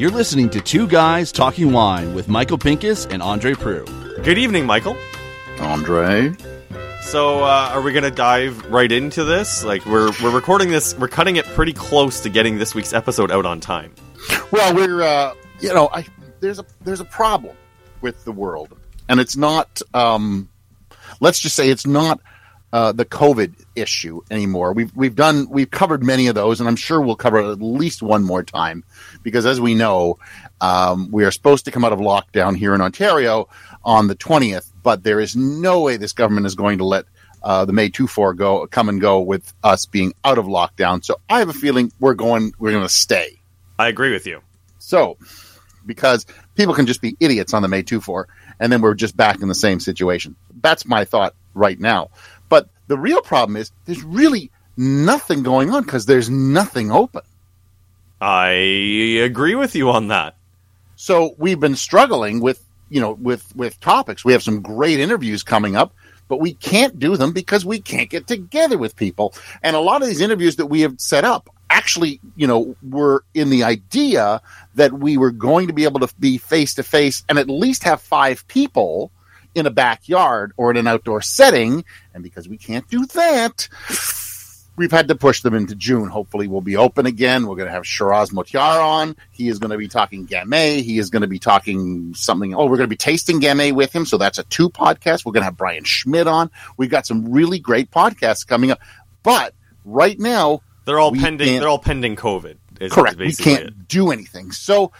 You're 0.00 0.10
listening 0.10 0.48
to 0.50 0.60
Two 0.62 0.86
Guys 0.86 1.30
Talking 1.30 1.72
Wine 1.72 2.14
with 2.14 2.26
Michael 2.26 2.56
Pinkus 2.56 3.06
and 3.12 3.22
Andre 3.22 3.52
Proulx. 3.52 4.24
Good 4.24 4.38
evening, 4.38 4.64
Michael. 4.64 4.96
Andre. 5.60 6.34
So, 7.02 7.44
uh, 7.44 7.70
are 7.72 7.82
we 7.82 7.92
going 7.92 8.04
to 8.04 8.10
dive 8.10 8.64
right 8.66 8.90
into 8.90 9.24
this? 9.24 9.62
Like, 9.62 9.84
we're 9.84 10.10
we're 10.22 10.34
recording 10.34 10.70
this, 10.70 10.96
we're 10.96 11.08
cutting 11.08 11.36
it 11.36 11.44
pretty 11.44 11.74
close 11.74 12.20
to 12.20 12.30
getting 12.30 12.56
this 12.56 12.74
week's 12.74 12.94
episode 12.94 13.30
out 13.30 13.44
on 13.44 13.60
time. 13.60 13.94
Well, 14.50 14.74
we're 14.74 15.02
uh, 15.02 15.34
you 15.60 15.74
know, 15.74 15.90
I 15.92 16.06
there's 16.40 16.58
a 16.58 16.64
there's 16.80 17.00
a 17.00 17.04
problem 17.04 17.54
with 18.00 18.24
the 18.24 18.32
world, 18.32 18.74
and 19.08 19.20
it's 19.20 19.36
not. 19.36 19.82
Um, 19.92 20.48
let's 21.20 21.40
just 21.40 21.54
say 21.54 21.68
it's 21.68 21.86
not 21.86 22.20
uh, 22.72 22.92
the 22.92 23.04
COVID 23.04 23.64
issue 23.74 24.20
anymore. 24.30 24.72
We've 24.72 24.94
we've 24.94 25.14
done 25.14 25.48
we've 25.50 25.70
covered 25.70 26.02
many 26.02 26.28
of 26.28 26.34
those, 26.34 26.60
and 26.60 26.68
I'm 26.68 26.76
sure 26.76 27.00
we'll 27.00 27.16
cover 27.16 27.38
at 27.38 27.60
least 27.60 28.02
one 28.02 28.22
more 28.22 28.42
time 28.42 28.84
because, 29.22 29.46
as 29.46 29.60
we 29.60 29.74
know, 29.74 30.18
um, 30.60 31.10
we 31.10 31.24
are 31.24 31.30
supposed 31.30 31.64
to 31.64 31.70
come 31.70 31.84
out 31.84 31.92
of 31.92 31.98
lockdown 31.98 32.56
here 32.56 32.74
in 32.74 32.80
Ontario 32.80 33.48
on 33.84 34.06
the 34.06 34.14
20th, 34.14 34.70
but 34.82 35.02
there 35.02 35.20
is 35.20 35.34
no 35.34 35.80
way 35.80 35.96
this 35.96 36.12
government 36.12 36.46
is 36.46 36.54
going 36.54 36.78
to 36.78 36.84
let 36.84 37.06
uh, 37.42 37.64
the 37.64 37.72
May 37.72 37.88
24 37.88 38.34
go 38.34 38.66
come 38.66 38.88
and 38.88 39.00
go 39.00 39.20
with 39.20 39.52
us 39.64 39.86
being 39.86 40.12
out 40.24 40.38
of 40.38 40.46
lockdown. 40.46 41.04
So 41.04 41.20
I 41.28 41.38
have 41.38 41.48
a 41.48 41.54
feeling 41.54 41.92
we're 41.98 42.14
going 42.14 42.52
we're 42.58 42.72
going 42.72 42.86
to 42.86 42.92
stay. 42.92 43.40
I 43.78 43.88
agree 43.88 44.12
with 44.12 44.26
you. 44.26 44.42
So 44.78 45.16
because 45.86 46.26
people 46.54 46.74
can 46.74 46.86
just 46.86 47.00
be 47.00 47.16
idiots 47.18 47.54
on 47.54 47.62
the 47.62 47.68
May 47.68 47.82
24 47.82 48.28
and 48.60 48.70
then 48.70 48.82
we're 48.82 48.94
just 48.94 49.16
back 49.16 49.40
in 49.40 49.48
the 49.48 49.54
same 49.54 49.80
situation. 49.80 50.36
That's 50.60 50.84
my 50.86 51.04
thought 51.04 51.34
right 51.54 51.78
now. 51.78 52.10
The 52.90 52.98
real 52.98 53.22
problem 53.22 53.56
is 53.56 53.70
there's 53.84 54.02
really 54.02 54.50
nothing 54.76 55.44
going 55.44 55.70
on 55.70 55.84
because 55.84 56.06
there's 56.06 56.28
nothing 56.28 56.90
open. 56.90 57.22
I 58.20 58.48
agree 58.50 59.54
with 59.54 59.76
you 59.76 59.90
on 59.90 60.08
that. 60.08 60.34
So 60.96 61.36
we've 61.38 61.60
been 61.60 61.76
struggling 61.76 62.40
with, 62.40 62.60
you 62.88 63.00
know, 63.00 63.12
with, 63.12 63.54
with 63.54 63.78
topics. 63.78 64.24
We 64.24 64.32
have 64.32 64.42
some 64.42 64.60
great 64.60 64.98
interviews 64.98 65.44
coming 65.44 65.76
up, 65.76 65.94
but 66.26 66.40
we 66.40 66.54
can't 66.54 66.98
do 66.98 67.16
them 67.16 67.32
because 67.32 67.64
we 67.64 67.80
can't 67.80 68.10
get 68.10 68.26
together 68.26 68.76
with 68.76 68.96
people. 68.96 69.34
And 69.62 69.76
a 69.76 69.80
lot 69.80 70.02
of 70.02 70.08
these 70.08 70.20
interviews 70.20 70.56
that 70.56 70.66
we 70.66 70.80
have 70.80 71.00
set 71.00 71.22
up 71.22 71.48
actually, 71.70 72.20
you 72.34 72.48
know, 72.48 72.74
were 72.82 73.22
in 73.34 73.50
the 73.50 73.62
idea 73.62 74.42
that 74.74 74.94
we 74.94 75.16
were 75.16 75.30
going 75.30 75.68
to 75.68 75.72
be 75.72 75.84
able 75.84 76.00
to 76.00 76.12
be 76.18 76.38
face 76.38 76.74
to 76.74 76.82
face 76.82 77.22
and 77.28 77.38
at 77.38 77.48
least 77.48 77.84
have 77.84 78.02
five 78.02 78.48
people 78.48 79.12
in 79.54 79.66
a 79.66 79.70
backyard 79.70 80.52
or 80.56 80.70
in 80.70 80.76
an 80.76 80.86
outdoor 80.86 81.20
setting. 81.22 81.84
And 82.14 82.22
because 82.22 82.48
we 82.48 82.56
can't 82.56 82.88
do 82.88 83.04
that, 83.06 83.68
we've 84.76 84.90
had 84.92 85.08
to 85.08 85.14
push 85.14 85.42
them 85.42 85.54
into 85.54 85.74
June. 85.74 86.08
Hopefully, 86.08 86.48
we'll 86.48 86.60
be 86.60 86.76
open 86.76 87.06
again. 87.06 87.46
We're 87.46 87.56
going 87.56 87.66
to 87.68 87.72
have 87.72 87.86
Shiraz 87.86 88.30
Mottiar 88.30 88.82
on. 88.82 89.16
He 89.30 89.48
is 89.48 89.58
going 89.58 89.70
to 89.70 89.76
be 89.78 89.88
talking 89.88 90.26
Gamay. 90.26 90.82
He 90.82 90.98
is 90.98 91.10
going 91.10 91.22
to 91.22 91.28
be 91.28 91.38
talking 91.38 92.14
something. 92.14 92.54
Oh, 92.54 92.64
we're 92.64 92.76
going 92.76 92.88
to 92.88 92.94
be 92.94 92.96
tasting 92.96 93.40
Gamay 93.40 93.72
with 93.72 93.94
him. 93.94 94.06
So 94.06 94.18
that's 94.18 94.38
a 94.38 94.44
two 94.44 94.70
podcast. 94.70 95.24
We're 95.24 95.32
going 95.32 95.42
to 95.42 95.46
have 95.46 95.56
Brian 95.56 95.84
Schmidt 95.84 96.26
on. 96.26 96.50
We've 96.76 96.90
got 96.90 97.06
some 97.06 97.30
really 97.30 97.58
great 97.58 97.90
podcasts 97.90 98.46
coming 98.46 98.70
up. 98.70 98.80
But 99.22 99.54
right 99.84 100.18
now, 100.18 100.62
They're 100.84 100.98
all 101.00 101.12
pending. 101.14 101.58
They're 101.58 101.68
all 101.68 101.78
pending 101.78 102.16
COVID. 102.16 102.56
is 102.80 102.92
correct. 102.92 103.18
We 103.18 103.32
can't 103.32 103.64
it. 103.64 103.88
do 103.88 104.10
anything. 104.10 104.52
So 104.52 104.92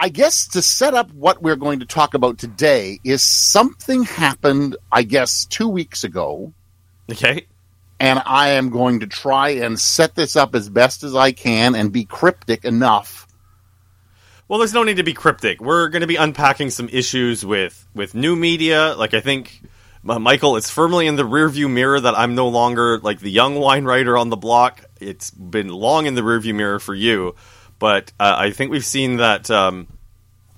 I 0.00 0.10
guess 0.10 0.46
to 0.48 0.62
set 0.62 0.94
up 0.94 1.12
what 1.12 1.42
we're 1.42 1.56
going 1.56 1.80
to 1.80 1.86
talk 1.86 2.14
about 2.14 2.38
today 2.38 3.00
is 3.04 3.22
something 3.22 4.04
happened, 4.04 4.76
I 4.92 5.02
guess, 5.02 5.44
two 5.46 5.68
weeks 5.68 6.04
ago. 6.04 6.54
Okay. 7.10 7.46
and 8.00 8.22
I 8.26 8.50
am 8.50 8.70
going 8.70 9.00
to 9.00 9.06
try 9.06 9.50
and 9.50 9.78
set 9.80 10.14
this 10.14 10.36
up 10.36 10.54
as 10.54 10.68
best 10.68 11.02
as 11.02 11.14
I 11.16 11.32
can 11.32 11.74
and 11.74 11.92
be 11.92 12.04
cryptic 12.04 12.64
enough. 12.64 13.26
Well, 14.46 14.58
there's 14.60 14.74
no 14.74 14.84
need 14.84 14.96
to 14.98 15.02
be 15.02 15.14
cryptic. 15.14 15.60
We're 15.60 15.88
going 15.88 16.00
to 16.02 16.06
be 16.06 16.16
unpacking 16.16 16.70
some 16.70 16.88
issues 16.90 17.44
with 17.44 17.86
with 17.94 18.14
new 18.14 18.36
media. 18.36 18.94
Like 18.96 19.14
I 19.14 19.20
think 19.20 19.62
Michael, 20.02 20.56
it's 20.56 20.70
firmly 20.70 21.06
in 21.06 21.16
the 21.16 21.24
rearview 21.24 21.70
mirror 21.70 22.00
that 22.00 22.16
I'm 22.18 22.34
no 22.34 22.48
longer 22.48 22.98
like 23.00 23.20
the 23.20 23.30
young 23.30 23.56
wine 23.56 23.84
writer 23.84 24.16
on 24.16 24.30
the 24.30 24.36
block. 24.36 24.84
It's 25.00 25.30
been 25.30 25.68
long 25.68 26.06
in 26.06 26.14
the 26.14 26.22
rearview 26.22 26.54
mirror 26.54 26.78
for 26.78 26.94
you, 26.94 27.34
but 27.78 28.12
uh, 28.18 28.34
I 28.38 28.50
think 28.50 28.70
we've 28.70 28.84
seen 28.84 29.16
that 29.18 29.50
um, 29.50 29.86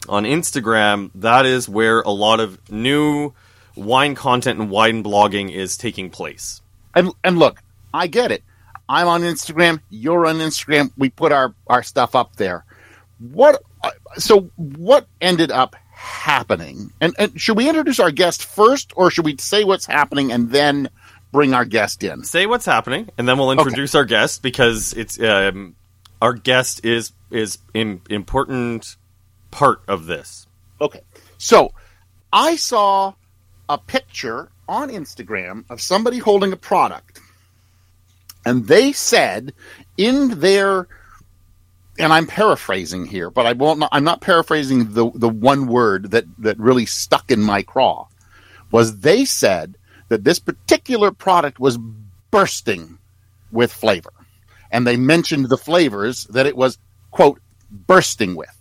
on 0.08 0.24
Instagram. 0.24 1.10
That 1.16 1.46
is 1.46 1.68
where 1.68 2.00
a 2.00 2.10
lot 2.10 2.40
of 2.40 2.58
new 2.70 3.32
wine 3.76 4.14
content 4.14 4.58
and 4.60 4.70
wine 4.70 5.02
blogging 5.04 5.50
is 5.52 5.76
taking 5.76 6.10
place. 6.10 6.60
And 6.94 7.12
and 7.22 7.38
look, 7.38 7.62
I 7.94 8.06
get 8.06 8.32
it. 8.32 8.42
I'm 8.88 9.06
on 9.06 9.22
Instagram. 9.22 9.80
You're 9.90 10.26
on 10.26 10.36
Instagram. 10.36 10.90
We 10.96 11.10
put 11.10 11.32
our 11.32 11.54
our 11.68 11.82
stuff 11.82 12.14
up 12.14 12.36
there. 12.36 12.64
What? 13.18 13.62
uh, 13.84 13.90
So 14.16 14.50
what 14.56 15.06
ended 15.20 15.50
up 15.52 15.76
happening? 15.92 16.92
And, 17.00 17.14
and 17.18 17.40
should 17.40 17.56
we 17.56 17.68
introduce 17.68 18.00
our 18.00 18.10
guest 18.10 18.44
first, 18.44 18.92
or 18.96 19.10
should 19.10 19.24
we 19.24 19.36
say 19.36 19.64
what's 19.64 19.86
happening 19.86 20.32
and 20.32 20.50
then 20.50 20.88
bring 21.30 21.54
our 21.54 21.64
guest 21.64 22.02
in? 22.02 22.24
say 22.24 22.46
what's 22.46 22.64
happening, 22.66 23.08
and 23.18 23.28
then 23.28 23.38
we'll 23.38 23.52
introduce 23.52 23.94
our 23.94 24.04
guest 24.04 24.42
because 24.42 24.92
it's 24.94 25.20
um, 25.20 25.76
our 26.20 26.34
guest 26.34 26.84
is 26.84 27.12
is 27.30 27.58
an 27.74 28.02
important 28.10 28.96
part 29.50 29.82
of 29.88 30.06
this. 30.06 30.46
Okay. 30.80 31.00
So 31.38 31.72
I 32.32 32.56
saw 32.56 33.14
a 33.68 33.78
picture 33.78 34.50
on 34.68 34.88
Instagram 34.90 35.64
of 35.70 35.80
somebody 35.80 36.18
holding 36.18 36.52
a 36.52 36.56
product. 36.56 37.20
And 38.44 38.66
they 38.66 38.92
said 38.92 39.52
in 39.96 40.40
their 40.40 40.88
and 41.98 42.12
I'm 42.12 42.26
paraphrasing 42.26 43.04
here, 43.04 43.30
but 43.30 43.46
I 43.46 43.52
won't 43.52 43.84
I'm 43.92 44.04
not 44.04 44.20
paraphrasing 44.20 44.94
the 44.94 45.10
the 45.14 45.28
one 45.28 45.66
word 45.66 46.12
that 46.12 46.24
that 46.38 46.58
really 46.58 46.86
stuck 46.86 47.30
in 47.30 47.42
my 47.42 47.62
craw 47.62 48.08
was 48.70 49.00
they 49.00 49.24
said 49.24 49.76
that 50.08 50.24
this 50.24 50.38
particular 50.38 51.10
product 51.10 51.60
was 51.60 51.78
bursting 52.30 52.98
with 53.52 53.72
flavor. 53.72 54.12
And 54.70 54.86
they 54.86 54.96
mentioned 54.96 55.48
the 55.48 55.58
flavors 55.58 56.24
that 56.30 56.46
it 56.46 56.56
was 56.56 56.78
quote 57.10 57.40
bursting 57.70 58.34
with. 58.36 58.56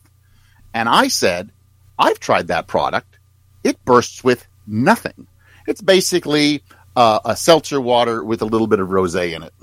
And 0.73 0.87
I 0.89 1.07
said, 1.07 1.51
I've 1.97 2.19
tried 2.19 2.47
that 2.47 2.67
product. 2.67 3.17
It 3.63 3.83
bursts 3.85 4.23
with 4.23 4.47
nothing. 4.65 5.27
It's 5.67 5.81
basically 5.81 6.63
uh, 6.95 7.19
a 7.25 7.35
seltzer 7.35 7.81
water 7.81 8.23
with 8.23 8.41
a 8.41 8.45
little 8.45 8.67
bit 8.67 8.79
of 8.79 8.89
rosé 8.89 9.35
in 9.35 9.43
it. 9.43 9.53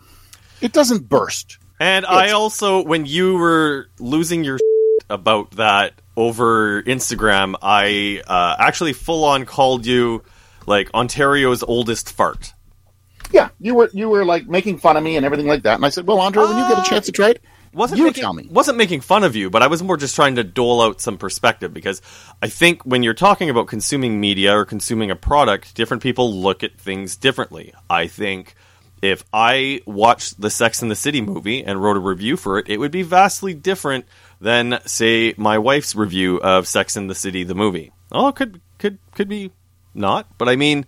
It 0.60 0.72
doesn't 0.72 1.08
burst. 1.08 1.58
And 1.78 2.06
I 2.06 2.30
also, 2.30 2.82
when 2.82 3.04
you 3.06 3.36
were 3.36 3.88
losing 3.98 4.44
your 4.44 4.58
about 5.10 5.52
that 5.52 5.94
over 6.16 6.82
Instagram, 6.82 7.54
I 7.60 8.22
uh, 8.26 8.56
actually 8.58 8.92
full 8.94 9.24
on 9.24 9.44
called 9.44 9.84
you 9.86 10.22
like 10.66 10.90
Ontario's 10.94 11.62
oldest 11.62 12.10
fart. 12.12 12.54
Yeah, 13.32 13.48
you 13.59 13.75
were 13.75 13.91
you 13.92 14.09
were 14.09 14.25
like 14.25 14.47
making 14.47 14.78
fun 14.78 14.97
of 14.97 15.03
me 15.03 15.16
and 15.16 15.25
everything 15.26 15.47
like 15.47 15.62
that. 15.62 15.76
And 15.76 15.84
I 15.84 15.88
said, 15.88 16.06
"Well, 16.06 16.20
Andre, 16.20 16.44
when 16.44 16.59
you 16.59 16.69
get 16.69 16.78
a 16.78 16.81
uh, 16.81 16.84
chance 16.84 17.06
to 17.06 17.12
try 17.12 17.31
it, 17.31 17.42
wasn't 17.72 17.98
you 17.98 18.04
making, 18.04 18.22
tell 18.22 18.32
me." 18.32 18.48
wasn't 18.50 18.78
making 18.78 19.00
fun 19.00 19.25
of 19.25 19.37
you, 19.37 19.50
but 19.50 19.62
I 19.62 19.66
was 19.66 19.82
more 19.82 19.97
just 19.97 20.14
trying 20.14 20.37
to 20.37 20.44
dole 20.44 20.81
out 20.81 21.00
some 21.00 21.19
perspective 21.19 21.75
because 21.75 22.03
I 22.42 22.48
think 22.48 22.84
when 22.84 23.03
you're 23.03 23.15
talking 23.15 23.50
about 23.50 23.66
consuming 23.66 24.20
media 24.20 24.56
or 24.56 24.65
consuming 24.65 25.10
a 25.10 25.16
product, 25.16 25.75
different 25.75 26.03
people 26.03 26.32
look 26.32 26.62
at 26.62 26.78
things 26.78 27.16
differently. 27.16 27.75
I 27.91 28.06
think 28.06 28.54
if 29.03 29.25
I 29.32 29.81
watched 29.86 30.41
the 30.41 30.50
Sex 30.50 30.82
and 30.82 30.91
the 30.91 30.97
City 30.97 31.20
movie 31.20 31.62
and 31.65 31.82
wrote 31.82 31.97
a 31.97 32.00
review 32.00 32.36
for 32.36 32.59
it, 32.59 32.69
it 32.69 32.78
would 32.78 32.91
be 32.91 33.03
vastly 33.03 33.54
different 33.54 34.06
than 34.41 34.81
say 34.86 35.34
my 35.36 35.59
wife's 35.59 35.94
review 35.94 36.38
of 36.38 36.66
Sex 36.66 36.97
and 36.97 37.10
the 37.10 37.15
City 37.15 37.44
the 37.44 37.54
movie. 37.54 37.92
Oh, 38.12 38.32
could 38.32 38.60
could 38.78 38.98
could 39.15 39.28
be 39.28 39.50
not, 39.94 40.38
but 40.38 40.48
I 40.48 40.56
mean, 40.56 40.86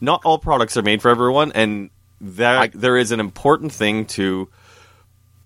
not 0.00 0.22
all 0.24 0.38
products 0.38 0.76
are 0.76 0.82
made 0.82 1.02
for 1.02 1.10
everyone, 1.10 1.52
and 1.52 1.90
that 2.20 2.58
I- 2.58 2.70
there 2.72 2.96
is 2.96 3.12
an 3.12 3.20
important 3.20 3.72
thing 3.72 4.06
to 4.06 4.48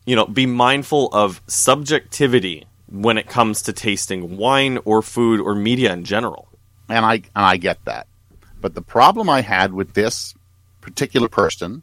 you 0.06 0.16
know, 0.16 0.26
be 0.26 0.44
mindful 0.46 1.08
of 1.12 1.40
subjectivity 1.46 2.66
when 2.88 3.16
it 3.16 3.26
comes 3.26 3.62
to 3.62 3.72
tasting 3.72 4.36
wine 4.36 4.78
or 4.84 5.00
food 5.00 5.40
or 5.40 5.54
media 5.54 5.92
in 5.92 6.04
general. 6.04 6.48
and 6.86 7.06
I 7.06 7.14
and 7.14 7.24
I 7.34 7.56
get 7.56 7.82
that. 7.86 8.06
But 8.60 8.74
the 8.74 8.82
problem 8.82 9.30
I 9.30 9.40
had 9.40 9.72
with 9.72 9.94
this 9.94 10.34
particular 10.82 11.28
person 11.28 11.82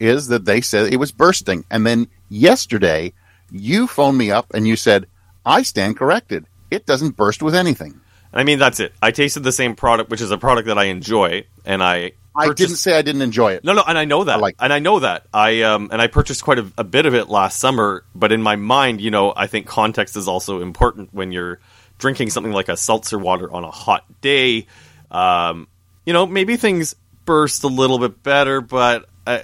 is 0.00 0.26
that 0.26 0.44
they 0.44 0.60
said 0.60 0.92
it 0.92 0.96
was 0.96 1.12
bursting, 1.12 1.64
and 1.70 1.86
then 1.86 2.08
yesterday 2.28 3.12
you 3.52 3.86
phoned 3.86 4.18
me 4.18 4.32
up 4.32 4.46
and 4.52 4.66
you 4.66 4.74
said 4.74 5.06
I 5.46 5.62
stand 5.62 5.96
corrected. 5.96 6.46
It 6.72 6.86
doesn't 6.86 7.16
burst 7.16 7.40
with 7.40 7.54
anything. 7.54 8.00
I 8.32 8.44
mean, 8.44 8.58
that's 8.58 8.80
it. 8.80 8.92
I 9.02 9.10
tasted 9.10 9.40
the 9.40 9.52
same 9.52 9.74
product, 9.74 10.10
which 10.10 10.20
is 10.20 10.30
a 10.30 10.38
product 10.38 10.68
that 10.68 10.78
I 10.78 10.84
enjoy, 10.84 11.44
and 11.64 11.82
I 11.82 12.12
I 12.34 12.52
didn't 12.52 12.76
say 12.76 12.96
I 12.96 13.02
didn't 13.02 13.22
enjoy 13.22 13.52
it. 13.52 13.64
No, 13.64 13.74
no, 13.74 13.82
and 13.86 13.98
I 13.98 14.06
know 14.06 14.24
that, 14.24 14.36
I 14.38 14.40
like- 14.40 14.56
and 14.58 14.72
I 14.72 14.78
know 14.78 15.00
that. 15.00 15.26
I 15.34 15.62
um, 15.62 15.90
and 15.92 16.00
I 16.00 16.06
purchased 16.06 16.42
quite 16.42 16.58
a, 16.58 16.66
a 16.78 16.84
bit 16.84 17.06
of 17.06 17.14
it 17.14 17.28
last 17.28 17.58
summer. 17.58 18.04
But 18.14 18.32
in 18.32 18.42
my 18.42 18.56
mind, 18.56 19.00
you 19.00 19.10
know, 19.10 19.32
I 19.36 19.46
think 19.46 19.66
context 19.66 20.16
is 20.16 20.28
also 20.28 20.62
important 20.62 21.12
when 21.12 21.30
you're 21.32 21.60
drinking 21.98 22.30
something 22.30 22.52
like 22.52 22.68
a 22.68 22.76
seltzer 22.76 23.18
water 23.18 23.52
on 23.52 23.64
a 23.64 23.70
hot 23.70 24.04
day. 24.22 24.66
Um, 25.10 25.68
you 26.06 26.12
know, 26.12 26.26
maybe 26.26 26.56
things 26.56 26.96
burst 27.24 27.64
a 27.64 27.68
little 27.68 27.98
bit 27.98 28.22
better, 28.22 28.60
but 28.60 29.08
uh, 29.26 29.40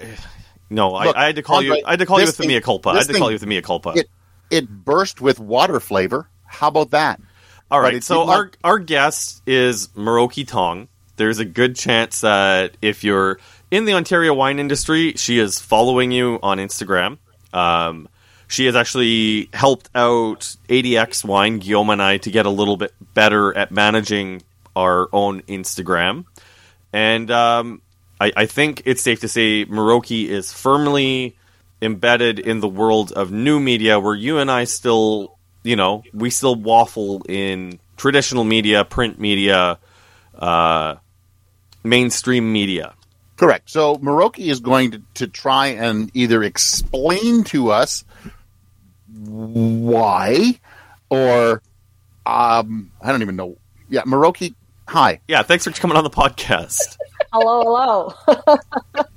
No, 0.70 0.92
Look, 0.92 1.16
I, 1.16 1.22
I 1.22 1.26
had 1.26 1.36
to 1.36 1.42
call 1.42 1.58
Andre, 1.58 1.78
you. 1.78 1.82
I 1.86 1.90
had 1.90 1.98
to 2.00 2.06
call 2.06 2.20
you 2.20 2.26
with 2.26 2.36
the 2.36 2.46
mea 2.46 2.60
culpa. 2.60 2.90
I 2.90 2.96
had 2.98 3.06
to 3.06 3.14
call 3.14 3.30
you 3.30 3.34
with 3.34 3.42
the 3.42 3.46
mea 3.46 3.62
culpa. 3.62 3.92
It 3.96 4.10
it 4.50 4.68
burst 4.68 5.20
with 5.20 5.38
water 5.38 5.78
flavor. 5.78 6.28
How 6.46 6.68
about 6.68 6.90
that? 6.92 7.20
All 7.70 7.80
right. 7.80 8.02
So 8.02 8.28
our 8.28 8.50
our 8.64 8.78
guest 8.78 9.42
is 9.46 9.88
Miroki 9.88 10.46
Tong. 10.46 10.88
There's 11.16 11.38
a 11.38 11.44
good 11.44 11.76
chance 11.76 12.22
that 12.22 12.76
if 12.80 13.04
you're 13.04 13.38
in 13.70 13.84
the 13.84 13.94
Ontario 13.94 14.32
wine 14.34 14.58
industry, 14.58 15.14
she 15.14 15.38
is 15.38 15.60
following 15.60 16.10
you 16.10 16.38
on 16.42 16.58
Instagram. 16.58 17.18
Um, 17.52 18.08
she 18.46 18.66
has 18.66 18.74
actually 18.74 19.50
helped 19.52 19.90
out 19.94 20.56
ADX 20.68 21.24
Wine, 21.24 21.58
Guillaume 21.58 21.90
and 21.90 22.02
I, 22.02 22.16
to 22.18 22.30
get 22.30 22.46
a 22.46 22.50
little 22.50 22.76
bit 22.76 22.94
better 23.14 23.54
at 23.56 23.70
managing 23.70 24.42
our 24.74 25.08
own 25.12 25.42
Instagram. 25.42 26.24
And 26.92 27.30
um, 27.30 27.82
I, 28.20 28.32
I 28.36 28.46
think 28.46 28.82
it's 28.86 29.02
safe 29.02 29.20
to 29.20 29.28
say 29.28 29.66
Miroki 29.66 30.26
is 30.28 30.52
firmly 30.52 31.36
embedded 31.82 32.38
in 32.38 32.60
the 32.60 32.68
world 32.68 33.12
of 33.12 33.30
new 33.30 33.60
media 33.60 34.00
where 34.00 34.14
you 34.14 34.38
and 34.38 34.50
I 34.50 34.64
still, 34.64 35.37
you 35.62 35.76
know, 35.76 36.02
we 36.12 36.30
still 36.30 36.54
waffle 36.54 37.22
in 37.28 37.78
traditional 37.96 38.44
media, 38.44 38.84
print 38.84 39.18
media, 39.18 39.78
uh, 40.38 40.96
mainstream 41.82 42.52
media. 42.52 42.94
Correct. 43.36 43.70
So 43.70 43.96
Miroki 43.96 44.50
is 44.50 44.60
going 44.60 44.92
to, 44.92 45.02
to 45.14 45.26
try 45.28 45.68
and 45.68 46.10
either 46.14 46.42
explain 46.42 47.44
to 47.44 47.70
us 47.70 48.04
why 49.14 50.58
or 51.08 51.62
um 52.26 52.90
I 53.00 53.10
don't 53.10 53.22
even 53.22 53.36
know. 53.36 53.56
Yeah, 53.88 54.02
Miroki, 54.02 54.54
hi. 54.86 55.20
Yeah, 55.28 55.42
thanks 55.42 55.64
for 55.64 55.70
coming 55.70 55.96
on 55.96 56.04
the 56.04 56.10
podcast. 56.10 56.98
Hello, 57.32 57.62
hello. 57.62 58.56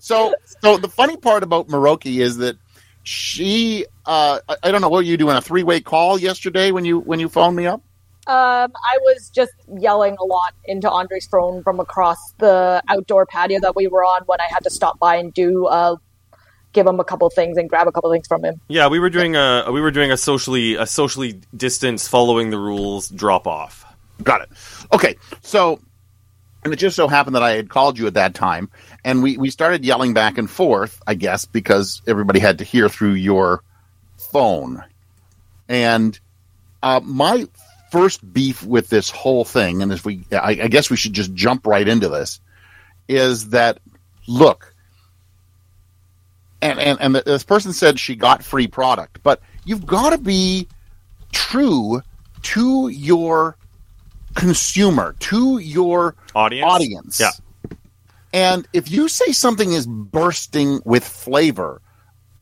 So 0.00 0.34
so 0.62 0.76
the 0.78 0.88
funny 0.88 1.16
part 1.16 1.42
about 1.42 1.68
Miroki 1.68 2.20
is 2.20 2.38
that 2.38 2.56
she 3.02 3.86
uh 4.06 4.40
I, 4.48 4.56
I 4.64 4.70
don't 4.70 4.80
know 4.80 4.88
what 4.88 4.98
were 4.98 5.02
you 5.02 5.16
doing 5.16 5.36
a 5.36 5.40
three-way 5.40 5.80
call 5.80 6.18
yesterday 6.18 6.70
when 6.70 6.84
you 6.84 7.00
when 7.00 7.20
you 7.20 7.28
phoned 7.28 7.56
me 7.56 7.66
up? 7.66 7.82
Um, 8.26 8.72
I 8.84 8.98
was 9.00 9.30
just 9.30 9.52
yelling 9.66 10.16
a 10.20 10.24
lot 10.24 10.54
into 10.66 10.88
Andre's 10.88 11.26
phone 11.26 11.62
from 11.62 11.80
across 11.80 12.32
the 12.38 12.82
outdoor 12.88 13.26
patio 13.26 13.58
that 13.60 13.74
we 13.74 13.88
were 13.88 14.04
on 14.04 14.22
when 14.26 14.40
I 14.40 14.46
had 14.48 14.62
to 14.64 14.70
stop 14.70 14.98
by 14.98 15.16
and 15.16 15.32
do 15.32 15.66
uh, 15.66 15.96
give 16.72 16.86
him 16.86 17.00
a 17.00 17.04
couple 17.04 17.28
things 17.30 17.56
and 17.56 17.68
grab 17.68 17.88
a 17.88 17.92
couple 17.92 18.12
things 18.12 18.28
from 18.28 18.44
him. 18.44 18.60
yeah, 18.68 18.86
we 18.88 18.98
were 18.98 19.10
doing 19.10 19.36
a 19.36 19.70
we 19.72 19.80
were 19.80 19.90
doing 19.90 20.12
a 20.12 20.16
socially 20.16 20.76
a 20.76 20.86
socially 20.86 21.40
distance 21.56 22.06
following 22.06 22.50
the 22.50 22.58
rules 22.58 23.08
drop 23.08 23.46
off. 23.46 23.84
Got 24.22 24.42
it. 24.42 24.50
Okay. 24.92 25.16
So 25.40 25.80
and 26.62 26.72
it 26.72 26.76
just 26.76 26.96
so 26.96 27.08
happened 27.08 27.36
that 27.36 27.42
I 27.42 27.52
had 27.52 27.70
called 27.70 27.98
you 27.98 28.06
at 28.06 28.14
that 28.14 28.34
time 28.34 28.70
and 29.04 29.22
we 29.22 29.36
we 29.36 29.50
started 29.50 29.84
yelling 29.84 30.14
back 30.14 30.38
and 30.38 30.48
forth, 30.50 31.02
I 31.06 31.14
guess, 31.14 31.44
because 31.44 32.02
everybody 32.06 32.38
had 32.38 32.58
to 32.58 32.64
hear 32.64 32.88
through 32.88 33.14
your 33.14 33.62
phone. 34.16 34.84
And 35.68 36.18
uh, 36.82 37.00
my 37.02 37.46
first 37.90 38.32
beef 38.32 38.64
with 38.64 38.88
this 38.88 39.10
whole 39.10 39.44
thing, 39.44 39.82
and 39.82 39.92
if 39.92 40.04
we, 40.04 40.24
I, 40.32 40.58
I 40.62 40.68
guess 40.68 40.90
we 40.90 40.96
should 40.96 41.12
just 41.12 41.34
jump 41.34 41.66
right 41.66 41.86
into 41.86 42.08
this, 42.08 42.40
is 43.08 43.50
that 43.50 43.78
look, 44.26 44.74
and 46.60 46.78
and 46.78 47.00
and 47.00 47.14
this 47.16 47.44
person 47.44 47.72
said 47.72 47.98
she 47.98 48.16
got 48.16 48.44
free 48.44 48.66
product, 48.66 49.22
but 49.22 49.40
you've 49.64 49.86
got 49.86 50.10
to 50.10 50.18
be 50.18 50.68
true 51.32 52.02
to 52.42 52.88
your 52.88 53.56
consumer, 54.34 55.14
to 55.20 55.58
your 55.58 56.14
Audience? 56.34 56.70
audience. 56.70 57.20
Yeah. 57.20 57.30
And 58.32 58.66
if 58.72 58.90
you 58.90 59.08
say 59.08 59.32
something 59.32 59.72
is 59.72 59.86
bursting 59.86 60.80
with 60.84 61.04
flavor, 61.04 61.82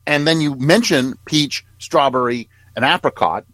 and 0.05 0.27
then 0.27 0.41
you 0.41 0.55
mention 0.55 1.15
peach, 1.25 1.65
strawberry, 1.77 2.49
and 2.75 2.85
apricot, 2.85 3.45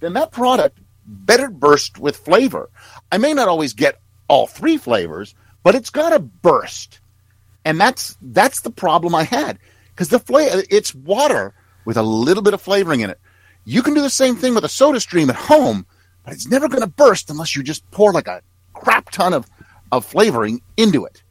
then 0.00 0.12
that 0.14 0.32
product 0.32 0.78
better 1.06 1.50
burst 1.50 1.98
with 1.98 2.16
flavor. 2.16 2.70
I 3.10 3.18
may 3.18 3.34
not 3.34 3.48
always 3.48 3.72
get 3.72 4.00
all 4.28 4.46
three 4.46 4.76
flavors, 4.76 5.34
but 5.62 5.74
it's 5.74 5.90
got 5.90 6.10
to 6.10 6.20
burst. 6.20 7.00
And 7.64 7.80
that's 7.80 8.16
that's 8.20 8.60
the 8.60 8.70
problem 8.70 9.14
I 9.14 9.24
had 9.24 9.58
because 9.88 10.10
the 10.10 10.18
flavor 10.20 10.62
it's 10.70 10.94
water 10.94 11.54
with 11.84 11.96
a 11.96 12.02
little 12.02 12.42
bit 12.42 12.54
of 12.54 12.62
flavoring 12.62 13.00
in 13.00 13.10
it. 13.10 13.18
You 13.64 13.82
can 13.82 13.94
do 13.94 14.02
the 14.02 14.10
same 14.10 14.36
thing 14.36 14.54
with 14.54 14.64
a 14.64 14.68
soda 14.68 15.00
stream 15.00 15.30
at 15.30 15.36
home, 15.36 15.86
but 16.24 16.34
it's 16.34 16.46
never 16.46 16.68
going 16.68 16.82
to 16.82 16.86
burst 16.86 17.30
unless 17.30 17.56
you 17.56 17.62
just 17.62 17.90
pour 17.90 18.12
like 18.12 18.28
a 18.28 18.42
crap 18.74 19.10
ton 19.10 19.32
of 19.32 19.46
of 19.90 20.04
flavoring 20.04 20.60
into 20.76 21.04
it. 21.04 21.23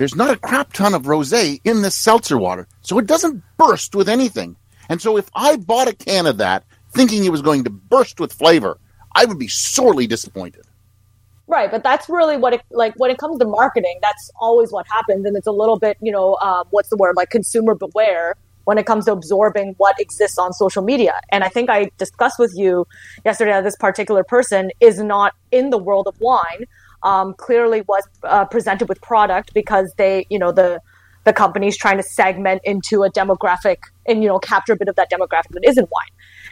There's 0.00 0.16
not 0.16 0.30
a 0.30 0.36
crap 0.38 0.72
ton 0.72 0.94
of 0.94 1.02
rosé 1.02 1.60
in 1.62 1.82
this 1.82 1.94
seltzer 1.94 2.38
water, 2.38 2.66
so 2.80 2.98
it 2.98 3.06
doesn't 3.06 3.42
burst 3.58 3.94
with 3.94 4.08
anything. 4.08 4.56
And 4.88 4.98
so 4.98 5.18
if 5.18 5.28
I 5.34 5.58
bought 5.58 5.88
a 5.88 5.94
can 5.94 6.24
of 6.24 6.38
that 6.38 6.64
thinking 6.94 7.26
it 7.26 7.30
was 7.30 7.42
going 7.42 7.64
to 7.64 7.70
burst 7.70 8.18
with 8.18 8.32
flavor, 8.32 8.78
I 9.14 9.26
would 9.26 9.38
be 9.38 9.48
sorely 9.48 10.06
disappointed. 10.06 10.64
Right, 11.46 11.70
but 11.70 11.82
that's 11.82 12.08
really 12.08 12.38
what 12.38 12.54
it 12.54 12.62
like 12.70 12.94
when 12.96 13.10
it 13.10 13.18
comes 13.18 13.40
to 13.40 13.44
marketing. 13.44 13.98
That's 14.00 14.30
always 14.40 14.72
what 14.72 14.86
happens, 14.86 15.26
and 15.26 15.36
it's 15.36 15.46
a 15.46 15.52
little 15.52 15.78
bit, 15.78 15.98
you 16.00 16.12
know, 16.12 16.36
um, 16.36 16.64
what's 16.70 16.88
the 16.88 16.96
word? 16.96 17.14
Like 17.14 17.28
consumer 17.28 17.74
beware 17.74 18.36
when 18.64 18.78
it 18.78 18.86
comes 18.86 19.04
to 19.04 19.12
absorbing 19.12 19.74
what 19.76 20.00
exists 20.00 20.38
on 20.38 20.54
social 20.54 20.82
media. 20.82 21.20
And 21.30 21.44
I 21.44 21.48
think 21.50 21.68
I 21.68 21.90
discussed 21.98 22.38
with 22.38 22.54
you 22.56 22.86
yesterday 23.26 23.50
that 23.50 23.64
this 23.64 23.76
particular 23.76 24.24
person 24.24 24.70
is 24.80 24.98
not 24.98 25.34
in 25.50 25.68
the 25.68 25.76
world 25.76 26.06
of 26.06 26.18
wine. 26.22 26.64
Um, 27.02 27.34
clearly, 27.38 27.82
was 27.82 28.06
uh, 28.24 28.44
presented 28.44 28.88
with 28.88 29.00
product 29.00 29.54
because 29.54 29.92
they, 29.96 30.26
you 30.28 30.38
know, 30.38 30.52
the 30.52 30.80
the 31.24 31.32
company's 31.32 31.76
trying 31.76 31.96
to 31.96 32.02
segment 32.02 32.62
into 32.64 33.02
a 33.02 33.10
demographic 33.10 33.76
and 34.06 34.22
you 34.22 34.28
know 34.28 34.38
capture 34.38 34.72
a 34.72 34.76
bit 34.76 34.88
of 34.88 34.96
that 34.96 35.10
demographic 35.10 35.50
that 35.50 35.64
isn't 35.64 35.88
wine. 35.90 36.08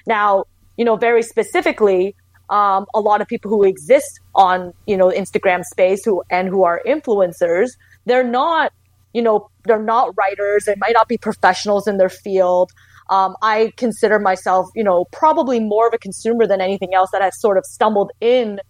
Now, 0.06 0.44
you 0.76 0.84
know, 0.84 0.96
very 0.96 1.22
specifically, 1.22 2.14
um, 2.50 2.86
a 2.94 3.00
lot 3.00 3.20
of 3.20 3.28
people 3.28 3.50
who 3.50 3.64
exist 3.64 4.20
on 4.34 4.72
you 4.86 4.96
know 4.96 5.10
Instagram 5.10 5.64
space 5.64 6.04
who 6.04 6.22
and 6.30 6.48
who 6.48 6.64
are 6.64 6.80
influencers, 6.86 7.70
they're 8.04 8.24
not 8.24 8.72
you 9.12 9.22
know 9.22 9.50
they're 9.64 9.82
not 9.82 10.14
writers. 10.16 10.64
They 10.64 10.76
might 10.78 10.94
not 10.94 11.08
be 11.08 11.18
professionals 11.18 11.86
in 11.86 11.98
their 11.98 12.08
field. 12.08 12.70
Um, 13.10 13.36
I 13.40 13.72
consider 13.76 14.18
myself 14.18 14.66
you 14.74 14.84
know 14.84 15.06
probably 15.12 15.60
more 15.60 15.88
of 15.88 15.94
a 15.94 15.98
consumer 15.98 16.46
than 16.46 16.60
anything 16.60 16.94
else 16.94 17.10
that 17.12 17.22
has 17.22 17.40
sort 17.40 17.56
of 17.58 17.64
stumbled 17.64 18.12
in 18.20 18.60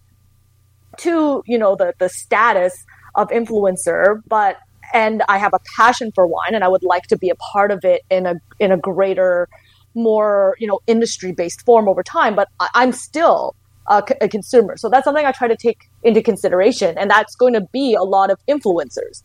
to 0.99 1.43
you 1.45 1.57
know 1.57 1.75
the 1.75 1.93
the 1.99 2.09
status 2.09 2.73
of 3.15 3.29
influencer, 3.29 4.21
but 4.27 4.57
and 4.93 5.23
I 5.29 5.37
have 5.37 5.53
a 5.53 5.59
passion 5.77 6.11
for 6.13 6.25
wine 6.25 6.55
and 6.55 6.63
I 6.63 6.67
would 6.67 6.83
like 6.83 7.03
to 7.07 7.17
be 7.17 7.29
a 7.29 7.35
part 7.35 7.71
of 7.71 7.83
it 7.83 8.01
in 8.09 8.25
a 8.25 8.35
in 8.59 8.71
a 8.71 8.77
greater 8.77 9.47
more 9.95 10.55
you 10.59 10.67
know 10.67 10.79
industry 10.87 11.31
based 11.31 11.65
form 11.65 11.89
over 11.89 12.03
time 12.03 12.35
but 12.35 12.47
I, 12.59 12.69
i'm 12.75 12.91
still 12.91 13.55
a 13.89 14.29
consumer. 14.29 14.77
So 14.77 14.87
that's 14.89 15.03
something 15.03 15.25
i 15.25 15.31
try 15.31 15.47
to 15.47 15.55
take 15.55 15.89
into 16.03 16.21
consideration 16.21 16.97
and 16.97 17.09
that's 17.09 17.35
going 17.35 17.53
to 17.53 17.61
be 17.61 17.95
a 17.95 18.03
lot 18.03 18.29
of 18.29 18.39
influencers. 18.47 19.23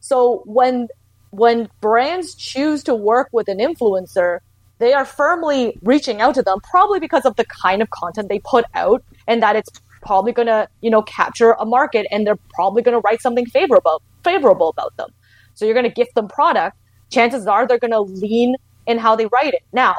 So 0.00 0.42
when 0.44 0.88
when 1.30 1.70
brands 1.80 2.34
choose 2.34 2.82
to 2.84 2.94
work 2.94 3.28
with 3.32 3.48
an 3.48 3.58
influencer 3.58 4.40
they 4.78 4.92
are 4.92 5.04
firmly 5.04 5.78
reaching 5.82 6.20
out 6.20 6.34
to 6.34 6.42
them 6.42 6.58
probably 6.60 7.00
because 7.00 7.24
of 7.24 7.36
the 7.36 7.44
kind 7.44 7.80
of 7.80 7.88
content 7.90 8.28
they 8.28 8.40
put 8.40 8.64
out 8.74 9.02
and 9.26 9.42
that 9.42 9.56
it's 9.56 9.70
probably 10.02 10.32
going 10.32 10.46
to 10.46 10.68
you 10.80 10.90
know 10.90 11.02
capture 11.02 11.52
a 11.52 11.64
market 11.64 12.06
and 12.10 12.26
they're 12.26 12.38
probably 12.54 12.82
going 12.82 12.94
to 12.94 13.00
write 13.00 13.22
something 13.22 13.46
favorable 13.46 14.02
favorable 14.24 14.68
about 14.68 14.96
them 14.96 15.08
so 15.54 15.64
you're 15.64 15.74
going 15.74 15.88
to 15.88 15.94
gift 15.94 16.14
them 16.14 16.28
product 16.28 16.76
chances 17.12 17.46
are 17.46 17.66
they're 17.66 17.78
going 17.78 17.92
to 17.92 18.00
lean 18.00 18.56
in 18.86 18.98
how 18.98 19.14
they 19.14 19.26
write 19.26 19.54
it. 19.54 19.62
Now, 19.72 19.96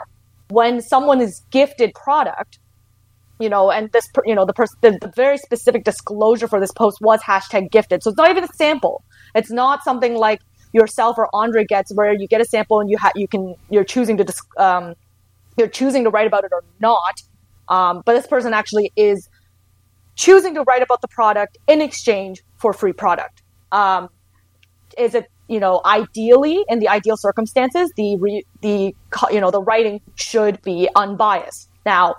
when 0.50 0.82
someone 0.82 1.22
is 1.22 1.42
gifted 1.52 1.94
product, 1.94 2.60
you 3.40 3.50
know, 3.50 3.72
and 3.72 3.92
this, 3.92 4.10
you 4.26 4.36
know, 4.36 4.46
the 4.46 4.54
person, 4.54 4.78
the, 4.82 4.98
the 5.00 5.12
very 5.16 5.38
specific 5.38 5.84
disclosure 5.84 6.48
for 6.48 6.60
this 6.60 6.72
post 6.72 7.00
was 7.02 7.22
hashtag 7.22 7.72
gifted. 7.72 8.04
So 8.04 8.10
it's 8.10 8.18
not 8.18 8.30
even 8.30 8.44
a 8.44 8.48
sample. 8.48 9.04
It's 9.36 9.52
not 9.52 9.84
something 9.84 10.16
like 10.16 10.42
yourself 10.74 11.18
or 11.18 11.30
Andre 11.34 11.66
gets 11.66 11.94
where 11.94 12.14
you 12.14 12.28
get 12.28 12.42
a 12.42 12.46
sample 12.46 12.80
and 12.80 12.90
you 12.90 12.98
ha- 12.98 13.12
you 13.16 13.28
can, 13.28 13.56
you're 13.70 13.84
choosing 13.84 14.18
to, 14.18 14.24
dis- 14.24 14.42
um, 14.58 14.96
you're 15.58 15.68
choosing 15.68 16.04
to 16.04 16.10
write 16.10 16.28
about 16.28 16.44
it 16.44 16.52
or 16.52 16.64
not. 16.80 17.22
Um, 17.70 18.04
but 18.06 18.14
this 18.14 18.28
person 18.28 18.54
actually 18.54 18.92
is 18.96 19.30
choosing 20.16 20.54
to 20.56 20.62
write 20.64 20.82
about 20.82 21.02
the 21.02 21.08
product 21.08 21.58
in 21.68 21.82
exchange 21.82 22.42
for 22.58 22.74
free 22.74 22.94
product. 22.94 23.42
Um, 23.72 24.10
is 24.98 25.16
it 25.16 25.28
you 25.48 25.60
know 25.60 25.82
ideally 25.86 26.64
in 26.70 26.80
the 26.80 26.88
ideal 26.88 27.18
circumstances 27.18 27.92
the 27.98 28.16
re, 28.18 28.44
the 28.62 28.96
you 29.32 29.42
know 29.42 29.52
the 29.52 29.62
writing 29.62 30.02
should 30.16 30.62
be 30.62 30.88
unbiased. 30.96 31.70
Now 31.86 32.16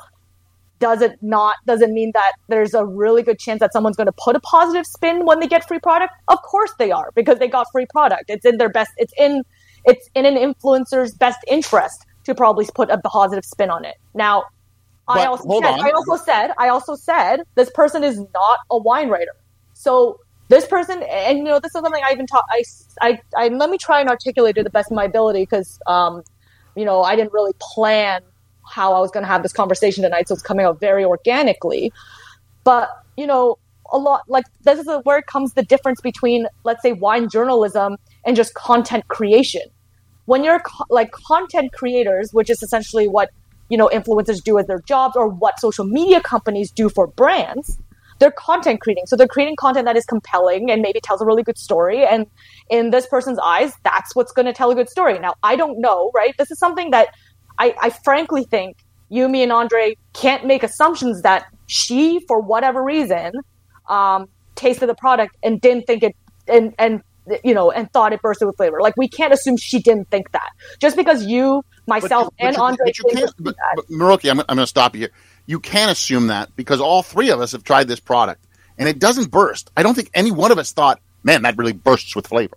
does 0.81 1.01
it 1.01 1.17
not 1.23 1.57
does 1.67 1.81
it 1.81 1.91
mean 1.91 2.11
that 2.15 2.33
there's 2.49 2.75
a 2.75 2.85
really 2.85 3.23
good 3.23 3.39
chance 3.39 3.61
that 3.61 3.73
someone's 3.73 3.97
going 3.97 4.07
to 4.07 4.19
put 4.23 4.37
a 4.37 4.41
positive 4.41 4.87
spin 4.87 5.25
when 5.25 5.41
they 5.41 5.47
get 5.47 5.67
free 5.67 5.79
product? 5.79 6.13
Of 6.29 6.43
course 6.43 6.73
they 6.79 6.91
are 6.91 7.11
because 7.15 7.39
they 7.39 7.49
got 7.49 7.67
free 7.73 7.87
product. 7.91 8.25
It's 8.29 8.45
in 8.45 8.59
their 8.59 8.69
best 8.69 8.91
it's 8.97 9.15
in 9.19 9.43
it's 9.85 10.09
in 10.15 10.27
an 10.27 10.35
influencer's 10.35 11.15
best 11.15 11.39
interest 11.49 12.05
to 12.25 12.35
probably 12.35 12.67
put 12.75 12.91
a 12.91 12.99
positive 12.99 13.45
spin 13.45 13.71
on 13.71 13.85
it. 13.85 13.97
Now 14.15 14.45
i 15.09 15.27
also 15.27 15.49
said, 15.61 15.67
on. 15.67 15.81
i 15.87 15.91
also 15.91 16.17
said 16.17 16.51
i 16.59 16.69
also 16.69 16.95
said 16.95 17.41
this 17.57 17.71
person 17.71 18.03
is 18.03 18.19
not 18.33 18.59
a 18.71 18.79
wine 18.79 19.09
writer 19.09 19.33
so 19.75 20.19
this 20.49 20.67
person, 20.67 21.03
and 21.05 21.39
you 21.39 21.45
know, 21.45 21.59
this 21.59 21.75
is 21.75 21.83
something 21.83 22.03
I 22.05 22.13
even 22.13 22.27
talk. 22.27 22.45
I, 22.51 22.65
I, 23.01 23.19
I 23.37 23.49
let 23.49 23.71
me 23.71 23.79
try 23.79 24.01
and 24.01 24.09
articulate 24.09 24.57
to 24.57 24.63
the 24.63 24.71
best 24.71 24.91
of 24.91 24.95
my 24.95 25.05
ability 25.05 25.43
because, 25.43 25.79
um, 25.87 26.23
you 26.77 26.85
know, 26.85 27.03
I 27.03 27.17
didn't 27.17 27.33
really 27.33 27.53
plan 27.75 28.23
how 28.73 28.95
I 28.95 29.01
was 29.01 29.11
going 29.11 29.23
to 29.23 29.29
have 29.29 29.43
this 29.43 29.53
conversation 29.53 30.03
tonight, 30.03 30.29
so 30.29 30.35
it's 30.35 30.43
coming 30.43 30.67
out 30.67 30.81
very 30.81 31.05
organically. 31.05 31.93
But 32.63 32.91
you 33.17 33.27
know, 33.27 33.57
a 33.93 33.99
lot 33.99 34.23
like 34.29 34.45
this 34.63 34.79
is 34.79 34.89
where 35.05 35.19
it 35.19 35.27
comes 35.27 35.55
the 35.55 35.63
difference 35.63 36.01
between, 36.01 36.47
let's 36.65 36.83
say, 36.83 36.93
wine 36.93 37.29
journalism 37.29 37.97
and 38.27 38.37
just 38.37 38.55
content 38.55 39.09
creation. 39.09 39.63
When 40.27 40.45
you're 40.45 40.61
co- 40.61 40.87
like 40.91 41.11
content 41.13 41.73
creators, 41.73 42.31
which 42.33 42.51
is 42.51 42.63
essentially 42.63 43.09
what 43.09 43.31
you 43.69 43.77
know 43.77 43.89
influencers 43.93 44.43
do 44.43 44.59
as 44.59 44.67
their 44.67 44.81
jobs, 44.81 45.17
or 45.17 45.29
what 45.29 45.61
social 45.61 45.85
media 45.85 46.21
companies 46.21 46.71
do 46.71 46.89
for 46.89 47.07
brands, 47.07 47.79
they're 48.19 48.33
content 48.33 48.81
creating. 48.81 49.07
So 49.07 49.17
they're 49.17 49.29
creating 49.29 49.57
content 49.57 49.87
that 49.87 49.97
is 49.97 50.05
compelling 50.05 50.71
and 50.71 50.83
maybe 50.83 51.01
tells 51.01 51.21
a 51.21 51.27
really 51.27 51.43
good 51.43 51.59
story. 51.59 52.05
And 52.05 52.27
in 52.71 52.91
this 52.91 53.07
person's 53.07 53.39
eyes, 53.39 53.73
that's 53.83 54.15
what's 54.15 54.33
going 54.33 54.47
to 54.47 54.53
tell 54.53 54.71
a 54.71 54.75
good 54.75 54.89
story. 54.89 55.19
Now, 55.19 55.35
I 55.43 55.57
don't 55.57 55.81
know, 55.81 56.11
right? 56.15 56.35
This 56.39 56.51
is 56.51 56.59
something 56.59 56.91
that 56.91 57.09
I, 57.59 57.75
I 57.81 57.91
frankly 57.91 58.45
think 58.45 58.79
you, 59.09 59.29
me, 59.29 59.43
and 59.43 59.53
Andre 59.53 59.97
can't 60.13 60.47
make 60.47 60.63
assumptions 60.63 61.23
that 61.23 61.47
she, 61.67 62.21
for 62.27 62.41
whatever 62.41 62.83
reason, 62.83 63.33
um, 63.89 64.29
tasted 64.55 64.87
the 64.87 64.95
product 64.95 65.37
and 65.43 65.61
didn't 65.61 65.87
think 65.87 66.03
it 66.03 66.17
and 66.47 66.75
and 66.79 67.03
you 67.43 67.55
know 67.55 67.71
and 67.71 67.91
thought 67.93 68.13
it 68.13 68.23
bursted 68.23 68.47
with 68.47 68.57
flavor. 68.57 68.81
Like 68.81 68.97
we 68.97 69.09
can't 69.09 69.33
assume 69.33 69.57
she 69.57 69.81
didn't 69.81 70.11
think 70.11 70.33
that 70.33 70.51
just 70.79 70.97
because 70.97 71.25
you, 71.25 71.65
myself, 71.87 72.25
but, 72.27 72.35
but 72.39 72.47
and 72.47 72.57
you, 72.57 72.63
Andre. 72.63 72.87
But, 72.87 72.99
you 72.99 73.05
can't, 73.13 73.33
but, 73.39 73.57
but 73.77 73.89
Miroki, 73.89 74.31
I'm, 74.31 74.41
I'm 74.41 74.47
going 74.47 74.59
to 74.59 74.67
stop 74.67 74.95
you 74.95 75.03
here. 75.03 75.11
You 75.47 75.61
can't 75.61 75.91
assume 75.91 76.29
that 76.29 76.55
because 76.57 76.81
all 76.81 77.03
three 77.03 77.31
of 77.31 77.41
us 77.41 77.53
have 77.53 77.65
tried 77.65 77.89
this 77.89 78.01
product 78.01 78.45
and 78.79 78.89
it 78.89 78.99
doesn't 78.99 79.31
burst. 79.31 79.71
I 79.77 79.83
don't 79.83 79.95
think 79.95 80.11
any 80.15 80.31
one 80.31 80.53
of 80.53 80.59
us 80.59 80.73
thought, 80.73 81.01
"Man, 81.23 81.43
that 81.43 81.57
really 81.57 81.73
bursts 81.73 82.17
with 82.17 82.27
flavor." 82.27 82.57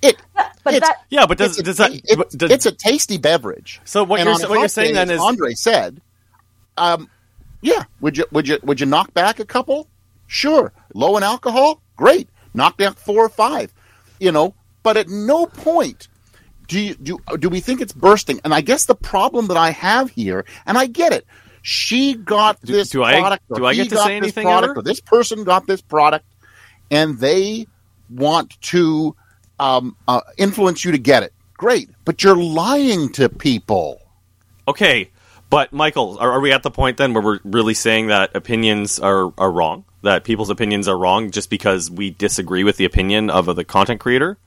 It, 0.00 0.16
yeah, 0.36 0.48
but 0.62 0.74
it's, 0.74 0.86
that 0.86 0.96
yeah, 1.10 1.26
but 1.26 1.38
does, 1.38 1.58
it's, 1.58 1.66
does 1.66 1.80
a, 1.80 1.82
that? 1.82 2.00
it's, 2.04 2.34
does, 2.34 2.50
it's 2.50 2.66
a 2.66 2.72
tasty 2.72 3.18
beverage. 3.18 3.80
So 3.84 4.04
what 4.04 4.20
And 4.20 4.28
you're 4.28 4.48
what 4.48 4.58
you're 4.60 4.68
saying 4.68 4.90
day, 4.90 4.94
then 4.94 5.10
as 5.10 5.16
is 5.16 5.20
Andre 5.20 5.54
said, 5.54 6.00
um, 6.76 7.08
yeah, 7.60 7.84
would 8.00 8.16
you 8.16 8.26
would 8.30 8.46
you 8.46 8.58
would 8.62 8.80
you 8.80 8.86
knock 8.86 9.12
back 9.14 9.40
a 9.40 9.44
couple? 9.44 9.88
Sure, 10.26 10.72
low 10.94 11.16
in 11.16 11.22
alcohol, 11.22 11.82
great. 11.96 12.28
Knock 12.54 12.76
back 12.76 12.96
four 12.96 13.24
or 13.24 13.28
five, 13.28 13.72
you 14.20 14.32
know. 14.32 14.54
But 14.82 14.96
at 14.96 15.08
no 15.08 15.46
point 15.46 16.08
do 16.68 16.78
you, 16.78 16.94
do 16.94 17.18
do 17.38 17.48
we 17.48 17.60
think 17.60 17.80
it's 17.80 17.92
bursting? 17.92 18.40
And 18.44 18.54
I 18.54 18.60
guess 18.60 18.84
the 18.84 18.94
problem 18.94 19.48
that 19.48 19.56
I 19.56 19.70
have 19.70 20.10
here, 20.10 20.44
and 20.66 20.78
I 20.78 20.86
get 20.86 21.12
it, 21.12 21.26
she 21.62 22.14
got 22.14 22.60
Do- 22.60 22.72
this 22.74 22.90
do 22.90 22.98
product, 23.00 23.44
or 23.48 23.56
do 23.56 23.66
I 23.66 23.74
get 23.74 23.88
to 23.88 23.96
say 23.96 24.16
anything 24.16 24.44
product, 24.44 24.70
ever? 24.72 24.80
or 24.80 24.82
this 24.82 25.00
person 25.00 25.44
got 25.44 25.66
this 25.66 25.80
product, 25.80 26.26
and 26.90 27.18
they 27.18 27.66
want 28.10 28.60
to 28.60 29.16
um, 29.58 29.96
uh, 30.06 30.20
influence 30.36 30.84
you 30.84 30.92
to 30.92 30.98
get 30.98 31.22
it. 31.22 31.32
Great, 31.54 31.90
but 32.04 32.22
you're 32.22 32.36
lying 32.36 33.10
to 33.14 33.28
people. 33.28 34.00
okay. 34.68 35.10
But 35.50 35.72
Michael, 35.72 36.18
are, 36.18 36.32
are 36.32 36.40
we 36.40 36.52
at 36.52 36.62
the 36.62 36.70
point 36.70 36.98
then 36.98 37.14
where 37.14 37.22
we're 37.22 37.40
really 37.44 37.74
saying 37.74 38.08
that 38.08 38.34
opinions 38.36 38.98
are 38.98 39.32
are 39.38 39.50
wrong? 39.50 39.84
That 40.02 40.24
people's 40.24 40.50
opinions 40.50 40.86
are 40.88 40.96
wrong 40.96 41.30
just 41.30 41.50
because 41.50 41.90
we 41.90 42.10
disagree 42.10 42.64
with 42.64 42.76
the 42.76 42.84
opinion 42.84 43.30
of 43.30 43.54
the 43.56 43.64
content 43.64 44.00
creator? 44.00 44.38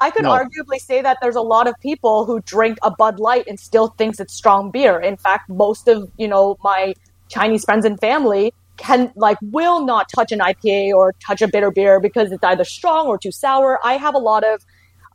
I 0.00 0.10
could 0.10 0.22
No. 0.22 0.30
arguably 0.30 0.78
say 0.78 1.02
that 1.02 1.18
there's 1.20 1.36
a 1.36 1.40
lot 1.42 1.66
of 1.66 1.74
people 1.80 2.24
who 2.24 2.40
drink 2.40 2.78
a 2.82 2.90
Bud 2.90 3.18
Light 3.18 3.44
and 3.46 3.58
still 3.58 3.88
thinks 3.88 4.20
it's 4.20 4.34
strong 4.34 4.70
beer. 4.70 5.00
In 5.00 5.16
fact, 5.16 5.48
most 5.48 5.88
of 5.88 6.10
you 6.16 6.28
know 6.28 6.56
my 6.62 6.94
Chinese 7.28 7.64
friends 7.64 7.84
and 7.84 7.98
family 7.98 8.52
can 8.76 9.12
like 9.14 9.38
will 9.42 9.84
not 9.84 10.08
touch 10.14 10.32
an 10.32 10.40
IPA 10.40 10.92
or 10.94 11.14
touch 11.24 11.42
a 11.42 11.48
bitter 11.48 11.70
beer 11.70 12.00
because 12.00 12.32
it's 12.32 12.44
either 12.44 12.64
strong 12.64 13.06
or 13.06 13.18
too 13.18 13.32
sour. 13.32 13.78
I 13.84 13.94
have 13.94 14.14
a 14.14 14.18
lot 14.18 14.44
of 14.44 14.64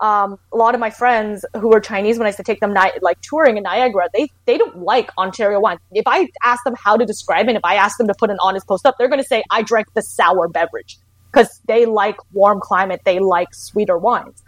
um, 0.02 0.38
a 0.52 0.58
lot 0.58 0.74
of 0.74 0.82
my 0.82 0.90
friends 0.90 1.46
who 1.56 1.74
are 1.74 1.80
Chinese 1.80 2.18
when 2.18 2.25
I 2.25 2.30
used 2.30 2.38
to 2.38 2.44
take 2.44 2.60
them 2.60 2.74
ni- 2.74 2.92
like 3.02 3.22
touring 3.22 3.58
in 3.58 3.64
Niagara, 3.64 4.10
they 4.14 4.30
they 4.46 4.58
don't 4.58 4.80
like 4.80 5.10
Ontario 5.18 5.60
wine. 5.60 5.78
If 5.92 6.06
I 6.06 6.28
ask 6.44 6.64
them 6.66 6.75
how 6.78 6.98
to 6.98 7.06
describe 7.06 7.48
it, 7.48 7.56
if 7.56 7.64
I 7.64 7.75
ask 7.75 7.98
them 7.98 8.08
to 8.08 8.14
put 8.14 8.30
an 8.30 8.38
honest 8.42 8.68
post 8.68 8.86
up, 8.86 8.96
they're 8.98 9.08
going 9.08 9.22
to 9.22 9.28
say 9.28 9.44
I 9.52 9.62
drank 9.62 9.94
the 9.94 10.02
sour 10.02 10.50
beverage 10.50 10.98
because 11.32 11.62
they 11.68 11.86
like 11.86 12.18
warm 12.34 12.60
climate, 12.62 13.02
they 13.06 13.20
like 13.20 13.54
sweeter 13.54 13.98
wines. 13.98 14.44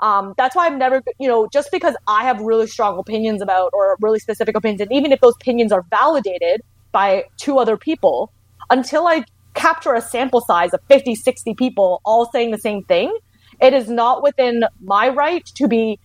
Um, 0.00 0.34
that's 0.36 0.54
why 0.54 0.66
I've 0.66 0.78
never, 0.78 1.02
you 1.18 1.26
know, 1.28 1.48
just 1.52 1.70
because 1.72 1.94
I 2.06 2.24
have 2.24 2.40
really 2.40 2.66
strong 2.66 2.98
opinions 2.98 3.42
about 3.42 3.70
or 3.74 3.96
really 4.00 4.20
specific 4.20 4.56
opinions, 4.56 4.80
and 4.80 4.92
even 4.92 5.12
if 5.12 5.20
those 5.20 5.34
opinions 5.34 5.72
are 5.72 5.84
validated 5.90 6.62
by 6.92 7.24
two 7.36 7.58
other 7.58 7.76
people, 7.76 8.32
until 8.70 9.06
I 9.06 9.24
capture 9.54 9.94
a 9.94 10.00
sample 10.00 10.40
size 10.40 10.72
of 10.72 10.80
50, 10.88 11.14
60 11.14 11.54
people 11.54 12.00
all 12.04 12.30
saying 12.30 12.52
the 12.52 12.58
same 12.58 12.84
thing, 12.84 13.14
it 13.60 13.72
is 13.72 13.88
not 13.88 14.22
within 14.22 14.64
my 14.80 15.08
right 15.08 15.44
to 15.44 15.68
be 15.68 15.98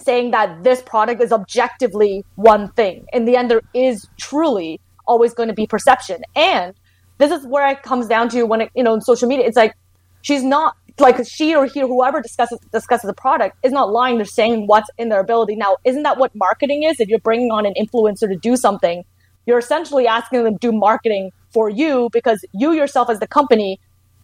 saying 0.00 0.30
that 0.30 0.62
this 0.64 0.82
product 0.82 1.22
is 1.22 1.32
objectively 1.32 2.24
one 2.36 2.72
thing. 2.72 3.04
In 3.12 3.24
the 3.24 3.36
end, 3.36 3.50
there 3.50 3.62
is 3.74 4.06
truly 4.18 4.80
always 5.06 5.34
going 5.34 5.48
to 5.48 5.54
be 5.54 5.66
perception. 5.66 6.22
And 6.34 6.74
this 7.18 7.30
is 7.30 7.46
where 7.46 7.68
it 7.68 7.82
comes 7.82 8.06
down 8.06 8.28
to 8.30 8.44
when 8.44 8.62
it, 8.62 8.70
you 8.74 8.82
know, 8.82 8.94
in 8.94 9.00
social 9.00 9.28
media, 9.28 9.46
it's 9.46 9.56
like 9.56 9.74
she's 10.22 10.42
not 10.42 10.74
like 10.98 11.16
she 11.26 11.54
or 11.54 11.66
he 11.66 11.82
or 11.82 11.88
whoever 11.88 12.20
discusses 12.20 12.58
discusses 12.72 13.08
a 13.08 13.14
product 13.14 13.56
is 13.62 13.72
not 13.72 13.90
lying. 13.90 14.16
They're 14.16 14.24
saying 14.26 14.66
what's 14.66 14.90
in 14.98 15.08
their 15.08 15.20
ability. 15.20 15.56
Now, 15.56 15.76
isn't 15.84 16.02
that 16.02 16.18
what 16.18 16.34
marketing 16.34 16.82
is? 16.84 17.00
If 17.00 17.08
you're 17.08 17.20
bringing 17.20 17.50
on 17.50 17.66
an 17.66 17.74
influencer 17.78 18.28
to 18.28 18.36
do 18.36 18.56
something, 18.56 19.04
you're 19.46 19.58
essentially 19.58 20.06
asking 20.06 20.44
them 20.44 20.54
to 20.54 20.58
do 20.58 20.72
marketing 20.72 21.30
for 21.52 21.68
you 21.68 22.08
because 22.12 22.44
you 22.52 22.72
yourself 22.72 23.10
as 23.10 23.18
the 23.18 23.26
company 23.26 23.80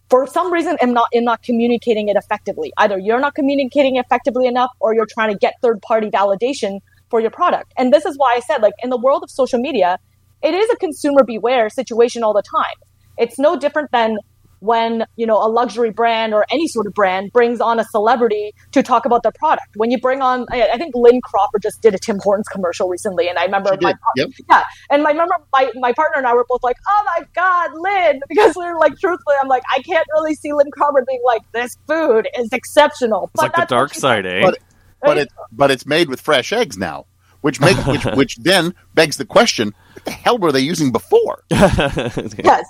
for 0.09 0.25
some 0.27 0.51
reason 0.51 0.77
am 0.81 0.93
not 0.93 1.07
am 1.13 1.23
not 1.23 1.43
communicating 1.43 2.07
it 2.07 2.15
effectively. 2.15 2.71
Either 2.77 2.97
you're 2.97 3.19
not 3.19 3.35
communicating 3.35 3.97
effectively 3.97 4.47
enough 4.47 4.71
or 4.79 4.93
you're 4.93 5.07
trying 5.07 5.31
to 5.31 5.37
get 5.37 5.55
third 5.61 5.81
party 5.81 6.09
validation 6.09 6.79
for 7.09 7.19
your 7.19 7.31
product. 7.31 7.73
And 7.77 7.93
this 7.93 8.05
is 8.05 8.17
why 8.17 8.33
I 8.35 8.39
said 8.41 8.61
like 8.61 8.73
in 8.83 8.89
the 8.89 8.97
world 8.97 9.23
of 9.23 9.29
social 9.29 9.59
media, 9.59 9.99
it 10.41 10.53
is 10.53 10.69
a 10.69 10.75
consumer 10.77 11.23
beware 11.23 11.69
situation 11.69 12.23
all 12.23 12.33
the 12.33 12.43
time. 12.43 12.75
It's 13.17 13.39
no 13.39 13.57
different 13.57 13.91
than 13.91 14.17
when, 14.59 15.05
you 15.15 15.25
know, 15.25 15.37
a 15.37 15.49
luxury 15.49 15.91
brand 15.91 16.33
or 16.33 16.45
any 16.51 16.67
sort 16.67 16.87
of 16.87 16.93
brand 16.93 17.31
brings 17.31 17.61
on 17.61 17.79
a 17.79 17.83
celebrity 17.85 18.53
to 18.71 18.83
talk 18.83 19.05
about 19.05 19.23
their 19.23 19.31
product. 19.33 19.69
When 19.75 19.91
you 19.91 19.99
bring 19.99 20.21
on 20.21 20.45
I, 20.51 20.69
I 20.73 20.77
think 20.77 20.95
Lynn 20.95 21.21
Crawford 21.21 21.61
just 21.61 21.81
did 21.81 21.93
a 21.93 21.99
Tim 21.99 22.19
Hortons 22.19 22.47
commercial 22.47 22.89
recently 22.89 23.29
and 23.29 23.37
I 23.37 23.45
remember 23.45 23.71
She 23.73 23.85
my. 23.85 23.93
Yep. 24.15 24.29
yeah. 24.49 24.63
And 24.89 25.05
I 25.05 25.11
remember 25.11 25.35
my, 25.53 25.71
my 25.75 25.93
partner 25.93 26.17
and 26.17 26.27
I 26.27 26.33
were 26.33 26.45
both 26.47 26.63
like, 26.63 26.77
oh 26.87 27.03
my 27.05 27.25
God, 27.33 27.71
Lynn. 27.75 28.21
Because 28.37 28.55
we 28.55 28.65
are 28.65 28.77
like, 28.77 28.97
truthfully, 28.99 29.35
I'm 29.41 29.47
like, 29.47 29.63
I 29.75 29.81
can't 29.81 30.05
really 30.13 30.35
see 30.35 30.53
Lynn 30.53 30.69
Crawford 30.71 31.05
being 31.07 31.21
like, 31.25 31.41
this 31.53 31.75
food 31.87 32.27
is 32.37 32.53
exceptional. 32.53 33.31
It's 33.33 33.41
like 33.41 33.51
the 33.53 33.61
that's 33.61 33.71
what 33.71 33.77
dark 33.77 33.93
side, 33.95 34.25
eh? 34.27 34.41
But 34.43 34.59
but 35.01 35.17
it 35.17 35.29
but 35.51 35.71
it's 35.71 35.85
made 35.85 36.09
with 36.09 36.21
fresh 36.21 36.51
eggs 36.51 36.77
now, 36.77 37.05
which 37.41 37.59
make 37.59 37.77
which 37.87 38.03
which 38.15 38.35
then 38.37 38.73
begs 38.93 39.17
the 39.17 39.25
question: 39.25 39.73
What 39.93 40.05
the 40.05 40.11
hell 40.11 40.37
were 40.37 40.51
they 40.51 40.59
using 40.59 40.91
before? 40.91 41.43
yes. 41.49 42.65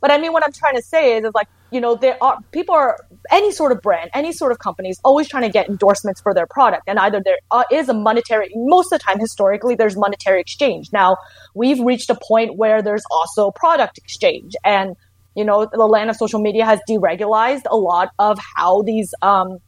But 0.00 0.10
I 0.10 0.18
mean, 0.18 0.32
what 0.32 0.44
I'm 0.44 0.52
trying 0.52 0.76
to 0.76 0.82
say 0.82 1.16
is, 1.16 1.24
is 1.24 1.32
like, 1.34 1.48
you 1.70 1.80
know, 1.80 1.94
there 1.94 2.16
are 2.22 2.38
people 2.52 2.74
are 2.74 2.98
any 3.30 3.52
sort 3.52 3.72
of 3.72 3.80
brand, 3.80 4.10
any 4.14 4.32
sort 4.32 4.50
of 4.50 4.58
company 4.58 4.88
is 4.88 5.00
always 5.04 5.28
trying 5.28 5.42
to 5.42 5.50
get 5.50 5.68
endorsements 5.68 6.20
for 6.20 6.34
their 6.34 6.46
product, 6.46 6.84
and 6.86 6.98
either 6.98 7.20
there 7.24 7.38
uh, 7.50 7.64
a 7.70 7.94
monetary. 7.94 8.50
Most 8.54 8.92
of 8.92 8.98
the 8.98 9.04
time, 9.04 9.18
historically, 9.18 9.74
there's 9.74 9.96
monetary 9.96 10.40
exchange. 10.40 10.90
Now, 10.92 11.16
we've 11.54 11.80
reached 11.80 12.10
a 12.10 12.18
point 12.20 12.56
where 12.56 12.82
there's 12.82 13.04
also 13.10 13.50
product 13.50 13.98
exchange, 13.98 14.54
and 14.64 14.96
you 15.36 15.44
know, 15.44 15.68
the 15.72 15.86
land 15.86 16.10
of 16.10 16.16
social 16.16 16.40
media 16.40 16.64
has 16.64 16.80
deregularized 16.88 17.62
a 17.70 17.76
lot 17.76 18.10
of 18.18 18.38
how 18.56 18.82
these 18.82 19.14
um, 19.22 19.58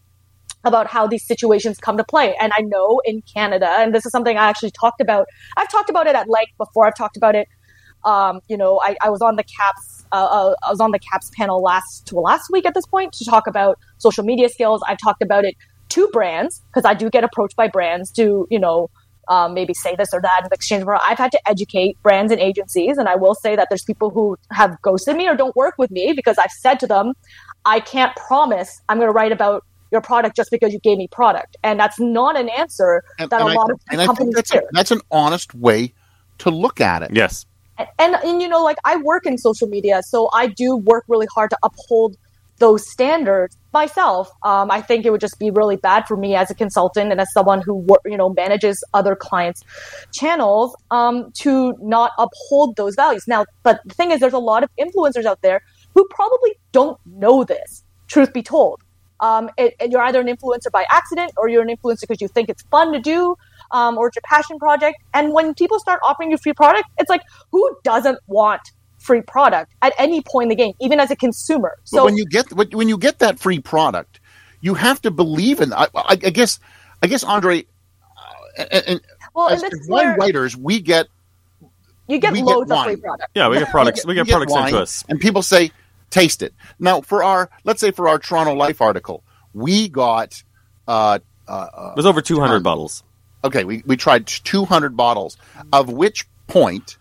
about 0.64 0.86
how 0.86 1.06
these 1.06 1.26
situations 1.26 1.78
come 1.78 1.96
to 1.96 2.04
play. 2.04 2.34
And 2.40 2.52
I 2.56 2.62
know 2.62 3.00
in 3.04 3.22
Canada, 3.22 3.68
and 3.68 3.94
this 3.94 4.06
is 4.06 4.12
something 4.12 4.36
I 4.36 4.48
actually 4.48 4.70
talked 4.70 5.00
about. 5.00 5.26
I've 5.56 5.70
talked 5.70 5.90
about 5.90 6.06
it 6.06 6.14
at 6.14 6.28
length 6.28 6.52
before. 6.58 6.86
I've 6.86 6.96
talked 6.96 7.16
about 7.16 7.34
it. 7.34 7.48
Um, 8.04 8.40
you 8.48 8.56
know, 8.56 8.80
I, 8.82 8.96
I 9.02 9.10
was 9.10 9.20
on 9.22 9.36
the 9.36 9.44
CAPS. 9.44 10.04
Uh, 10.12 10.16
uh, 10.16 10.54
I 10.66 10.70
was 10.70 10.80
on 10.80 10.90
the 10.90 10.98
CAPS 10.98 11.30
panel 11.36 11.62
last 11.62 12.12
last 12.12 12.50
week 12.52 12.66
at 12.66 12.74
this 12.74 12.86
point 12.86 13.12
to 13.14 13.24
talk 13.24 13.46
about 13.46 13.78
social 13.98 14.24
media 14.24 14.48
skills. 14.48 14.82
I've 14.86 14.98
talked 14.98 15.22
about 15.22 15.44
it 15.44 15.54
to 15.90 16.08
brands 16.08 16.62
because 16.68 16.84
I 16.84 16.94
do 16.94 17.10
get 17.10 17.24
approached 17.24 17.56
by 17.56 17.68
brands 17.68 18.10
to 18.12 18.46
you 18.50 18.58
know 18.58 18.90
um, 19.28 19.54
maybe 19.54 19.72
say 19.74 19.94
this 19.96 20.08
or 20.12 20.20
that 20.20 20.42
in 20.44 20.48
exchange 20.52 20.84
for. 20.84 20.96
I've 20.96 21.18
had 21.18 21.32
to 21.32 21.40
educate 21.48 21.96
brands 22.02 22.32
and 22.32 22.40
agencies, 22.40 22.98
and 22.98 23.08
I 23.08 23.16
will 23.16 23.34
say 23.34 23.56
that 23.56 23.68
there's 23.70 23.84
people 23.84 24.10
who 24.10 24.36
have 24.50 24.80
ghosted 24.82 25.16
me 25.16 25.28
or 25.28 25.36
don't 25.36 25.54
work 25.56 25.74
with 25.78 25.90
me 25.90 26.12
because 26.14 26.36
I've 26.38 26.50
said 26.50 26.80
to 26.80 26.86
them, 26.86 27.12
I 27.64 27.80
can't 27.80 28.14
promise 28.16 28.80
I'm 28.88 28.98
going 28.98 29.08
to 29.08 29.12
write 29.12 29.32
about 29.32 29.64
your 29.92 30.00
product 30.00 30.34
just 30.34 30.50
because 30.50 30.72
you 30.72 30.80
gave 30.80 30.98
me 30.98 31.06
product, 31.08 31.56
and 31.62 31.78
that's 31.78 32.00
not 32.00 32.38
an 32.38 32.48
answer 32.48 33.04
And, 33.18 33.30
that 33.30 33.40
and 33.40 33.50
a 33.50 33.52
I, 33.52 33.54
lot 33.54 33.70
of 33.70 33.80
and 33.90 34.00
I 34.00 34.06
think 34.06 34.18
companies 34.18 34.34
that's 34.34 34.50
do. 34.50 34.58
a, 34.58 34.62
that's 34.72 34.90
an 34.90 35.00
honest 35.10 35.54
way 35.54 35.92
to 36.38 36.50
look 36.50 36.80
at 36.80 37.02
it. 37.02 37.10
yes. 37.12 37.46
And 37.78 38.16
and 38.22 38.42
you 38.42 38.48
know 38.48 38.62
like 38.62 38.78
i 38.84 38.96
work 38.96 39.26
in 39.26 39.38
social 39.38 39.68
media 39.68 40.00
so 40.02 40.28
i 40.32 40.46
do 40.46 40.76
work 40.76 41.04
really 41.08 41.26
hard 41.34 41.50
to 41.50 41.58
uphold 41.62 42.16
those 42.58 42.88
standards 42.88 43.56
myself 43.72 44.30
um, 44.44 44.70
i 44.70 44.80
think 44.80 45.04
it 45.04 45.10
would 45.10 45.20
just 45.20 45.38
be 45.38 45.50
really 45.50 45.76
bad 45.76 46.06
for 46.06 46.16
me 46.16 46.36
as 46.36 46.50
a 46.50 46.54
consultant 46.54 47.10
and 47.10 47.20
as 47.20 47.32
someone 47.32 47.60
who 47.60 47.84
you 48.04 48.16
know 48.16 48.28
manages 48.30 48.84
other 48.94 49.16
clients 49.16 49.62
channels 50.12 50.76
um, 50.90 51.32
to 51.32 51.74
not 51.80 52.12
uphold 52.18 52.76
those 52.76 52.94
values 52.94 53.24
now 53.26 53.44
but 53.62 53.80
the 53.84 53.94
thing 53.94 54.10
is 54.10 54.20
there's 54.20 54.32
a 54.32 54.38
lot 54.38 54.62
of 54.62 54.70
influencers 54.78 55.24
out 55.24 55.40
there 55.42 55.60
who 55.94 56.06
probably 56.10 56.54
don't 56.72 56.98
know 57.06 57.44
this. 57.44 57.84
Truth 58.08 58.32
be 58.32 58.42
told, 58.42 58.82
um, 59.20 59.50
it, 59.56 59.74
you're 59.90 60.02
either 60.02 60.20
an 60.20 60.26
influencer 60.26 60.70
by 60.72 60.84
accident 60.90 61.32
or 61.36 61.48
you're 61.48 61.62
an 61.62 61.68
influencer 61.68 62.02
because 62.02 62.20
you 62.20 62.28
think 62.28 62.48
it's 62.48 62.62
fun 62.64 62.92
to 62.92 63.00
do 63.00 63.36
um, 63.72 63.98
or 63.98 64.08
it's 64.08 64.16
your 64.16 64.22
passion 64.24 64.58
project. 64.58 65.02
And 65.12 65.32
when 65.32 65.54
people 65.54 65.78
start 65.78 66.00
offering 66.04 66.30
you 66.30 66.38
free 66.38 66.52
product, 66.52 66.88
it's 66.98 67.10
like 67.10 67.22
who 67.50 67.76
doesn't 67.82 68.18
want 68.26 68.60
free 68.98 69.22
product 69.22 69.72
at 69.82 69.92
any 69.98 70.22
point 70.22 70.44
in 70.44 70.48
the 70.50 70.54
game, 70.54 70.74
even 70.80 71.00
as 71.00 71.10
a 71.10 71.16
consumer? 71.16 71.76
So 71.84 71.98
but 71.98 72.04
when 72.04 72.16
you 72.16 72.26
get 72.26 72.52
when 72.74 72.88
you 72.88 72.98
get 72.98 73.18
that 73.18 73.38
free 73.38 73.58
product, 73.58 74.20
you 74.60 74.74
have 74.74 75.02
to 75.02 75.10
believe 75.10 75.60
in. 75.60 75.72
I, 75.72 75.88
I, 75.94 76.12
I 76.12 76.16
guess 76.16 76.60
I 77.02 77.06
guess 77.08 77.24
Andre, 77.24 77.66
uh, 78.58 78.62
and, 78.86 79.00
well, 79.34 79.48
as, 79.48 79.62
as 79.62 79.86
wine 79.88 80.16
writers, 80.16 80.56
we 80.56 80.80
get 80.80 81.08
you 82.06 82.18
get 82.18 82.34
loads 82.34 82.70
get 82.70 82.78
of 82.78 82.84
free 82.84 82.96
product. 82.96 83.30
Yeah, 83.34 83.48
we 83.48 83.58
get 83.58 83.70
products. 83.70 84.04
we 84.04 84.14
get, 84.14 84.24
we 84.24 84.26
get 84.26 84.32
products 84.32 84.54
into 84.54 84.80
us, 84.80 85.04
and 85.08 85.18
people 85.20 85.42
say 85.42 85.72
taste 86.10 86.42
it. 86.42 86.54
Now, 86.78 87.00
for 87.00 87.24
our 87.24 87.50
let's 87.64 87.80
say 87.80 87.90
for 87.90 88.08
our 88.08 88.18
Toronto 88.18 88.54
Life 88.54 88.80
article, 88.80 89.24
we 89.54 89.88
got 89.88 90.42
uh, 90.86 91.18
uh, 91.48 91.90
it 91.92 91.96
was 91.96 92.06
over 92.06 92.22
two 92.22 92.38
hundred 92.38 92.62
bottles. 92.62 93.02
Okay, 93.44 93.64
we, 93.64 93.82
we 93.86 93.96
tried 93.96 94.26
two 94.26 94.64
hundred 94.64 94.96
bottles, 94.96 95.36
of 95.72 95.90
which 95.90 96.26
point 96.46 96.96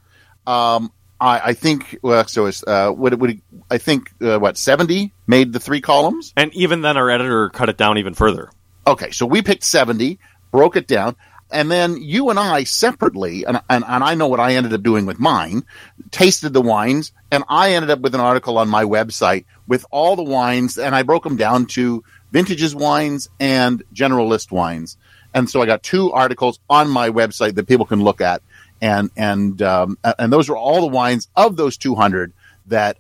um, 0.48 0.92
I, 1.20 1.40
I 1.50 1.54
think 1.54 2.00
well, 2.02 2.28
so 2.28 2.46
it's 2.48 2.64
uh, 2.66 2.92
what 2.92 3.18
would 3.18 3.42
I 3.70 3.78
think 3.78 4.12
uh, 4.22 4.40
what 4.40 4.58
seventy 4.58 5.14
made 5.28 5.54
the 5.54 5.60
three 5.60 5.82
columns, 5.82 6.34
and 6.36 6.54
even 6.54 6.82
then 6.82 6.98
our 6.98 7.10
editor 7.10 7.50
cut 7.50 7.70
it 7.70 7.78
down 7.78 7.98
even 7.98 8.14
further. 8.14 8.50
Okay, 8.88 9.12
so 9.12 9.26
we 9.26 9.42
picked 9.42 9.64
seventy, 9.64 10.20
broke 10.52 10.76
it 10.76 10.88
down 10.88 11.16
and 11.52 11.70
then 11.70 12.02
you 12.02 12.30
and 12.30 12.40
I 12.40 12.64
separately, 12.64 13.44
and, 13.46 13.62
and, 13.70 13.84
and 13.86 14.04
I 14.04 14.16
know 14.16 14.28
what 14.28 14.40
I 14.40 14.56
ended 14.56 14.74
up 14.74 14.84
doing 14.84 15.06
with 15.06 15.20
mine, 15.20 15.64
tasted 16.10 16.54
the 16.54 16.62
wines, 16.62 17.12
and 17.30 17.44
I 17.50 17.74
ended 17.74 17.90
up 17.90 18.00
with 18.00 18.16
an 18.16 18.22
article 18.22 18.58
on 18.58 18.70
my 18.70 18.84
website 18.84 19.46
with 19.68 19.86
all 19.92 20.16
the 20.16 20.24
wines, 20.24 20.78
and 20.78 20.96
I 20.96 21.04
broke 21.04 21.24
them 21.24 21.36
down 21.36 21.66
to 21.68 22.04
vintages 22.32 22.74
wines 22.74 23.30
and 23.40 23.84
generalist 23.94 24.52
wines. 24.52 24.98
And 25.34 25.50
so 25.50 25.62
I 25.62 25.66
got 25.66 25.84
two 25.84 26.12
articles 26.12 26.60
on 26.70 26.90
my 26.90 27.10
website 27.10 27.56
that 27.56 27.68
people 27.68 27.86
can 27.86 28.04
look 28.04 28.22
at, 28.22 28.42
and 28.82 29.10
and 29.16 29.62
um, 29.62 29.98
and 30.20 30.32
those 30.32 30.50
were 30.50 30.58
all 30.58 30.82
the 30.82 30.88
wines 30.88 31.28
of 31.36 31.56
those 31.56 31.78
200 31.78 32.34
that 32.68 32.98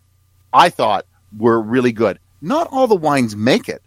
I 0.54 0.70
thought 0.70 1.06
were 1.38 1.62
really 1.62 1.92
good. 1.92 2.20
Not 2.42 2.68
all 2.72 2.88
the 2.88 2.96
wines 2.96 3.36
make 3.36 3.70
it. 3.70 3.82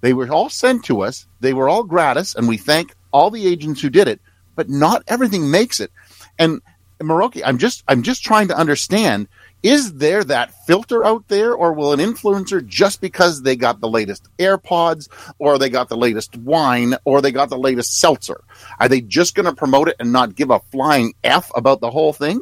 They 0.00 0.12
were 0.12 0.30
all 0.30 0.50
sent 0.50 0.84
to 0.86 1.00
us. 1.02 1.26
They 1.40 1.54
were 1.54 1.68
all 1.68 1.84
gratis, 1.84 2.34
and 2.34 2.48
we 2.48 2.56
thank 2.56 2.94
all 3.12 3.30
the 3.30 3.46
agents 3.46 3.80
who 3.80 3.90
did 3.90 4.08
it, 4.08 4.20
but 4.54 4.68
not 4.68 5.02
everything 5.08 5.50
makes 5.50 5.80
it. 5.80 5.90
And 6.38 6.60
Miroki, 7.00 7.42
I'm 7.44 7.58
just 7.58 7.84
I'm 7.88 8.02
just 8.02 8.22
trying 8.22 8.48
to 8.48 8.56
understand 8.56 9.28
is 9.66 9.94
there 9.94 10.22
that 10.22 10.54
filter 10.64 11.04
out 11.04 11.26
there 11.26 11.52
or 11.52 11.72
will 11.72 11.92
an 11.92 11.98
influencer 11.98 12.64
just 12.64 13.00
because 13.00 13.42
they 13.42 13.56
got 13.56 13.80
the 13.80 13.88
latest 13.88 14.28
AirPods 14.38 15.08
or 15.40 15.58
they 15.58 15.68
got 15.68 15.88
the 15.88 15.96
latest 15.96 16.36
wine 16.36 16.94
or 17.04 17.20
they 17.20 17.32
got 17.32 17.50
the 17.50 17.58
latest 17.58 17.98
seltzer 17.98 18.44
are 18.78 18.88
they 18.88 19.00
just 19.00 19.34
going 19.34 19.46
to 19.46 19.52
promote 19.52 19.88
it 19.88 19.96
and 19.98 20.12
not 20.12 20.36
give 20.36 20.50
a 20.50 20.60
flying 20.70 21.14
f 21.24 21.50
about 21.56 21.80
the 21.80 21.90
whole 21.90 22.12
thing? 22.12 22.40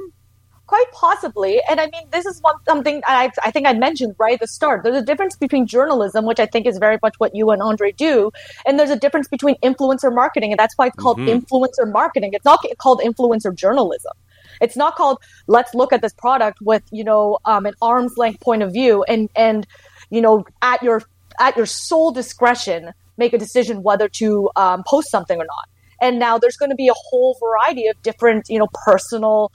Quite 0.67 0.85
possibly. 0.93 1.63
And 1.69 1.81
I 1.81 1.87
mean, 1.87 2.03
this 2.11 2.27
is 2.27 2.41
one 2.41 2.57
something 2.67 3.01
I, 3.07 3.31
I 3.43 3.51
think 3.51 3.67
I 3.67 3.73
mentioned 3.73 4.17
right 4.19 4.35
at 4.35 4.41
the 4.41 4.47
start. 4.47 4.83
There's 4.83 4.97
a 4.97 5.05
difference 5.05 5.37
between 5.37 5.67
journalism, 5.67 6.27
which 6.27 6.41
I 6.41 6.47
think 6.47 6.67
is 6.67 6.77
very 6.79 6.99
much 7.03 7.15
what 7.19 7.35
you 7.35 7.51
and 7.51 7.63
Andre 7.63 7.93
do, 7.93 8.33
and 8.67 8.79
there's 8.79 8.91
a 8.91 8.99
difference 8.99 9.29
between 9.29 9.57
influencer 9.63 10.15
marketing, 10.15 10.53
and 10.53 10.59
that's 10.59 10.75
why 10.77 10.89
it's 10.89 10.97
called 10.97 11.19
mm-hmm. 11.19 11.39
influencer 11.39 11.91
marketing. 11.91 12.33
It's 12.35 12.45
not 12.45 12.65
called 12.79 13.01
influencer 13.01 13.55
journalism. 13.55 14.13
It's 14.61 14.77
not 14.77 14.97
called 14.97 15.19
let's 15.47 15.75
look 15.75 15.93
at 15.93 16.03
this 16.03 16.13
product 16.13 16.59
with 16.61 16.83
you 16.93 17.05
know 17.05 17.39
um, 17.45 17.67
an 17.67 17.75
arm's 17.83 18.17
length 18.17 18.41
point 18.41 18.63
of 18.63 18.73
view 18.73 19.05
and 19.05 19.29
and 19.37 19.67
you 20.11 20.21
know 20.21 20.45
at 20.63 20.83
your 20.83 21.03
at 21.41 21.57
your 21.57 21.67
sole 21.67 22.13
discretion 22.13 22.93
make 23.17 23.33
a 23.33 23.39
decision 23.39 23.83
whether 23.83 24.09
to 24.09 24.51
um, 24.57 24.83
post 24.87 25.11
something 25.11 25.39
or 25.39 25.45
not. 25.45 25.69
And 26.01 26.19
now 26.19 26.39
there's 26.39 26.57
going 26.57 26.71
to 26.71 26.77
be 26.77 26.89
a 26.89 26.95
whole 26.95 27.39
variety 27.41 27.87
of 27.87 28.01
different 28.03 28.47
you 28.49 28.59
know 28.59 28.69
personal 28.85 29.53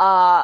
uh, 0.00 0.42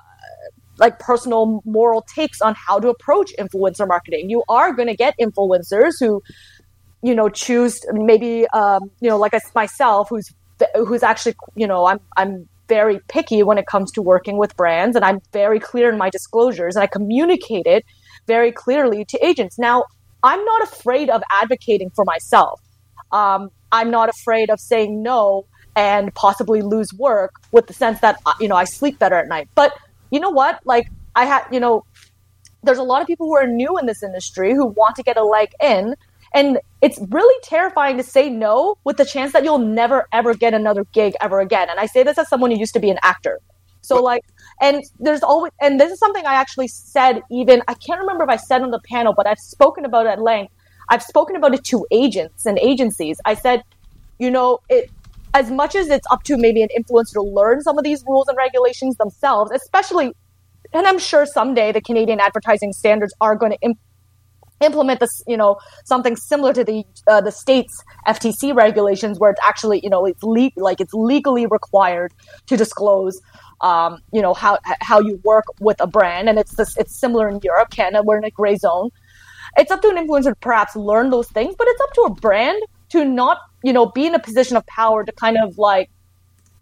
like 0.78 0.98
personal 0.98 1.62
moral 1.64 2.02
takes 2.14 2.40
on 2.40 2.54
how 2.54 2.78
to 2.78 2.88
approach 2.88 3.32
influencer 3.38 3.86
marketing. 3.86 4.30
You 4.30 4.44
are 4.48 4.72
going 4.72 4.88
to 4.88 4.96
get 4.96 5.14
influencers 5.20 5.94
who, 6.00 6.22
you 7.02 7.14
know, 7.14 7.28
choose 7.28 7.80
maybe, 7.92 8.46
um, 8.48 8.90
you 9.00 9.08
know, 9.08 9.18
like 9.18 9.32
myself, 9.54 10.08
who's 10.08 10.32
who's 10.74 11.02
actually, 11.02 11.34
you 11.54 11.66
know, 11.66 11.86
I'm 11.86 12.00
I'm 12.16 12.48
very 12.68 13.00
picky 13.08 13.42
when 13.42 13.58
it 13.58 13.66
comes 13.66 13.90
to 13.92 14.02
working 14.02 14.36
with 14.36 14.56
brands, 14.56 14.96
and 14.96 15.04
I'm 15.04 15.20
very 15.32 15.58
clear 15.58 15.90
in 15.90 15.98
my 15.98 16.10
disclosures, 16.10 16.76
and 16.76 16.82
I 16.82 16.86
communicate 16.86 17.66
it 17.66 17.84
very 18.26 18.52
clearly 18.52 19.04
to 19.06 19.26
agents. 19.26 19.58
Now, 19.58 19.84
I'm 20.22 20.44
not 20.44 20.62
afraid 20.62 21.10
of 21.10 21.22
advocating 21.30 21.90
for 21.90 22.04
myself. 22.04 22.60
Um, 23.12 23.50
I'm 23.72 23.90
not 23.90 24.08
afraid 24.08 24.50
of 24.50 24.60
saying 24.60 25.02
no 25.02 25.46
and 25.76 26.12
possibly 26.14 26.60
lose 26.60 26.92
work 26.92 27.34
with 27.52 27.66
the 27.66 27.72
sense 27.72 28.00
that 28.00 28.20
uh, 28.26 28.32
you 28.40 28.48
know 28.48 28.56
I 28.56 28.64
sleep 28.64 28.98
better 28.98 29.14
at 29.14 29.28
night. 29.28 29.48
But 29.54 29.72
you 30.10 30.20
know 30.20 30.30
what? 30.30 30.60
Like 30.64 30.88
I 31.14 31.24
had, 31.24 31.44
you 31.52 31.60
know, 31.60 31.84
there's 32.62 32.78
a 32.78 32.82
lot 32.82 33.00
of 33.00 33.06
people 33.06 33.26
who 33.26 33.36
are 33.36 33.46
new 33.46 33.78
in 33.78 33.86
this 33.86 34.02
industry 34.02 34.52
who 34.54 34.66
want 34.66 34.96
to 34.96 35.02
get 35.02 35.16
a 35.16 35.24
leg 35.24 35.50
in, 35.62 35.94
and 36.34 36.58
it's 36.80 36.98
really 37.10 37.38
terrifying 37.42 37.96
to 37.96 38.02
say 38.02 38.28
no 38.28 38.76
with 38.84 38.96
the 38.96 39.04
chance 39.04 39.32
that 39.32 39.44
you'll 39.44 39.58
never 39.58 40.06
ever 40.12 40.34
get 40.34 40.54
another 40.54 40.84
gig 40.92 41.14
ever 41.20 41.40
again. 41.40 41.68
And 41.70 41.80
I 41.80 41.86
say 41.86 42.02
this 42.02 42.18
as 42.18 42.28
someone 42.28 42.50
who 42.50 42.58
used 42.58 42.74
to 42.74 42.80
be 42.80 42.90
an 42.90 42.98
actor. 43.02 43.40
So 43.80 44.02
like, 44.02 44.22
and 44.60 44.82
there's 44.98 45.22
always, 45.22 45.52
and 45.60 45.80
this 45.80 45.90
is 45.92 45.98
something 45.98 46.26
I 46.26 46.34
actually 46.34 46.68
said 46.68 47.22
even, 47.30 47.62
I 47.68 47.74
can't 47.74 48.00
remember 48.00 48.24
if 48.24 48.30
I 48.30 48.36
said 48.36 48.62
on 48.62 48.70
the 48.70 48.80
panel, 48.80 49.14
but 49.16 49.26
I've 49.26 49.38
spoken 49.38 49.84
about 49.84 50.06
it 50.06 50.10
at 50.10 50.20
length. 50.20 50.52
I've 50.90 51.02
spoken 51.02 51.36
about 51.36 51.54
it 51.54 51.64
to 51.64 51.86
agents 51.90 52.46
and 52.46 52.58
agencies. 52.58 53.18
I 53.24 53.34
said, 53.34 53.62
you 54.18 54.30
know, 54.30 54.60
it, 54.68 54.90
as 55.34 55.50
much 55.50 55.74
as 55.74 55.88
it's 55.88 56.06
up 56.10 56.22
to 56.24 56.36
maybe 56.36 56.62
an 56.62 56.68
influencer 56.76 57.14
to 57.14 57.22
learn 57.22 57.62
some 57.62 57.78
of 57.78 57.84
these 57.84 58.04
rules 58.06 58.28
and 58.28 58.36
regulations 58.36 58.96
themselves, 58.96 59.50
especially, 59.52 60.12
and 60.72 60.86
I'm 60.86 60.98
sure 60.98 61.26
someday 61.26 61.72
the 61.72 61.80
Canadian 61.80 62.20
advertising 62.20 62.72
standards 62.72 63.14
are 63.20 63.36
going 63.36 63.52
to 63.52 63.58
imp- 63.60 63.78
implement 64.60 65.00
this, 65.00 65.22
you 65.26 65.36
know, 65.36 65.58
something 65.84 66.16
similar 66.16 66.52
to 66.52 66.64
the 66.64 66.84
uh, 67.06 67.20
the 67.20 67.32
state's 67.32 67.82
FTC 68.06 68.54
regulations, 68.54 69.18
where 69.18 69.30
it's 69.30 69.40
actually, 69.44 69.80
you 69.82 69.90
know, 69.90 70.04
it's 70.04 70.22
le- 70.22 70.50
like 70.56 70.80
it's 70.80 70.94
legally 70.94 71.46
required 71.46 72.12
to 72.46 72.56
disclose. 72.56 73.20
Um, 73.60 73.98
you 74.12 74.22
know 74.22 74.34
how 74.34 74.58
how 74.80 75.00
you 75.00 75.20
work 75.24 75.44
with 75.60 75.80
a 75.80 75.86
brand, 75.86 76.28
and 76.28 76.38
it's 76.38 76.54
this, 76.54 76.76
it's 76.76 76.94
similar 76.94 77.28
in 77.28 77.40
Europe, 77.42 77.70
Canada, 77.70 78.02
we're 78.02 78.18
in 78.18 78.24
a 78.24 78.30
gray 78.30 78.56
zone. 78.56 78.90
It's 79.56 79.70
up 79.70 79.82
to 79.82 79.88
an 79.88 79.96
influencer 79.96 80.30
to 80.30 80.36
perhaps 80.36 80.76
learn 80.76 81.10
those 81.10 81.28
things, 81.28 81.54
but 81.56 81.66
it's 81.68 81.80
up 81.80 81.92
to 81.94 82.00
a 82.02 82.14
brand 82.14 82.62
to 82.90 83.04
not, 83.04 83.38
you 83.62 83.72
know, 83.72 83.86
be 83.86 84.06
in 84.06 84.14
a 84.14 84.18
position 84.18 84.56
of 84.56 84.66
power 84.66 85.04
to 85.04 85.12
kind 85.12 85.36
of 85.42 85.58
like 85.58 85.90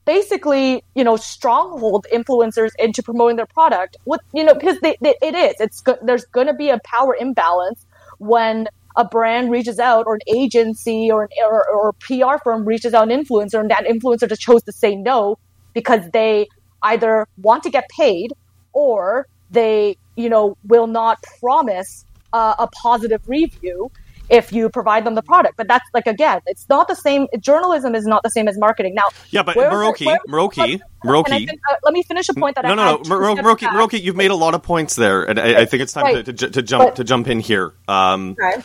basically, 0.04 0.82
you 0.94 1.04
know, 1.04 1.16
stronghold 1.16 2.06
influencers 2.12 2.70
into 2.78 3.02
promoting 3.02 3.36
their 3.36 3.46
product. 3.46 3.96
With 4.06 4.20
you 4.32 4.44
know, 4.44 4.54
because 4.54 4.78
they, 4.80 4.96
they, 5.00 5.14
it 5.20 5.34
is, 5.34 5.54
it's 5.60 5.80
go- 5.80 5.98
there's 6.02 6.24
going 6.26 6.46
to 6.46 6.54
be 6.54 6.70
a 6.70 6.78
power 6.84 7.14
imbalance 7.18 7.84
when 8.18 8.68
a 8.96 9.04
brand 9.04 9.50
reaches 9.50 9.78
out 9.78 10.06
or 10.06 10.14
an 10.14 10.20
agency 10.26 11.10
or, 11.10 11.24
an, 11.24 11.28
or, 11.44 11.68
or 11.68 11.88
a 11.90 11.92
PR 11.94 12.42
firm 12.42 12.64
reaches 12.64 12.94
out 12.94 13.10
an 13.10 13.24
influencer 13.24 13.60
and 13.60 13.70
that 13.70 13.84
influencer 13.84 14.28
just 14.28 14.40
chose 14.40 14.62
to 14.62 14.72
say 14.72 14.96
no 14.96 15.38
because 15.74 16.00
they 16.12 16.46
either 16.82 17.26
want 17.36 17.62
to 17.62 17.70
get 17.70 17.88
paid 17.90 18.32
or 18.72 19.26
they, 19.50 19.96
you 20.16 20.28
know, 20.28 20.56
will 20.64 20.86
not 20.86 21.22
promise 21.40 22.04
uh, 22.32 22.54
a 22.58 22.66
positive 22.82 23.20
review 23.28 23.90
if 24.28 24.52
you 24.52 24.68
provide 24.68 25.04
them 25.04 25.14
the 25.14 25.22
product. 25.22 25.56
But 25.56 25.68
that's 25.68 25.88
like 25.94 26.06
again, 26.06 26.40
it's 26.46 26.68
not 26.68 26.88
the 26.88 26.94
same. 26.94 27.26
Journalism 27.40 27.94
is 27.94 28.06
not 28.06 28.22
the 28.22 28.30
same 28.30 28.48
as 28.48 28.58
marketing. 28.58 28.94
Now, 28.94 29.08
yeah, 29.30 29.42
but 29.42 29.56
Miroki, 29.56 30.16
Miroki, 30.28 30.80
Miroki. 31.04 31.48
Uh, 31.48 31.74
let 31.84 31.94
me 31.94 32.02
finish 32.02 32.28
a 32.28 32.34
point 32.34 32.56
that 32.56 32.64
no, 32.64 32.72
I 32.72 32.74
no, 32.74 32.96
no, 32.96 33.02
Miroki, 33.36 33.68
Miroki, 33.68 34.00
you've 34.00 34.16
made 34.16 34.30
a 34.30 34.36
lot 34.36 34.54
of 34.54 34.62
points 34.62 34.96
there, 34.96 35.22
and 35.22 35.38
I, 35.38 35.62
I 35.62 35.64
think 35.64 35.82
it's 35.82 35.92
time 35.92 36.04
right. 36.04 36.24
to, 36.24 36.32
to, 36.32 36.50
to, 36.50 36.62
jump 36.62 36.84
but, 36.84 36.96
to 36.96 37.04
jump 37.04 37.28
in 37.28 37.40
here. 37.40 37.72
Um, 37.88 38.36
okay. 38.40 38.62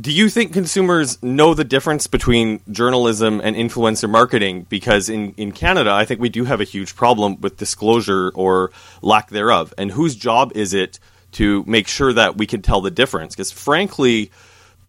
Do 0.00 0.10
you 0.10 0.28
think 0.28 0.52
consumers 0.52 1.22
know 1.22 1.54
the 1.54 1.62
difference 1.62 2.08
between 2.08 2.60
journalism 2.68 3.40
and 3.44 3.54
influencer 3.54 4.10
marketing? 4.10 4.66
Because 4.68 5.08
in, 5.08 5.34
in 5.34 5.52
Canada, 5.52 5.92
I 5.92 6.04
think 6.04 6.20
we 6.20 6.28
do 6.28 6.44
have 6.46 6.60
a 6.60 6.64
huge 6.64 6.96
problem 6.96 7.40
with 7.40 7.58
disclosure 7.58 8.32
or 8.34 8.72
lack 9.02 9.30
thereof. 9.30 9.72
And 9.78 9.92
whose 9.92 10.16
job 10.16 10.50
is 10.56 10.74
it 10.74 10.98
to 11.32 11.62
make 11.68 11.86
sure 11.86 12.12
that 12.12 12.36
we 12.36 12.44
can 12.44 12.60
tell 12.60 12.80
the 12.80 12.90
difference? 12.90 13.36
Because 13.36 13.52
frankly, 13.52 14.32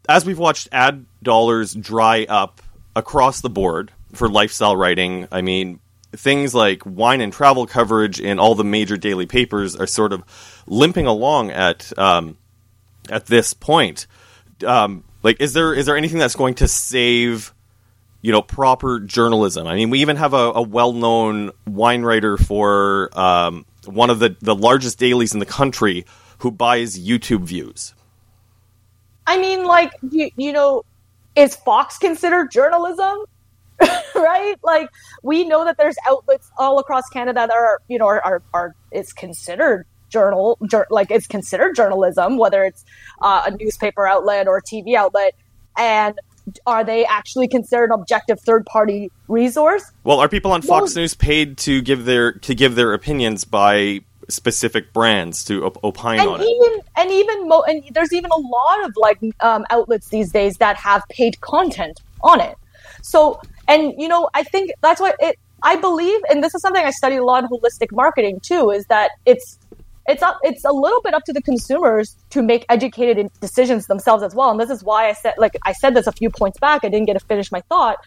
as 0.08 0.26
we've 0.26 0.40
watched 0.40 0.70
ad 0.72 1.06
dollars 1.24 1.74
dry 1.74 2.26
up 2.28 2.62
across 2.96 3.42
the 3.42 3.50
board 3.50 3.92
for 4.14 4.30
lifestyle 4.30 4.76
writing, 4.76 5.28
I 5.32 5.42
mean, 5.42 5.80
things 6.12 6.56
like 6.56 6.86
wine 6.86 7.22
and 7.22 7.32
travel 7.32 7.68
coverage 7.68 8.20
in 8.20 8.40
all 8.40 8.56
the 8.56 8.64
major 8.64 8.98
daily 8.98 9.26
papers 9.26 9.76
are 9.76 9.88
sort 9.88 10.14
of 10.14 10.24
limping 10.68 11.06
along 11.06 11.52
at 11.52 11.98
um, 11.98 12.38
at 13.10 13.26
this 13.26 13.54
point. 13.54 14.08
Um, 14.66 15.04
like, 15.24 15.42
is 15.42 15.54
there 15.54 15.74
is 15.74 15.86
there 15.86 15.98
anything 15.98 16.20
that's 16.20 16.36
going 16.36 16.56
to 16.56 16.68
save? 16.68 17.54
You 18.22 18.32
know, 18.32 18.42
proper 18.42 19.00
journalism. 19.00 19.68
I 19.68 19.76
mean, 19.76 19.92
we 19.92 20.00
even 20.00 20.16
have 20.16 20.34
a, 20.34 20.54
a 20.56 20.62
well-known 20.64 21.52
wine 21.68 22.02
writer 22.02 22.38
for 22.38 23.12
um, 23.14 23.68
one 23.86 24.10
of 24.10 24.18
the, 24.18 24.36
the 24.42 24.56
largest 24.56 24.98
dailies 24.98 25.36
in 25.36 25.40
the 25.40 25.46
country 25.46 26.08
who 26.40 26.50
buys 26.50 27.00
YouTube 27.00 27.44
views. 27.44 27.94
I 29.28 29.38
mean, 29.38 29.64
like 29.64 29.92
you, 30.10 30.30
you 30.36 30.52
know, 30.52 30.84
is 31.36 31.56
Fox 31.56 31.98
considered 31.98 32.52
journalism? 32.52 33.26
right? 34.16 34.56
Like 34.64 34.90
we 35.24 35.46
know 35.46 35.66
that 35.66 35.78
there's 35.78 35.98
outlets 36.08 36.50
all 36.58 36.80
across 36.80 37.10
Canada 37.10 37.46
that 37.48 37.52
are, 37.52 37.82
you 37.88 37.98
know, 37.98 38.08
are 38.08 38.22
are, 38.24 38.42
are 38.54 38.76
it's 38.92 39.12
considered 39.12 39.86
journal, 40.10 40.58
jur- 40.68 40.88
like 40.90 41.12
it's 41.12 41.28
considered 41.28 41.76
journalism, 41.76 42.38
whether 42.38 42.64
it's 42.64 42.86
uh, 43.22 43.44
a 43.46 43.52
newspaper 43.52 44.08
outlet 44.08 44.48
or 44.48 44.58
a 44.58 44.62
TV 44.62 44.96
outlet, 44.96 45.34
and 45.78 46.18
are 46.66 46.84
they 46.84 47.06
actually 47.06 47.48
considered 47.48 47.86
an 47.86 48.00
objective 48.00 48.40
third 48.40 48.66
party 48.66 49.12
resource? 49.28 49.92
Well, 50.04 50.20
are 50.20 50.30
people 50.30 50.52
on 50.52 50.62
Fox 50.62 50.96
Well- 50.96 51.02
News 51.02 51.16
paid 51.16 51.58
to 51.60 51.82
give 51.82 52.06
their 52.06 52.34
to 52.34 52.56
give 52.56 52.76
their 52.76 52.94
opinions 52.94 53.44
by 53.44 54.02
specific 54.30 54.94
brands 54.94 55.44
to 55.46 55.66
op- 55.66 55.84
opine 55.84 56.20
and 56.20 56.30
on 56.30 56.42
it? 56.42 56.46
even 56.46 56.82
and 56.98 57.12
even 57.12 57.48
mo- 57.48 57.64
and 57.68 57.84
there's 57.94 58.14
even 58.14 58.32
a 58.32 58.38
lot 58.40 58.86
of 58.86 58.94
like 58.98 59.20
um, 59.42 59.66
outlets 59.70 60.10
these 60.10 60.32
days 60.32 60.56
that 60.58 60.78
have 60.78 61.04
paid 61.10 61.40
content 61.42 62.02
on 62.22 62.42
it. 62.42 62.58
So 63.02 63.40
and 63.68 63.94
you 63.98 64.08
know 64.08 64.30
I 64.34 64.44
think 64.44 64.72
that's 64.82 65.00
why 65.00 65.14
it 65.20 65.38
I 65.64 65.76
believe 65.76 66.20
and 66.30 66.44
this 66.44 66.54
is 66.54 66.62
something 66.62 66.84
I 66.84 66.92
studied 66.92 67.18
a 67.18 67.26
lot 67.26 67.44
in 67.44 67.50
holistic 67.50 67.92
marketing 67.92 68.40
too 68.42 68.72
is 68.72 68.86
that 68.88 69.12
it's 69.26 69.60
it's 70.08 70.22
up 70.22 70.38
it's 70.44 70.64
a 70.66 70.72
little 70.72 71.02
bit 71.02 71.14
up 71.14 71.24
to 71.24 71.34
the 71.34 71.42
consumers 71.42 72.16
to 72.32 72.44
make 72.44 72.66
educated 72.70 73.30
decisions 73.42 73.88
themselves 73.88 74.24
as 74.24 74.36
well 74.36 74.52
and 74.52 74.60
this 74.60 74.70
is 74.70 74.84
why 74.84 75.10
I 75.10 75.14
said 75.14 75.34
like 75.38 75.56
I 75.66 75.74
said 75.74 75.96
this 75.96 76.08
a 76.08 76.12
few 76.12 76.30
points 76.30 76.60
back 76.60 76.84
I 76.84 76.90
didn't 76.90 77.08
get 77.08 77.14
to 77.14 77.26
finish 77.26 77.52
my 77.52 77.62
thought 77.62 77.98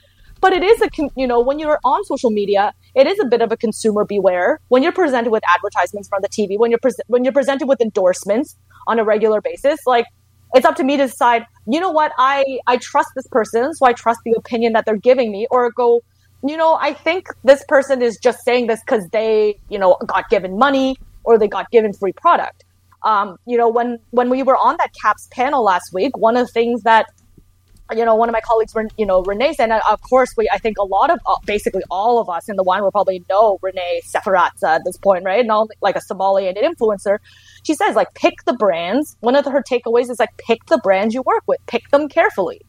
but 0.40 0.52
it 0.52 0.62
is 0.62 0.81
a 0.83 0.88
you 1.16 1.26
know 1.26 1.40
when 1.40 1.59
you're 1.59 1.81
on 1.85 2.04
social 2.04 2.31
media 2.31 2.72
it 2.94 3.07
is 3.07 3.18
a 3.20 3.27
bit 3.27 3.42
of 3.42 3.53
a 3.53 3.57
consumer 3.57 4.05
beware. 4.05 4.61
When 4.68 4.83
you're 4.83 4.92
presented 4.92 5.31
with 5.31 5.42
advertisements 5.55 6.09
from 6.09 6.22
the 6.22 6.29
tv 6.29 6.59
when 6.59 6.70
you're 6.70 6.81
pre- 6.81 6.92
when 7.07 7.24
you're 7.24 7.33
presented 7.33 7.68
with 7.68 7.81
endorsements 7.81 8.57
on 8.87 8.98
a 8.98 9.05
regular 9.05 9.40
basis 9.40 9.81
like 9.87 10.07
it's 10.55 10.64
up 10.64 10.77
to 10.77 10.85
me 10.85 10.96
to 10.96 11.07
decide 11.07 11.44
you 11.66 11.81
know 11.81 11.90
what? 11.90 12.12
I 12.18 12.59
i 12.66 12.77
trust 12.77 13.11
this 13.14 13.27
person 13.29 13.74
so 13.74 13.87
i 13.87 13.92
trust 13.92 14.20
the 14.24 14.33
opinion 14.33 14.72
that 14.72 14.87
they're 14.87 14.96
giving 14.96 15.31
me 15.31 15.46
or 15.51 15.70
go 15.70 16.03
you 16.46 16.57
know 16.57 16.74
i 16.81 16.92
think 16.92 17.27
this 17.44 17.64
person 17.68 18.01
is 18.01 18.16
just 18.18 18.44
saying 18.44 18.68
this 18.68 18.81
because 18.81 19.09
they 19.09 19.59
you 19.68 19.79
know 19.79 19.96
got 20.07 20.29
given 20.31 20.57
money 20.57 20.96
or 21.24 21.38
they 21.38 21.48
got 21.48 21.70
given 21.70 21.92
free 21.92 22.12
product. 22.12 22.64
Um, 23.03 23.37
you 23.46 23.57
know 23.57 23.68
when 23.68 23.98
when 24.11 24.29
we 24.29 24.42
were 24.42 24.57
on 24.57 24.77
that 24.79 24.90
caps 25.01 25.29
panel 25.31 25.62
last 25.62 25.92
week 25.94 26.16
one 26.16 26.37
of 26.37 26.46
the 26.46 26.53
things 26.53 26.83
that 26.83 27.07
you 27.94 28.05
know, 28.05 28.14
one 28.14 28.29
of 28.29 28.33
my 28.33 28.40
colleagues, 28.40 28.74
you 28.96 29.07
know, 29.07 29.22
Renee 29.22 29.55
said, 29.55 29.70
and 29.70 29.81
of 29.90 30.01
course, 30.03 30.35
we, 30.37 30.48
I 30.53 30.59
think 30.59 30.79
a 30.79 30.85
lot 30.85 31.11
of, 31.11 31.20
uh, 31.27 31.37
basically 31.46 31.83
all 31.90 32.18
of 32.20 32.29
us 32.29 32.48
in 32.48 32.57
the 32.57 32.62
wine 32.62 32.83
will 32.83 32.92
probably 32.92 33.24
know 33.31 33.59
Renee 33.62 34.03
Seferatza 34.07 34.77
at 34.77 34.83
this 34.85 34.96
point, 34.98 35.24
right? 35.24 35.44
Not 35.44 35.68
like 35.81 35.96
a 35.96 36.01
sommelier 36.01 36.48
and 36.48 36.59
an 36.59 36.74
influencer. 36.74 37.18
She 37.64 37.74
says, 37.74 37.96
like, 37.96 38.12
pick 38.14 38.44
the 38.44 38.53
brands. 38.55 39.16
One 39.20 39.37
of 39.37 39.44
her 39.46 39.62
takeaways 39.62 40.11
is 40.11 40.18
like, 40.18 40.37
pick 40.37 40.66
the 40.66 40.79
brands 40.79 41.14
you 41.14 41.22
work 41.22 41.44
with, 41.46 41.59
pick 41.66 41.88
them 41.90 42.09
carefully. 42.09 42.61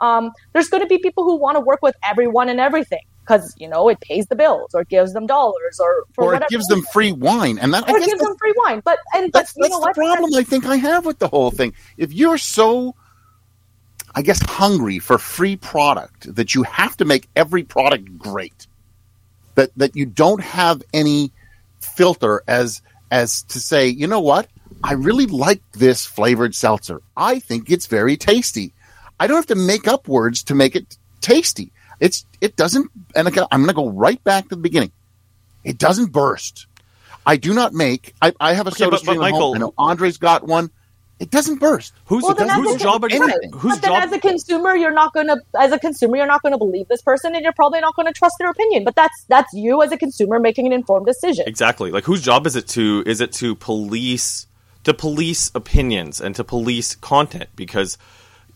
Um, 0.00 0.32
there's 0.52 0.68
going 0.68 0.82
to 0.82 0.88
be 0.88 0.98
people 0.98 1.24
who 1.24 1.36
want 1.36 1.56
to 1.56 1.60
work 1.60 1.80
with 1.80 1.94
everyone 2.04 2.48
and 2.48 2.58
everything 2.58 3.02
because, 3.20 3.54
you 3.56 3.68
know, 3.68 3.88
it 3.88 4.00
pays 4.00 4.26
the 4.26 4.36
bills 4.36 4.74
or 4.74 4.84
gives 4.84 5.12
them 5.12 5.26
dollars 5.26 5.78
or 5.80 6.04
for 6.14 6.24
or 6.24 6.34
it 6.34 6.48
gives 6.48 6.66
them 6.66 6.82
free 6.92 7.12
wine, 7.12 7.58
and 7.58 7.72
that 7.72 7.88
I 7.88 7.92
or 7.92 7.98
gives 7.98 8.10
that's, 8.10 8.22
them 8.22 8.36
free 8.38 8.54
wine. 8.56 8.82
But, 8.84 8.98
and, 9.14 9.30
but, 9.30 9.38
that's, 9.38 9.56
you 9.56 9.62
that's 9.62 9.74
the 9.74 9.80
what? 9.80 9.94
problem 9.94 10.34
I 10.34 10.42
think 10.42 10.66
I 10.66 10.76
have 10.76 11.06
with 11.06 11.20
the 11.20 11.28
whole 11.28 11.50
thing. 11.50 11.74
If 11.96 12.12
you're 12.12 12.38
so, 12.38 12.96
I 14.14 14.22
guess, 14.22 14.40
hungry 14.42 14.98
for 15.00 15.18
free 15.18 15.56
product 15.56 16.34
that 16.36 16.54
you 16.54 16.62
have 16.64 16.96
to 16.98 17.04
make 17.04 17.28
every 17.34 17.64
product 17.64 18.16
great, 18.18 18.66
that 19.56 19.70
that 19.76 19.96
you 19.96 20.06
don't 20.06 20.40
have 20.42 20.82
any 20.92 21.32
filter 21.80 22.42
as 22.46 22.80
as 23.10 23.42
to 23.44 23.60
say, 23.60 23.88
you 23.88 24.06
know 24.06 24.20
what, 24.20 24.48
I 24.82 24.94
really 24.94 25.26
like 25.26 25.60
this 25.72 26.04
flavored 26.06 26.54
seltzer. 26.54 27.00
I 27.16 27.38
think 27.38 27.70
it's 27.70 27.86
very 27.86 28.16
tasty. 28.16 28.72
I 29.20 29.26
don't 29.26 29.36
have 29.36 29.46
to 29.46 29.54
make 29.54 29.86
up 29.86 30.08
words 30.08 30.42
to 30.44 30.54
make 30.54 30.74
it 30.74 30.96
tasty. 31.20 31.70
It's 32.00 32.24
it 32.40 32.56
doesn't, 32.56 32.90
and 33.14 33.28
again, 33.28 33.44
I'm 33.50 33.60
going 33.60 33.68
to 33.68 33.74
go 33.74 33.88
right 33.90 34.22
back 34.24 34.44
to 34.44 34.56
the 34.56 34.60
beginning. 34.60 34.92
It 35.62 35.78
doesn't 35.78 36.12
burst. 36.12 36.66
I 37.26 37.36
do 37.36 37.54
not 37.54 37.72
make. 37.72 38.14
I, 38.20 38.32
I 38.40 38.54
have 38.54 38.66
a 38.66 38.70
Okay, 38.70 38.78
soda 38.78 38.90
but- 38.92 39.00
stream 39.00 39.20
Michael- 39.20 39.40
home. 39.40 39.54
I 39.54 39.58
know 39.58 39.74
Andre's 39.78 40.18
got 40.18 40.46
one. 40.46 40.70
It 41.24 41.30
doesn't 41.30 41.58
burst. 41.58 41.94
Whose, 42.04 42.22
Well, 42.22 42.34
then 42.34 42.48
doesn't 42.48 42.62
whose 42.64 42.82
job 42.82 43.02
are 43.02 43.08
you? 43.08 43.22
Whose 43.54 43.76
but 43.76 43.80
then 43.82 43.90
job? 43.92 44.02
as 44.04 44.12
a 44.12 44.20
consumer 44.20 44.76
you're 44.76 44.92
not 44.92 45.14
going 45.14 45.28
to 45.28 45.38
as 45.58 45.72
a 45.72 45.78
consumer 45.78 46.18
you're 46.18 46.26
not 46.26 46.42
going 46.42 46.52
to 46.52 46.58
believe 46.58 46.86
this 46.88 47.00
person 47.00 47.34
and 47.34 47.42
you're 47.42 47.54
probably 47.54 47.80
not 47.80 47.96
going 47.96 48.04
to 48.06 48.12
trust 48.12 48.34
their 48.38 48.50
opinion 48.50 48.84
but 48.84 48.94
that's 48.94 49.24
that's 49.28 49.50
you 49.54 49.82
as 49.82 49.90
a 49.90 49.96
consumer 49.96 50.38
making 50.38 50.66
an 50.66 50.72
informed 50.74 51.06
decision 51.06 51.44
Exactly. 51.46 51.90
Like 51.90 52.04
whose 52.04 52.20
job 52.20 52.46
is 52.46 52.56
it 52.56 52.68
to 52.68 53.02
is 53.06 53.22
it 53.22 53.32
to 53.40 53.54
police 53.54 54.46
to 54.84 54.92
police 54.92 55.50
opinions 55.54 56.20
and 56.20 56.34
to 56.36 56.44
police 56.44 56.94
content 56.96 57.48
because 57.56 57.96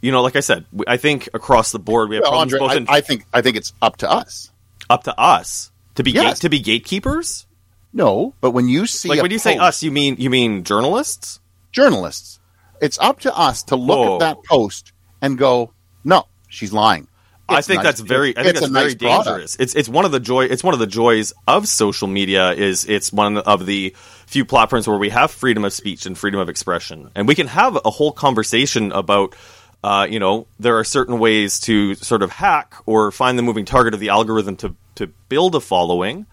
you 0.03 0.13
know 0.13 0.21
like 0.23 0.37
I 0.37 0.41
said 0.41 0.67
we- 0.71 0.85
I 0.87 0.99
think 0.99 1.31
across 1.33 1.73
the 1.73 1.79
board 1.79 2.11
we 2.11 2.17
have 2.17 2.23
Well, 2.25 2.33
problems 2.33 2.53
Andre, 2.53 2.67
both 2.69 2.71
I, 2.73 2.77
in, 2.77 2.87
I 2.91 3.01
think 3.01 3.25
I 3.33 3.41
think 3.41 3.57
it's 3.57 3.73
up 3.81 3.97
to 3.99 4.11
us. 4.11 4.51
up 4.91 5.05
to 5.05 5.19
us 5.19 5.71
to 5.95 6.03
be 6.03 6.11
Yes. 6.11 6.25
gate, 6.35 6.41
to 6.43 6.49
be 6.51 6.61
gatekeepers. 6.61 7.47
No, 7.95 8.35
but 8.43 8.51
when 8.51 8.69
you 8.69 8.85
see 8.87 9.09
Like 9.09 9.21
a 9.21 9.23
when 9.23 9.31
you 9.31 9.39
say 9.39 9.57
us 9.57 9.83
you 9.83 9.91
mean 9.91 10.17
you 10.19 10.29
mean 10.29 10.65
journalists? 10.65 11.41
journalists, 11.73 12.38
it's 12.81 12.99
up 12.99 13.21
to 13.21 13.37
us 13.37 13.63
to 13.65 13.77
look 13.77 13.99
Whoa. 13.99 14.15
at 14.15 14.21
that 14.21 14.45
post 14.45 14.93
and 15.21 15.37
go, 15.39 15.73
"No, 16.05 16.27
she's 16.49 16.73
lying." 16.73 17.09
I 17.51 17.63
think 17.63 17.79
nice- 17.79 17.85
that's 17.85 18.01
very. 18.01 18.37
I 18.37 18.43
think 18.43 18.57
it's 18.57 18.61
that's 18.61 18.73
very 18.73 18.85
nice 18.85 18.95
product. 18.97 19.25
dangerous. 19.27 19.57
It's 19.59 19.75
it's 19.75 19.89
one 19.89 20.05
of 20.05 20.13
the 20.13 20.21
joy. 20.21 20.45
It's 20.45 20.63
one 20.63 20.75
of 20.75 20.81
the 20.81 20.87
joys 20.87 21.33
of 21.47 21.67
social 21.67 22.07
media. 22.07 22.53
Is 22.53 22.85
it's 22.85 23.13
one 23.13 23.39
of 23.39 23.65
the 23.65 23.95
few 24.27 24.45
platforms 24.45 24.87
where 24.87 24.99
we 24.99 25.09
have 25.09 25.31
freedom 25.31 25.65
of 25.65 25.73
speech 25.73 26.05
and 26.05 26.17
freedom 26.17 26.41
of 26.41 26.49
expression, 26.51 27.11
and 27.15 27.27
we 27.27 27.35
can 27.35 27.47
have 27.47 27.79
a 27.85 27.91
whole 27.91 28.13
conversation 28.13 28.93
about. 28.93 29.35
Uh, 29.83 30.09
you 30.11 30.19
know, 30.19 30.49
there 30.59 30.77
are 30.77 30.83
certain 30.83 31.21
ways 31.21 31.61
to 31.61 31.95
sort 31.95 32.25
of 32.25 32.33
hack 32.33 32.75
or 32.85 33.13
find 33.13 33.39
the 33.39 33.45
moving 33.45 33.65
target 33.65 33.95
of 33.95 34.01
the 34.01 34.09
algorithm 34.09 34.57
to 34.57 34.75
to 34.97 35.07
build 35.29 35.55
a 35.55 35.61
following, 35.61 36.27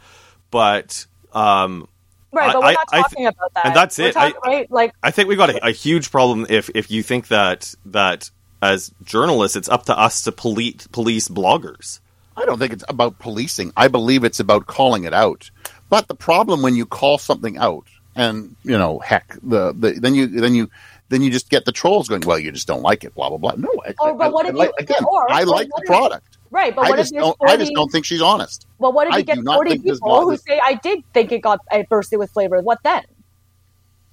but 0.50 1.06
um, 1.32 1.88
right 2.36 2.54
but 2.54 2.58
I- 2.58 2.60
we're 2.60 2.66
I- 2.66 2.74
not 2.74 2.88
I 2.94 3.02
th- 3.16 3.28
about 3.30 3.54
that 3.56 3.66
and 3.66 3.76
that's 3.76 3.98
We're 3.98 4.08
it. 4.10 4.14
talk- 4.14 4.36
I- 4.44 4.48
right 4.50 4.72
like 4.72 4.94
I 5.04 5.12
think 5.12 5.30
we've 5.30 5.38
got 5.38 5.50
a, 5.50 5.68
a 5.68 5.72
huge 5.72 6.12
problem 6.12 6.46
if 6.50 6.70
if 6.76 6.92
you 6.92 7.02
think 7.04 7.28
that 7.30 7.74
that 7.88 8.30
as 8.62 8.92
journalists, 9.04 9.56
it's 9.56 9.70
up 9.70 9.86
to 9.86 9.98
us 9.98 10.24
to 10.24 10.32
police 10.32 10.88
police 10.88 11.28
bloggers. 11.30 12.00
I 12.38 12.46
don't 12.46 12.58
think 12.58 12.74
it's 12.74 12.84
about 12.90 13.20
policing. 13.20 13.72
I 13.78 13.88
believe 13.90 14.24
it's 14.24 14.40
about 14.40 14.66
calling 14.66 15.04
it 15.04 15.14
out. 15.14 15.52
But 15.90 16.08
the 16.08 16.16
problem 16.16 16.62
when 16.64 16.76
you 16.76 16.86
call 16.86 17.18
something 17.18 17.58
out, 17.58 17.86
and 18.16 18.56
you 18.64 18.78
know, 18.78 19.00
heck, 19.00 19.38
the, 19.44 19.74
the 19.74 19.92
then 20.00 20.16
you 20.16 20.28
then 20.28 20.56
you 20.56 20.70
then 21.10 21.22
you 21.22 21.30
just 21.32 21.50
get 21.50 21.66
the 21.66 21.72
trolls 21.72 22.08
going. 22.08 22.22
Well, 22.22 22.40
you 22.40 22.52
just 22.52 22.68
don't 22.68 22.82
like 22.82 23.04
it. 23.04 23.14
Blah 23.16 23.30
blah 23.30 23.38
blah. 23.38 23.54
No, 23.58 23.70
I, 23.86 23.94
Or, 24.00 24.14
but 24.16 24.26
I- 24.26 24.30
what 24.30 24.46
I 24.46 24.50
if 24.50 24.56
like- 24.56 24.70
you- 24.70 24.76
again? 24.80 25.04
or- 25.08 25.32
I 25.32 25.44
like 25.44 25.68
the 25.76 25.84
product. 25.86 26.38
right 26.52 26.76
but 26.76 26.86
I 26.86 26.90
what 26.92 26.98
just 26.98 27.14
if 27.14 27.20
don't. 27.20 27.38
40, 27.38 27.54
I 27.54 27.58
just 27.58 27.74
don't 27.74 27.92
think 27.92 28.06
she's 28.06 28.22
honest. 28.22 28.66
well 28.80 28.92
what 28.94 29.08
if 29.08 29.16
you 29.16 29.24
get 29.24 29.44
40 29.44 29.80
people 29.80 30.22
who 30.22 30.38
say 30.38 30.60
i 30.64 30.74
did 30.76 31.04
think 31.14 31.32
it 31.32 31.40
got 31.42 31.60
it 31.72 31.90
bursted 31.90 32.18
with 32.20 32.32
flavor 32.32 32.62
what 32.62 32.80
then 32.84 33.04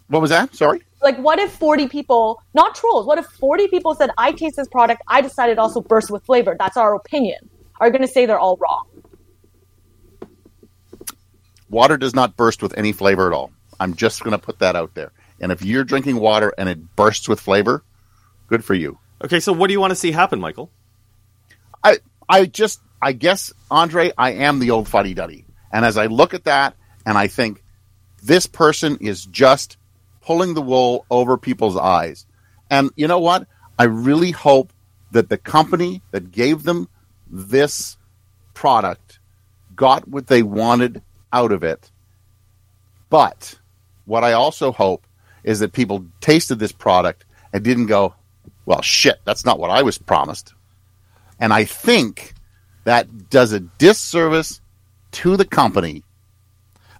What 0.08 0.20
was 0.22 0.30
that? 0.30 0.54
Sorry. 0.54 0.82
like 1.02 1.18
what 1.18 1.38
if 1.38 1.52
40 1.52 1.88
people 1.88 2.42
not 2.54 2.74
trolls 2.74 3.06
what 3.06 3.18
if 3.18 3.26
40 3.26 3.68
people 3.68 3.94
said 3.94 4.10
i 4.18 4.32
taste 4.32 4.56
this 4.56 4.66
product 4.68 5.02
i 5.08 5.20
decided 5.20 5.58
also 5.58 5.80
burst 5.80 6.10
with 6.10 6.24
flavor 6.24 6.56
that's 6.58 6.76
our 6.76 6.94
opinion 6.94 7.48
are 7.80 7.86
you 7.86 7.92
going 7.92 8.02
to 8.02 8.12
say 8.12 8.26
they're 8.26 8.38
all 8.40 8.56
wrong 8.56 8.86
Water 11.70 11.96
does 11.96 12.14
not 12.14 12.36
burst 12.36 12.62
with 12.62 12.76
any 12.76 12.92
flavor 12.92 13.26
at 13.26 13.32
all. 13.32 13.50
I'm 13.80 13.94
just 13.94 14.22
going 14.22 14.32
to 14.32 14.38
put 14.38 14.58
that 14.58 14.76
out 14.76 14.94
there. 14.94 15.10
And 15.42 15.50
if 15.50 15.62
you're 15.64 15.84
drinking 15.84 16.16
water 16.16 16.54
and 16.56 16.68
it 16.68 16.94
bursts 16.94 17.28
with 17.28 17.40
flavor, 17.40 17.82
good 18.46 18.64
for 18.64 18.74
you. 18.74 18.98
Okay, 19.24 19.40
so 19.40 19.52
what 19.52 19.66
do 19.66 19.72
you 19.72 19.80
want 19.80 19.90
to 19.90 19.96
see 19.96 20.12
happen, 20.12 20.40
Michael? 20.40 20.70
I 21.82 21.98
I 22.28 22.46
just 22.46 22.80
I 23.02 23.12
guess 23.12 23.52
Andre, 23.70 24.12
I 24.16 24.32
am 24.32 24.60
the 24.60 24.70
old 24.70 24.88
fuddy 24.88 25.14
duddy, 25.14 25.44
and 25.72 25.84
as 25.84 25.98
I 25.98 26.06
look 26.06 26.32
at 26.32 26.44
that, 26.44 26.76
and 27.04 27.18
I 27.18 27.26
think 27.26 27.62
this 28.22 28.46
person 28.46 28.98
is 29.00 29.26
just 29.26 29.76
pulling 30.20 30.54
the 30.54 30.62
wool 30.62 31.04
over 31.10 31.36
people's 31.36 31.76
eyes, 31.76 32.24
and 32.70 32.90
you 32.94 33.08
know 33.08 33.18
what? 33.18 33.48
I 33.78 33.84
really 33.84 34.30
hope 34.30 34.72
that 35.10 35.28
the 35.28 35.38
company 35.38 36.02
that 36.12 36.30
gave 36.30 36.62
them 36.62 36.88
this 37.28 37.96
product 38.54 39.18
got 39.74 40.06
what 40.06 40.28
they 40.28 40.42
wanted 40.42 41.02
out 41.32 41.50
of 41.50 41.64
it. 41.64 41.90
But 43.10 43.58
what 44.04 44.24
I 44.24 44.32
also 44.32 44.70
hope 44.72 45.06
is 45.44 45.60
that 45.60 45.72
people 45.72 46.06
tasted 46.20 46.58
this 46.58 46.72
product 46.72 47.24
and 47.52 47.62
didn't 47.64 47.86
go, 47.86 48.14
well, 48.66 48.82
shit, 48.82 49.20
that's 49.24 49.44
not 49.44 49.58
what 49.58 49.70
I 49.70 49.82
was 49.82 49.98
promised. 49.98 50.54
And 51.38 51.52
I 51.52 51.64
think 51.64 52.34
that 52.84 53.30
does 53.30 53.52
a 53.52 53.60
disservice 53.60 54.60
to 55.12 55.36
the 55.36 55.44
company 55.44 56.02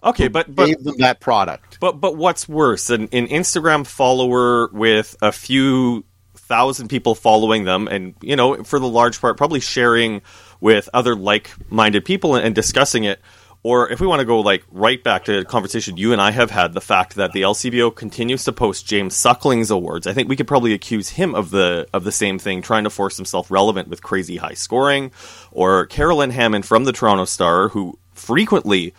Okay, 0.05 0.28
but 0.28 0.52
but 0.55 0.66
gave 0.66 0.83
them 0.83 0.96
that 0.98 1.20
product. 1.20 1.78
but 1.81 2.00
but 2.00 2.16
what's 2.16 2.48
worse, 2.48 2.90
an, 2.90 3.02
an 3.12 3.28
Instagram 3.28 3.87
follower 3.87 4.68
with 4.72 5.16
a 5.22 5.31
few 5.31 6.05
thousand 6.35 6.88
people 6.88 7.14
following 7.14 7.64
them, 7.64 7.87
and 7.87 8.14
you 8.20 8.35
know, 8.35 8.64
for 8.64 8.81
the 8.81 8.88
large 8.88 9.20
part, 9.20 9.37
probably 9.37 9.61
sharing 9.61 10.22
with 10.61 10.88
other 10.92 11.14
like-minded 11.14 12.05
people 12.05 12.35
and, 12.35 12.44
and 12.44 12.55
discussing 12.55 13.05
it, 13.05 13.20
Or 13.64 13.88
if 13.88 14.01
we 14.01 14.09
want 14.09 14.18
to 14.18 14.27
go 14.27 14.40
like 14.40 14.64
right 14.72 15.03
back 15.03 15.25
to 15.27 15.38
a 15.38 15.44
conversation 15.44 15.96
you 15.96 16.12
and 16.12 16.20
I 16.20 16.33
have 16.33 16.51
had, 16.51 16.72
the 16.72 16.81
fact 16.81 17.14
that 17.14 17.33
the 17.33 17.42
LCBO 17.42 17.94
continues 17.94 18.42
to 18.44 18.53
post 18.53 18.87
James 18.87 19.14
Suckling's 19.14 19.70
awards, 19.70 20.09
I 20.09 20.12
think 20.12 20.29
we 20.29 20.35
could 20.35 20.48
probably 20.48 20.72
accuse 20.72 21.11
him 21.11 21.35
of 21.35 21.51
the 21.51 21.87
of 21.92 22.03
the 22.03 22.11
same 22.11 22.40
thing, 22.40 22.61
trying 22.61 22.85
to 22.85 22.90
force 22.90 23.16
himself 23.16 23.51
relevant 23.53 23.88
with 23.88 24.03
crazy 24.03 24.37
high 24.37 24.55
scoring. 24.55 25.12
Or 25.53 25.87
Carolyn 25.87 26.31
Hammond 26.31 26.66
from 26.66 26.85
the 26.85 26.92
Toronto 26.92 27.25
Star, 27.25 27.68
who 27.68 27.98
frequently 28.14 28.94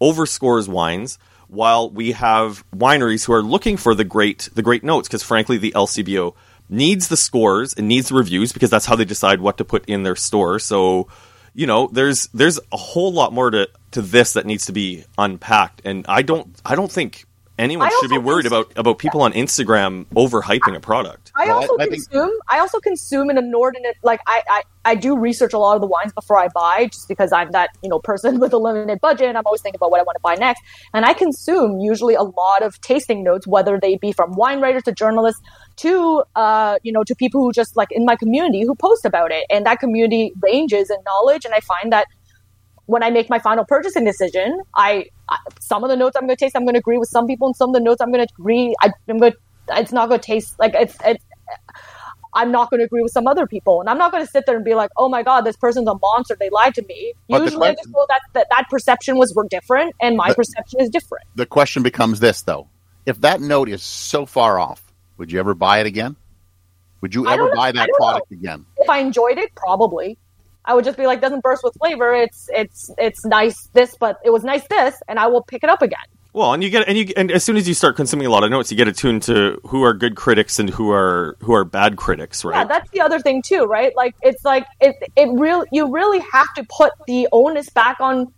overscores 0.00 0.66
wines, 0.66 1.18
while 1.46 1.88
we 1.88 2.12
have 2.12 2.68
wineries 2.72 3.24
who 3.24 3.32
are 3.32 3.42
looking 3.42 3.76
for 3.76 3.94
the 3.94 4.04
great 4.04 4.48
the 4.52 4.62
great 4.62 4.82
notes, 4.82 5.06
because 5.06 5.22
frankly 5.22 5.58
the 5.58 5.72
LCBO 5.76 6.34
needs 6.68 7.06
the 7.08 7.16
scores 7.16 7.72
and 7.74 7.86
needs 7.88 8.08
the 8.08 8.14
reviews 8.14 8.52
because 8.52 8.68
that's 8.68 8.86
how 8.86 8.96
they 8.96 9.04
decide 9.04 9.40
what 9.40 9.58
to 9.58 9.64
put 9.64 9.84
in 9.86 10.02
their 10.02 10.16
store. 10.16 10.58
So 10.58 11.08
you 11.54 11.66
know, 11.66 11.88
there's 11.92 12.28
there's 12.28 12.58
a 12.72 12.76
whole 12.76 13.12
lot 13.12 13.32
more 13.32 13.50
to 13.50 13.68
to 13.92 14.02
this 14.02 14.34
that 14.34 14.46
needs 14.46 14.66
to 14.66 14.72
be 14.72 15.04
unpacked, 15.16 15.82
and 15.84 16.04
I 16.08 16.22
don't 16.22 16.60
I 16.64 16.74
don't 16.74 16.90
think 16.90 17.24
anyone 17.58 17.88
I 17.88 17.98
should 18.00 18.10
be 18.10 18.18
worried 18.18 18.44
think- 18.48 18.52
about 18.52 18.78
about 18.78 18.98
people 18.98 19.20
on 19.22 19.32
Instagram 19.32 20.06
overhyping 20.14 20.76
a 20.76 20.80
product. 20.80 21.32
I 21.34 21.46
Well, 21.46 21.56
also 21.56 21.72
I- 21.78 21.82
I 21.84 21.86
think- 21.88 22.08
consume. 22.10 22.30
I 22.48 22.58
also 22.60 22.78
consume 22.80 23.30
an 23.30 23.38
inordinate. 23.38 23.96
Like 24.02 24.20
I, 24.26 24.42
I, 24.48 24.62
I 24.84 24.94
do 24.94 25.16
research 25.18 25.52
a 25.52 25.58
lot 25.58 25.74
of 25.74 25.80
the 25.80 25.86
wines 25.86 26.12
before 26.12 26.38
I 26.38 26.48
buy, 26.54 26.86
just 26.92 27.08
because 27.08 27.32
I'm 27.32 27.50
that 27.52 27.70
you 27.82 27.88
know 27.88 27.98
person 27.98 28.38
with 28.42 28.52
a 28.52 28.58
limited 28.58 29.00
budget. 29.00 29.28
and 29.28 29.36
I'm 29.38 29.44
always 29.46 29.60
thinking 29.62 29.78
about 29.78 29.90
what 29.90 30.00
I 30.00 30.04
want 30.04 30.16
to 30.16 30.20
buy 30.22 30.34
next, 30.34 30.62
and 30.94 31.04
I 31.04 31.12
consume 31.14 31.78
usually 31.80 32.14
a 32.14 32.22
lot 32.22 32.62
of 32.62 32.80
tasting 32.80 33.22
notes, 33.22 33.46
whether 33.46 33.78
they 33.80 33.96
be 33.96 34.12
from 34.12 34.32
wine 34.32 34.60
writers 34.60 34.84
to 34.84 34.92
journalists 34.92 35.42
to 35.76 36.22
uh, 36.36 36.78
you 36.82 36.92
know 36.92 37.04
to 37.04 37.14
people 37.14 37.40
who 37.42 37.52
just 37.52 37.76
like 37.76 37.88
in 37.92 38.04
my 38.04 38.16
community 38.16 38.62
who 38.62 38.74
post 38.74 39.04
about 39.04 39.30
it, 39.32 39.44
and 39.50 39.66
that 39.66 39.78
community 39.80 40.32
ranges 40.42 40.90
in 40.90 40.96
knowledge, 41.04 41.44
and 41.44 41.54
I 41.54 41.60
find 41.60 41.92
that 41.92 42.06
when 42.88 43.02
I 43.02 43.10
make 43.10 43.28
my 43.28 43.38
final 43.38 43.64
purchasing 43.66 44.04
decision, 44.04 44.62
I, 44.74 45.10
I 45.28 45.36
some 45.60 45.84
of 45.84 45.90
the 45.90 45.96
notes 45.96 46.16
I'm 46.16 46.22
going 46.26 46.36
to 46.36 46.42
taste, 46.42 46.56
I'm 46.56 46.64
going 46.64 46.74
to 46.74 46.78
agree 46.80 46.96
with 46.96 47.10
some 47.10 47.26
people, 47.26 47.46
and 47.48 47.54
some 47.54 47.68
of 47.70 47.74
the 47.74 47.80
notes 47.80 48.00
I'm 48.00 48.10
going 48.10 48.26
to 48.26 48.32
agree, 48.38 48.74
I, 48.80 48.90
I'm 49.08 49.18
going, 49.18 49.34
it's 49.72 49.92
not 49.92 50.08
going 50.08 50.20
to 50.20 50.26
taste 50.26 50.58
like 50.58 50.74
it's, 50.74 50.96
it's. 51.04 51.24
I'm 52.34 52.50
not 52.52 52.70
going 52.70 52.80
to 52.80 52.84
agree 52.84 53.02
with 53.02 53.12
some 53.12 53.26
other 53.26 53.46
people, 53.46 53.80
and 53.80 53.88
I'm 53.90 53.98
not 53.98 54.10
going 54.12 54.24
to 54.24 54.30
sit 54.30 54.44
there 54.46 54.56
and 54.56 54.64
be 54.64 54.74
like, 54.74 54.90
"Oh 54.96 55.08
my 55.08 55.22
god, 55.22 55.42
this 55.42 55.56
person's 55.56 55.88
a 55.88 55.94
monster. 56.00 56.36
They 56.38 56.50
lied 56.50 56.74
to 56.76 56.82
me." 56.82 57.12
But 57.28 57.38
the 57.38 57.44
Usually, 57.44 57.68
I 57.68 57.72
just 57.72 57.90
question- 57.90 57.92
know 57.92 58.06
that, 58.08 58.20
that 58.34 58.46
that 58.56 58.66
perception 58.70 59.16
was 59.18 59.34
different, 59.50 59.94
and 60.00 60.16
my 60.16 60.28
But- 60.28 60.36
perception 60.36 60.80
is 60.80 60.88
different. 60.88 61.24
The 61.36 61.46
question 61.46 61.82
becomes 61.82 62.20
this 62.20 62.42
though: 62.42 62.68
If 63.06 63.20
that 63.22 63.40
note 63.40 63.68
is 63.68 63.82
so 63.82 64.24
far 64.24 64.58
off, 64.58 64.82
would 65.18 65.30
you 65.32 65.40
ever 65.40 65.54
buy 65.54 65.80
it 65.80 65.86
again? 65.86 66.16
Would 67.00 67.14
you 67.14 67.28
ever 67.28 67.54
buy 67.54 67.72
that 67.72 67.88
product 67.96 68.30
again? 68.32 68.64
If 68.78 68.88
I 68.88 68.98
enjoyed 68.98 69.38
it, 69.38 69.54
probably. 69.54 70.18
I 70.64 70.74
would 70.74 70.84
just 70.84 70.98
be 70.98 71.06
like, 71.06 71.20
"Doesn't 71.20 71.42
burst 71.42 71.64
with 71.64 71.74
flavor. 71.78 72.14
It's 72.14 72.48
it's 72.52 72.90
it's 72.98 73.24
nice 73.24 73.68
this, 73.72 73.96
but 73.98 74.18
it 74.24 74.30
was 74.30 74.44
nice 74.44 74.66
this," 74.68 74.96
and 75.08 75.18
I 75.18 75.26
will 75.26 75.42
pick 75.42 75.64
it 75.64 75.70
up 75.70 75.82
again. 75.82 76.06
Well, 76.34 76.52
and 76.52 76.62
you 76.62 76.70
get 76.70 76.86
and 76.86 76.96
you 76.96 77.12
and 77.16 77.32
as 77.32 77.42
soon 77.42 77.56
as 77.56 77.66
you 77.66 77.74
start 77.74 77.96
consuming 77.96 78.26
a 78.26 78.30
lot 78.30 78.44
of 78.44 78.50
notes, 78.50 78.70
you 78.70 78.76
get 78.76 78.86
attuned 78.86 79.22
to 79.24 79.60
who 79.64 79.82
are 79.82 79.94
good 79.94 80.14
critics 80.14 80.58
and 80.58 80.68
who 80.68 80.90
are 80.90 81.36
who 81.40 81.54
are 81.54 81.64
bad 81.64 81.96
critics, 81.96 82.44
right? 82.44 82.58
Yeah, 82.58 82.64
that's 82.64 82.90
the 82.90 83.00
other 83.00 83.18
thing 83.18 83.42
too, 83.42 83.64
right? 83.64 83.92
Like 83.96 84.14
it's 84.22 84.44
like 84.44 84.66
it 84.80 84.94
it 85.16 85.28
real 85.32 85.64
you 85.72 85.90
really 85.90 86.20
have 86.32 86.52
to 86.56 86.64
put 86.68 86.92
the 87.06 87.26
onus 87.32 87.70
back 87.70 87.98
on 87.98 88.32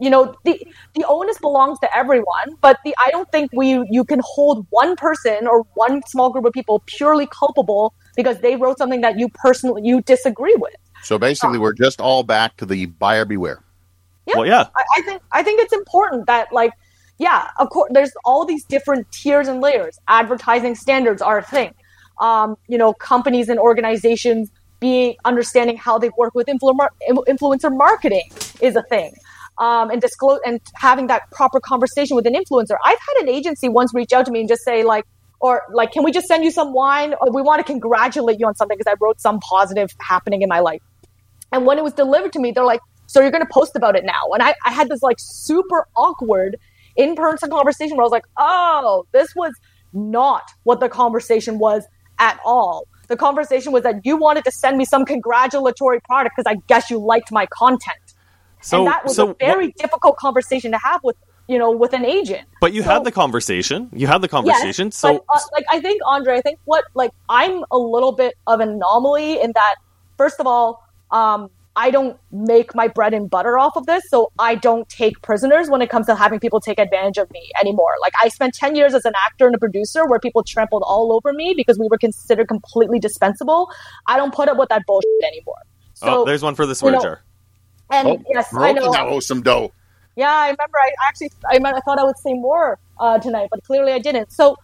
you 0.00 0.10
know 0.10 0.34
the 0.44 0.60
the 0.94 1.04
onus 1.08 1.38
belongs 1.38 1.78
to 1.80 1.96
everyone, 1.96 2.56
but 2.60 2.78
the 2.84 2.94
I 2.98 3.10
don't 3.10 3.30
think 3.30 3.50
we 3.54 3.82
you 3.90 4.04
can 4.04 4.20
hold 4.24 4.66
one 4.70 4.96
person 4.96 5.46
or 5.46 5.64
one 5.74 6.02
small 6.08 6.30
group 6.30 6.44
of 6.44 6.52
people 6.52 6.82
purely 6.86 7.26
culpable 7.26 7.94
because 8.16 8.40
they 8.40 8.56
wrote 8.56 8.76
something 8.76 9.02
that 9.02 9.18
you 9.18 9.28
personally 9.28 9.82
you 9.84 10.02
disagree 10.02 10.56
with. 10.56 10.74
So 11.06 11.18
basically, 11.18 11.58
we're 11.58 11.72
just 11.72 12.00
all 12.00 12.24
back 12.24 12.56
to 12.56 12.66
the 12.66 12.86
buyer 12.86 13.24
beware. 13.24 13.62
Yeah. 14.26 14.34
well, 14.36 14.46
yeah. 14.46 14.66
I, 14.74 14.84
I 14.96 15.02
think 15.02 15.22
I 15.30 15.42
think 15.44 15.62
it's 15.62 15.72
important 15.72 16.26
that 16.26 16.52
like 16.52 16.72
yeah, 17.18 17.48
of 17.60 17.70
course 17.70 17.90
there's 17.94 18.10
all 18.24 18.44
these 18.44 18.64
different 18.64 19.10
tiers 19.12 19.46
and 19.46 19.60
layers. 19.60 19.98
Advertising 20.08 20.74
standards 20.74 21.22
are 21.22 21.38
a 21.38 21.42
thing. 21.42 21.74
Um, 22.20 22.56
you 22.66 22.76
know, 22.76 22.92
companies 22.92 23.48
and 23.48 23.60
organizations 23.60 24.50
being 24.80 25.14
understanding 25.24 25.76
how 25.76 25.96
they 25.96 26.10
work 26.18 26.34
with 26.34 26.48
influ- 26.48 26.88
influencer 27.28 27.74
marketing 27.74 28.28
is 28.60 28.74
a 28.74 28.82
thing. 28.82 29.14
Um, 29.58 29.90
and 29.90 30.02
disclose 30.02 30.40
and 30.44 30.60
having 30.74 31.06
that 31.06 31.30
proper 31.30 31.60
conversation 31.60 32.16
with 32.16 32.26
an 32.26 32.34
influencer. 32.34 32.76
I've 32.84 32.98
had 32.98 33.22
an 33.22 33.28
agency 33.28 33.70
once 33.70 33.94
reach 33.94 34.12
out 34.12 34.26
to 34.26 34.32
me 34.32 34.40
and 34.40 34.48
just 34.48 34.62
say 34.64 34.82
like, 34.82 35.06
or 35.40 35.62
like, 35.72 35.92
can 35.92 36.04
we 36.04 36.12
just 36.12 36.26
send 36.26 36.44
you 36.44 36.50
some 36.50 36.74
wine? 36.74 37.14
Or 37.20 37.30
we 37.30 37.40
want 37.40 37.64
to 37.64 37.64
congratulate 37.64 38.38
you 38.38 38.46
on 38.46 38.54
something 38.54 38.76
because 38.76 38.92
I 38.92 38.96
wrote 39.00 39.20
some 39.20 39.40
positive 39.40 39.90
happening 40.00 40.42
in 40.42 40.48
my 40.48 40.60
life. 40.60 40.82
And 41.56 41.64
when 41.64 41.78
it 41.78 41.84
was 41.84 41.94
delivered 41.94 42.34
to 42.34 42.38
me, 42.38 42.52
they're 42.52 42.66
like, 42.66 42.82
so 43.06 43.22
you're 43.22 43.30
going 43.30 43.44
to 43.44 43.50
post 43.50 43.76
about 43.76 43.96
it 43.96 44.04
now. 44.04 44.30
And 44.34 44.42
I, 44.42 44.54
I 44.66 44.72
had 44.72 44.90
this 44.90 45.02
like 45.02 45.16
super 45.18 45.88
awkward 45.96 46.58
in 46.96 47.14
person 47.14 47.48
conversation 47.48 47.96
where 47.96 48.02
I 48.02 48.04
was 48.04 48.12
like, 48.12 48.26
oh, 48.36 49.06
this 49.12 49.34
was 49.34 49.54
not 49.94 50.42
what 50.64 50.80
the 50.80 50.90
conversation 50.90 51.58
was 51.58 51.84
at 52.18 52.38
all. 52.44 52.86
The 53.08 53.16
conversation 53.16 53.72
was 53.72 53.84
that 53.84 54.04
you 54.04 54.18
wanted 54.18 54.44
to 54.44 54.50
send 54.50 54.76
me 54.76 54.84
some 54.84 55.06
congratulatory 55.06 56.00
product 56.00 56.36
because 56.36 56.50
I 56.50 56.60
guess 56.66 56.90
you 56.90 56.98
liked 56.98 57.32
my 57.32 57.46
content. 57.46 57.96
So 58.60 58.78
and 58.78 58.88
that 58.88 59.04
was 59.04 59.16
so 59.16 59.30
a 59.30 59.34
very 59.38 59.72
difficult 59.78 60.18
conversation 60.18 60.72
to 60.72 60.78
have 60.78 61.00
with, 61.02 61.16
you 61.48 61.58
know, 61.58 61.70
with 61.70 61.94
an 61.94 62.04
agent. 62.04 62.46
but 62.60 62.74
you 62.74 62.82
so- 62.82 62.90
had 62.90 63.04
the 63.04 63.12
conversation. 63.12 63.88
You 63.94 64.08
had 64.08 64.20
the 64.20 64.28
conversation. 64.28 64.88
Yes, 64.88 64.96
so 64.96 65.12
but, 65.14 65.24
uh, 65.34 65.40
like 65.54 65.64
I 65.70 65.80
think 65.80 66.02
Andre, 66.04 66.36
I 66.36 66.42
think 66.42 66.58
what 66.66 66.84
like 66.94 67.12
I'm 67.30 67.64
a 67.70 67.78
little 67.78 68.12
bit 68.12 68.34
of 68.46 68.60
an 68.60 68.68
anomaly 68.68 69.40
in 69.40 69.52
that 69.54 69.76
first 70.18 70.38
of 70.38 70.46
all, 70.46 70.85
um, 71.10 71.50
I 71.76 71.90
don't 71.90 72.18
make 72.32 72.74
my 72.74 72.88
bread 72.88 73.12
and 73.12 73.28
butter 73.28 73.58
off 73.58 73.76
of 73.76 73.84
this, 73.84 74.02
so 74.08 74.32
I 74.38 74.54
don't 74.54 74.88
take 74.88 75.20
prisoners 75.20 75.68
when 75.68 75.82
it 75.82 75.90
comes 75.90 76.06
to 76.06 76.14
having 76.14 76.40
people 76.40 76.58
take 76.58 76.78
advantage 76.78 77.18
of 77.18 77.30
me 77.30 77.50
anymore. 77.60 77.92
Like 78.00 78.14
I 78.22 78.28
spent 78.28 78.54
10 78.54 78.76
years 78.76 78.94
as 78.94 79.04
an 79.04 79.12
actor 79.26 79.46
and 79.46 79.54
a 79.54 79.58
producer 79.58 80.06
where 80.06 80.18
people 80.18 80.42
trampled 80.42 80.82
all 80.86 81.12
over 81.12 81.34
me 81.34 81.52
because 81.54 81.78
we 81.78 81.86
were 81.90 81.98
considered 81.98 82.48
completely 82.48 82.98
dispensable. 82.98 83.70
I 84.06 84.16
don't 84.16 84.32
put 84.34 84.48
up 84.48 84.56
with 84.56 84.70
that 84.70 84.84
bullshit 84.86 85.10
anymore. 85.22 85.56
So 85.92 86.22
oh, 86.22 86.24
there's 86.24 86.42
one 86.42 86.54
for 86.54 86.64
the 86.64 86.74
swear 86.74 86.92
know, 86.92 87.00
jar. 87.00 87.22
and 87.90 88.08
Oh, 88.08 88.22
yes, 88.30 88.48
I 88.54 88.72
know. 88.72 88.90
now 88.90 89.08
owes 89.08 89.26
some 89.26 89.42
dough. 89.42 89.70
Yeah, 90.16 90.32
I 90.32 90.46
remember. 90.46 90.78
I 90.78 90.90
actually, 91.06 91.30
I, 91.46 91.58
meant, 91.58 91.76
I 91.76 91.80
thought 91.80 91.98
I 91.98 92.04
would 92.04 92.18
say 92.18 92.32
more 92.32 92.78
uh, 92.98 93.18
tonight, 93.18 93.48
but 93.50 93.62
clearly 93.64 93.92
I 93.92 93.98
didn't. 93.98 94.32
So 94.32 94.56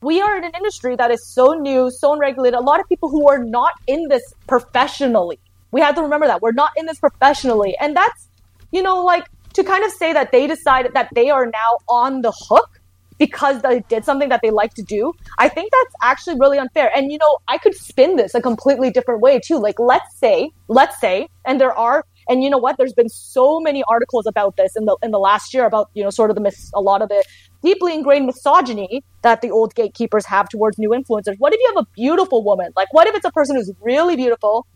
we 0.00 0.22
are 0.22 0.36
in 0.36 0.44
an 0.44 0.52
industry 0.56 0.96
that 0.96 1.10
is 1.10 1.26
so 1.26 1.52
new, 1.52 1.90
so 1.90 2.14
unregulated. 2.14 2.58
A 2.58 2.62
lot 2.62 2.80
of 2.80 2.88
people 2.88 3.10
who 3.10 3.28
are 3.28 3.38
not 3.38 3.72
in 3.86 4.08
this 4.08 4.22
professionally. 4.46 5.38
We 5.70 5.80
have 5.80 5.94
to 5.96 6.02
remember 6.02 6.26
that 6.26 6.42
we're 6.42 6.52
not 6.52 6.72
in 6.76 6.86
this 6.86 6.98
professionally, 6.98 7.76
and 7.80 7.96
that's, 7.96 8.28
you 8.70 8.82
know, 8.82 9.04
like 9.04 9.26
to 9.54 9.64
kind 9.64 9.84
of 9.84 9.90
say 9.92 10.12
that 10.12 10.32
they 10.32 10.46
decided 10.46 10.94
that 10.94 11.08
they 11.14 11.30
are 11.30 11.46
now 11.46 11.78
on 11.88 12.22
the 12.22 12.32
hook 12.32 12.80
because 13.18 13.62
they 13.62 13.80
did 13.88 14.04
something 14.04 14.28
that 14.28 14.40
they 14.42 14.50
like 14.50 14.74
to 14.74 14.82
do. 14.82 15.12
I 15.38 15.48
think 15.48 15.72
that's 15.72 15.94
actually 16.02 16.36
really 16.38 16.58
unfair. 16.58 16.90
And 16.96 17.10
you 17.10 17.18
know, 17.18 17.38
I 17.48 17.58
could 17.58 17.74
spin 17.74 18.16
this 18.16 18.34
a 18.34 18.40
completely 18.40 18.90
different 18.90 19.20
way 19.20 19.40
too. 19.40 19.58
Like 19.58 19.78
let's 19.78 20.16
say, 20.18 20.50
let's 20.68 21.00
say, 21.00 21.28
and 21.44 21.60
there 21.60 21.72
are 21.72 22.04
and 22.28 22.44
you 22.44 22.50
know 22.50 22.58
what? 22.58 22.76
There's 22.76 22.92
been 22.92 23.08
so 23.08 23.58
many 23.58 23.82
articles 23.88 24.26
about 24.26 24.56
this 24.56 24.76
in 24.76 24.84
the 24.84 24.96
in 25.02 25.10
the 25.10 25.18
last 25.18 25.54
year 25.54 25.64
about 25.64 25.90
you 25.94 26.04
know 26.04 26.10
sort 26.10 26.30
of 26.30 26.36
the 26.36 26.42
mis- 26.42 26.70
a 26.74 26.80
lot 26.80 27.02
of 27.02 27.08
the 27.08 27.24
deeply 27.62 27.94
ingrained 27.94 28.26
misogyny 28.26 29.02
that 29.22 29.40
the 29.40 29.50
old 29.50 29.74
gatekeepers 29.74 30.26
have 30.26 30.48
towards 30.48 30.78
new 30.78 30.90
influencers. 30.90 31.36
What 31.38 31.52
if 31.54 31.60
you 31.60 31.72
have 31.74 31.84
a 31.84 31.88
beautiful 31.94 32.44
woman? 32.44 32.72
Like 32.76 32.92
what 32.92 33.06
if 33.08 33.14
it's 33.14 33.24
a 33.24 33.32
person 33.32 33.56
who's 33.56 33.72
really 33.80 34.14
beautiful, 34.14 34.66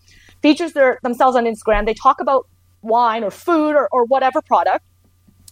features 0.43 0.73
their 0.73 0.99
themselves 1.03 1.37
on 1.37 1.45
Instagram, 1.45 1.87
they 1.87 1.95
talk 1.95 2.21
about 2.21 2.47
wine 2.83 3.25
or 3.25 3.31
food 3.31 3.75
or, 3.75 3.89
or 3.93 4.05
whatever 4.05 4.43
product, 4.43 4.85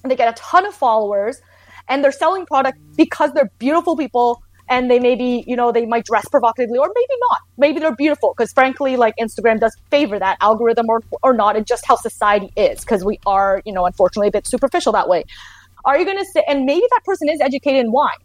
and 0.02 0.10
they 0.10 0.16
get 0.16 0.28
a 0.28 0.36
ton 0.40 0.66
of 0.66 0.74
followers, 0.74 1.40
and 1.88 2.04
they're 2.04 2.12
selling 2.12 2.44
product 2.46 2.78
because 2.96 3.32
they're 3.32 3.50
beautiful 3.58 3.96
people 3.96 4.42
and 4.68 4.88
they 4.88 5.00
maybe 5.00 5.44
you 5.46 5.56
know 5.56 5.72
they 5.72 5.84
might 5.84 6.04
dress 6.04 6.26
provocatively 6.28 6.78
or 6.78 6.88
maybe 6.94 7.20
not. 7.28 7.38
Maybe 7.58 7.80
they're 7.80 7.94
beautiful 7.94 8.32
because 8.36 8.52
frankly 8.52 8.96
like 8.96 9.14
instagram 9.20 9.58
does 9.58 9.76
favor 9.90 10.18
that 10.18 10.38
algorithm 10.40 10.86
or, 10.88 11.02
or 11.22 11.34
not 11.34 11.56
and 11.56 11.66
just 11.66 11.84
how 11.86 11.96
society 11.96 12.52
is 12.56 12.80
because 12.80 13.04
we 13.04 13.18
are 13.26 13.60
you 13.66 13.72
know 13.72 13.84
unfortunately 13.84 14.28
a 14.28 14.30
bit 14.30 14.46
superficial 14.46 14.92
that 14.92 15.08
way. 15.08 15.24
Are 15.84 15.98
you 15.98 16.04
going 16.04 16.18
to 16.18 16.24
say 16.24 16.44
and 16.46 16.64
maybe 16.64 16.86
that 16.90 17.04
person 17.04 17.28
is 17.28 17.40
educated 17.40 17.84
in 17.84 17.90
wine 17.92 18.20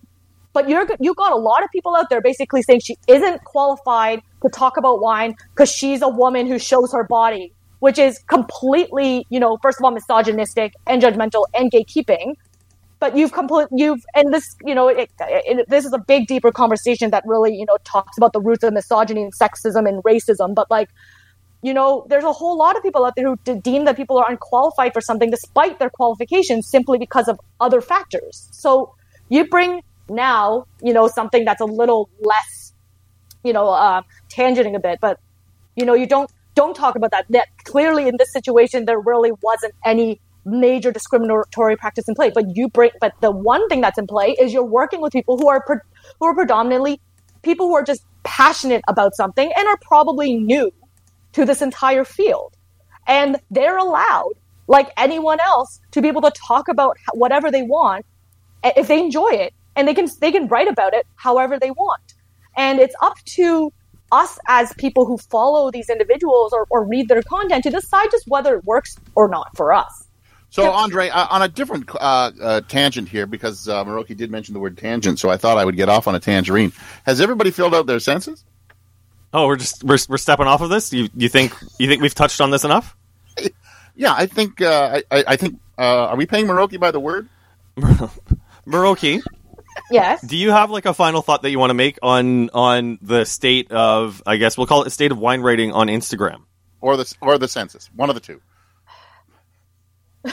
but 0.54 0.70
you're 0.70 0.88
you 1.00 1.14
got 1.16 1.34
a 1.34 1.36
lot 1.36 1.64
of 1.64 1.70
people 1.72 1.96
out 1.96 2.10
there 2.10 2.22
basically 2.22 2.62
saying 2.62 2.80
she 2.80 2.96
isn't 3.08 3.44
qualified 3.44 4.22
to 4.46 4.50
talk 4.50 4.78
about 4.78 5.02
wine 5.02 5.36
because 5.54 5.72
she's 5.72 6.02
a 6.02 6.10
woman 6.10 6.46
who 6.48 6.60
shows 6.60 6.92
her 6.94 7.04
body 7.04 7.54
which 7.80 8.00
is 8.00 8.20
completely 8.28 9.26
you 9.30 9.40
know 9.40 9.58
first 9.62 9.80
of 9.80 9.86
all 9.86 9.92
misogynistic 9.92 10.74
and 10.88 11.02
judgmental 11.02 11.46
and 11.54 11.72
gatekeeping. 11.72 12.34
But 13.00 13.16
you've 13.16 13.34
complete 13.34 13.68
you've 13.72 14.04
and 14.16 14.34
this 14.34 14.56
you 14.66 14.74
know 14.74 14.88
it, 14.88 15.12
it, 15.20 15.70
this 15.70 15.86
is 15.86 15.94
a 15.94 16.00
big 16.00 16.28
deeper 16.28 16.52
conversation 16.52 17.12
that 17.12 17.24
really 17.28 17.56
you 17.56 17.66
know 17.66 17.78
talks 17.84 18.18
about 18.18 18.34
the 18.34 18.42
roots 18.42 18.64
of 18.64 18.74
misogyny 18.74 19.22
and 19.22 19.34
sexism 19.36 19.88
and 19.88 20.04
racism. 20.04 20.56
But 20.56 20.72
like 20.72 20.90
you 21.62 21.74
know 21.74 22.08
there's 22.10 22.24
a 22.24 22.32
whole 22.32 22.58
lot 22.58 22.76
of 22.76 22.82
people 22.82 23.06
out 23.06 23.16
there 23.16 23.28
who 23.28 23.38
de- 23.44 23.62
deem 23.62 23.86
that 23.86 23.98
people 23.98 24.18
are 24.18 24.30
unqualified 24.32 24.94
for 24.94 25.02
something 25.02 25.30
despite 25.30 25.78
their 25.78 25.92
qualifications 25.92 26.68
simply 26.68 26.98
because 26.98 27.28
of 27.28 27.40
other 27.60 27.82
factors. 27.82 28.48
So 28.52 28.96
you 29.30 29.48
bring 29.48 29.82
now 30.10 30.66
you 30.82 30.94
know 30.94 31.08
something 31.08 31.46
that's 31.46 31.62
a 31.62 31.66
little 31.66 32.10
less 32.22 32.65
you 33.46 33.54
know 33.54 33.70
uh, 33.70 34.02
tangenting 34.30 34.76
a 34.76 34.80
bit 34.80 35.00
but 35.02 35.20
you 35.76 35.86
know 35.86 35.94
you 35.94 36.08
don't 36.08 36.32
don't 36.56 36.76
talk 36.76 36.96
about 36.96 37.12
that 37.12 37.26
that 37.30 37.48
clearly 37.64 38.08
in 38.08 38.16
this 38.18 38.32
situation 38.34 38.86
there 38.86 39.00
really 39.00 39.32
wasn't 39.42 39.74
any 39.86 40.20
major 40.46 40.92
discriminatory 40.92 41.76
practice 41.76 42.08
in 42.08 42.16
play. 42.16 42.32
But 42.34 42.56
you 42.56 42.70
bring, 42.70 42.92
but 43.02 43.14
the 43.22 43.32
one 43.32 43.68
thing 43.68 43.82
that's 43.82 43.98
in 43.98 44.08
play 44.08 44.36
is 44.40 44.54
you're 44.54 44.64
working 44.64 45.02
with 45.02 45.12
people 45.12 45.38
who 45.38 45.50
are 45.50 45.62
pre- 45.62 45.78
who 46.20 46.28
are 46.28 46.36
predominantly 46.36 47.02
people 47.42 47.68
who 47.68 47.76
are 47.76 47.84
just 47.84 48.04
passionate 48.24 48.82
about 48.88 49.16
something 49.16 49.52
and 49.56 49.68
are 49.68 49.78
probably 49.82 50.36
new 50.36 50.72
to 51.34 51.46
this 51.46 51.62
entire 51.62 52.06
field, 52.06 52.56
and 53.08 53.40
they're 53.52 53.78
allowed, 53.78 54.34
like 54.68 54.90
anyone 54.98 55.40
else, 55.40 55.82
to 55.92 56.02
be 56.02 56.08
able 56.08 56.22
to 56.22 56.32
talk 56.32 56.68
about 56.68 56.98
whatever 57.14 57.52
they 57.52 57.62
want 57.62 58.06
if 58.64 58.88
they 58.88 59.00
enjoy 59.00 59.30
it, 59.30 59.54
and 59.76 59.88
they 59.88 59.94
can 59.94 60.08
they 60.22 60.32
can 60.32 60.48
write 60.48 60.68
about 60.68 60.94
it 60.94 61.06
however 61.16 61.60
they 61.60 61.72
want, 61.72 62.15
and 62.58 62.80
it's 62.80 62.96
up 63.02 63.18
to 63.26 63.72
us 64.12 64.38
as 64.48 64.72
people 64.74 65.06
who 65.06 65.18
follow 65.18 65.72
these 65.72 65.90
individuals 65.90 66.54
or, 66.54 66.68
or 66.70 66.86
read 66.86 67.08
their 67.08 67.22
content 67.24 67.64
to 67.64 67.70
decide 67.70 68.10
just 68.12 68.28
whether 68.28 68.56
it 68.56 68.64
works 68.66 68.98
or 69.16 69.28
not 69.28 69.56
for 69.56 69.74
us. 69.74 70.08
So, 70.50 70.72
Andre, 70.72 71.10
uh, 71.10 71.28
on 71.30 71.42
a 71.42 71.50
different 71.50 71.90
uh, 71.94 72.32
uh, 72.42 72.62
tangent 72.62 73.10
here, 73.10 73.26
because 73.26 73.68
uh, 73.68 73.84
Miroki 73.84 74.16
did 74.16 74.32
mention 74.32 74.54
the 74.54 74.60
word 74.62 74.78
tangent, 74.78 75.20
so 75.20 75.30
I 75.30 75.36
thought 75.36 75.58
I 75.58 75.66
would 75.66 75.76
get 75.76 75.90
off 75.90 76.08
on 76.08 76.16
a 76.16 76.20
tangerine. 76.20 76.72
Has 77.06 77.20
everybody 77.20 77.52
filled 77.52 77.76
out 77.76 77.88
their 77.88 78.00
census? 78.00 78.46
Oh, 79.34 79.48
we're 79.48 79.58
just 79.58 79.84
we're, 79.84 79.98
we're 80.08 80.18
stepping 80.18 80.48
off 80.48 80.62
of 80.62 80.70
this. 80.70 80.94
You 80.94 81.10
you 81.14 81.28
think 81.28 81.54
you 81.78 81.90
think 81.90 82.02
we've 82.02 82.16
touched 82.16 82.40
on 82.40 82.52
this 82.52 82.64
enough? 82.64 82.96
Yeah, 83.96 84.14
I 84.14 84.28
think 84.28 84.62
uh, 84.62 85.02
I, 85.12 85.24
I 85.28 85.36
think 85.36 85.60
uh, 85.78 86.08
are 86.08 86.16
we 86.16 86.26
paying 86.26 86.46
Miroki 86.46 86.80
by 86.80 86.92
the 86.92 87.00
word? 87.00 87.28
Miroki, 88.66 89.22
Yes. 89.92 90.22
do 90.22 90.38
you 90.38 90.52
have 90.52 90.72
like 90.72 90.86
a 90.86 90.94
final 90.94 91.22
thought 91.22 91.42
that 91.44 91.52
you 91.52 91.60
want 91.60 91.70
to 91.70 91.76
make 91.76 92.00
on 92.02 92.50
on 92.52 92.98
the 93.02 93.26
state 93.26 93.72
of 93.72 94.24
I 94.26 94.38
guess 94.38 94.58
we'll 94.58 94.68
call 94.68 94.82
it 94.82 94.88
a 94.88 94.92
state 94.92 95.12
of 95.12 95.20
wine 95.20 95.42
writing 95.42 95.72
on 95.74 95.88
Instagram? 95.88 96.44
or 96.86 96.98
the 96.98 97.16
or 97.20 97.40
the 97.40 97.48
census, 97.48 97.90
one 97.96 98.10
of 98.10 98.16
the 98.16 98.22
two. 98.22 98.42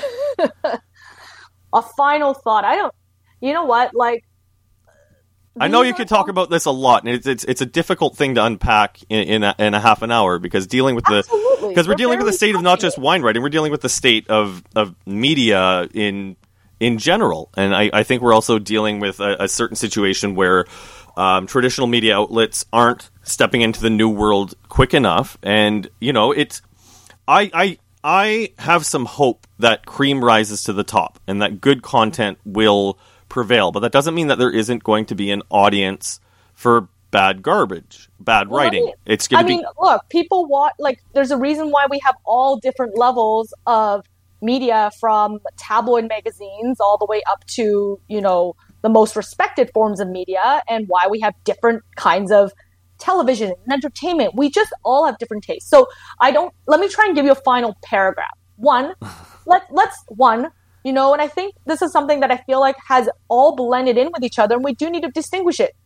A 1.74 1.82
final 1.96 2.34
thought. 2.34 2.66
I 2.66 2.76
don't. 2.76 2.94
You 3.40 3.54
know 3.54 3.64
what? 3.64 3.94
Like. 3.94 4.24
I 5.58 5.68
know 5.68 5.80
you 5.82 5.92
are 5.92 5.96
could 5.96 6.08
talk 6.08 6.28
about 6.28 6.50
this 6.50 6.66
a 6.66 6.70
lot, 6.70 7.04
and 7.04 7.14
it's 7.14 7.26
it's, 7.26 7.44
it's 7.44 7.60
a 7.62 7.66
difficult 7.66 8.16
thing 8.16 8.34
to 8.34 8.44
unpack 8.44 8.98
in 9.08 9.28
in 9.28 9.42
a, 9.44 9.54
in 9.58 9.72
a 9.72 9.80
half 9.80 10.02
an 10.02 10.10
hour 10.10 10.38
because 10.38 10.66
dealing 10.66 10.94
with 10.94 11.04
the 11.06 11.22
because 11.68 11.88
we're 11.88 11.92
We're 11.92 11.96
dealing 11.96 12.18
with 12.18 12.26
the 12.26 12.32
state 12.34 12.54
of 12.54 12.60
not 12.60 12.80
just 12.80 12.98
wine 12.98 13.22
writing, 13.22 13.42
we're 13.42 13.48
dealing 13.48 13.72
with 13.72 13.80
the 13.80 13.88
state 13.88 14.28
of 14.28 14.62
of 14.76 14.94
media 15.06 15.88
in 15.94 16.36
in 16.82 16.98
general, 16.98 17.48
and 17.56 17.74
I, 17.74 17.90
I 17.92 18.02
think 18.02 18.22
we're 18.22 18.32
also 18.34 18.58
dealing 18.58 18.98
with 18.98 19.20
a, 19.20 19.44
a 19.44 19.48
certain 19.48 19.76
situation 19.76 20.34
where 20.34 20.64
um, 21.16 21.46
traditional 21.46 21.86
media 21.86 22.16
outlets 22.16 22.64
aren't 22.72 23.08
stepping 23.22 23.60
into 23.60 23.80
the 23.80 23.90
new 23.90 24.08
world 24.08 24.54
quick 24.68 24.92
enough, 24.92 25.38
and 25.44 25.88
you 26.00 26.12
know 26.12 26.32
it's 26.32 26.60
I 27.28 27.50
I 27.54 27.78
I 28.02 28.52
have 28.58 28.84
some 28.84 29.04
hope 29.04 29.46
that 29.60 29.86
cream 29.86 30.24
rises 30.24 30.64
to 30.64 30.72
the 30.72 30.82
top 30.82 31.20
and 31.28 31.40
that 31.40 31.60
good 31.60 31.82
content 31.82 32.38
will 32.44 32.98
prevail, 33.28 33.70
but 33.70 33.80
that 33.80 33.92
doesn't 33.92 34.14
mean 34.14 34.26
that 34.26 34.38
there 34.38 34.50
isn't 34.50 34.82
going 34.82 35.06
to 35.06 35.14
be 35.14 35.30
an 35.30 35.42
audience 35.50 36.18
for 36.54 36.88
bad 37.12 37.42
garbage, 37.42 38.08
bad 38.18 38.48
Well, 38.48 38.60
I 38.60 38.64
writing. 38.64 38.84
mean- 38.86 38.94
it's 39.06 39.28
going 39.28 39.38
I 39.38 39.42
to 39.42 39.46
be 39.46 39.56
mean, 39.58 39.64
look, 39.80 40.08
people 40.08 40.46
want 40.46 40.74
like. 40.80 41.00
There's 41.12 41.30
a 41.30 41.36
reason 41.36 41.70
why 41.70 41.86
we 41.88 42.00
have 42.04 42.16
all 42.24 42.56
different 42.56 42.98
levels 42.98 43.54
of 43.66 44.04
media, 44.42 44.90
from 45.00 45.38
tabloid 45.56 46.08
magazines 46.08 46.80
all 46.80 46.98
the 46.98 47.06
way 47.06 47.22
up 47.30 47.44
to 47.46 48.00
you 48.08 48.20
know 48.20 48.54
the 48.82 48.88
most 48.88 49.16
respected 49.16 49.70
forms 49.72 50.00
of 50.00 50.08
media, 50.08 50.62
and 50.68 50.86
why 50.88 51.06
we 51.10 51.20
have 51.20 51.34
different 51.44 51.82
kinds 51.96 52.30
of 52.30 52.52
television 52.98 53.52
and 53.64 53.72
entertainment. 53.72 54.34
We 54.36 54.50
just 54.50 54.72
all 54.84 55.06
have 55.06 55.18
different 55.18 55.44
tastes. 55.44 55.70
So 55.70 55.88
I 56.20 56.30
don't. 56.30 56.52
Let 56.66 56.80
me 56.80 56.88
try 56.88 57.06
and 57.06 57.14
give 57.14 57.24
you 57.24 57.32
a 57.32 57.42
final 57.44 57.76
paragraph. 57.84 58.36
One, 58.56 58.94
let 59.46 59.62
let's 59.70 59.96
one. 60.08 60.48
You 60.84 60.92
know, 60.92 61.12
and 61.12 61.22
I 61.22 61.28
think 61.28 61.54
this 61.64 61.80
is 61.80 61.92
something 61.92 62.18
that 62.20 62.32
I 62.32 62.38
feel 62.38 62.58
like 62.58 62.74
has 62.88 63.08
all 63.28 63.54
blended 63.54 63.96
in 63.96 64.10
with 64.12 64.24
each 64.24 64.40
other, 64.40 64.56
and 64.56 64.64
we 64.64 64.74
do 64.74 64.90
need 64.90 65.02
to 65.02 65.10
distinguish 65.10 65.60
it 65.60 65.76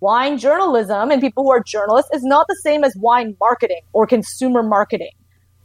wine 0.00 0.38
journalism 0.38 1.10
and 1.10 1.20
people 1.20 1.44
who 1.44 1.50
are 1.50 1.62
journalists 1.62 2.10
is 2.12 2.22
not 2.22 2.46
the 2.48 2.56
same 2.62 2.84
as 2.84 2.94
wine 2.96 3.36
marketing 3.40 3.80
or 3.92 4.06
consumer 4.06 4.62
marketing. 4.62 5.12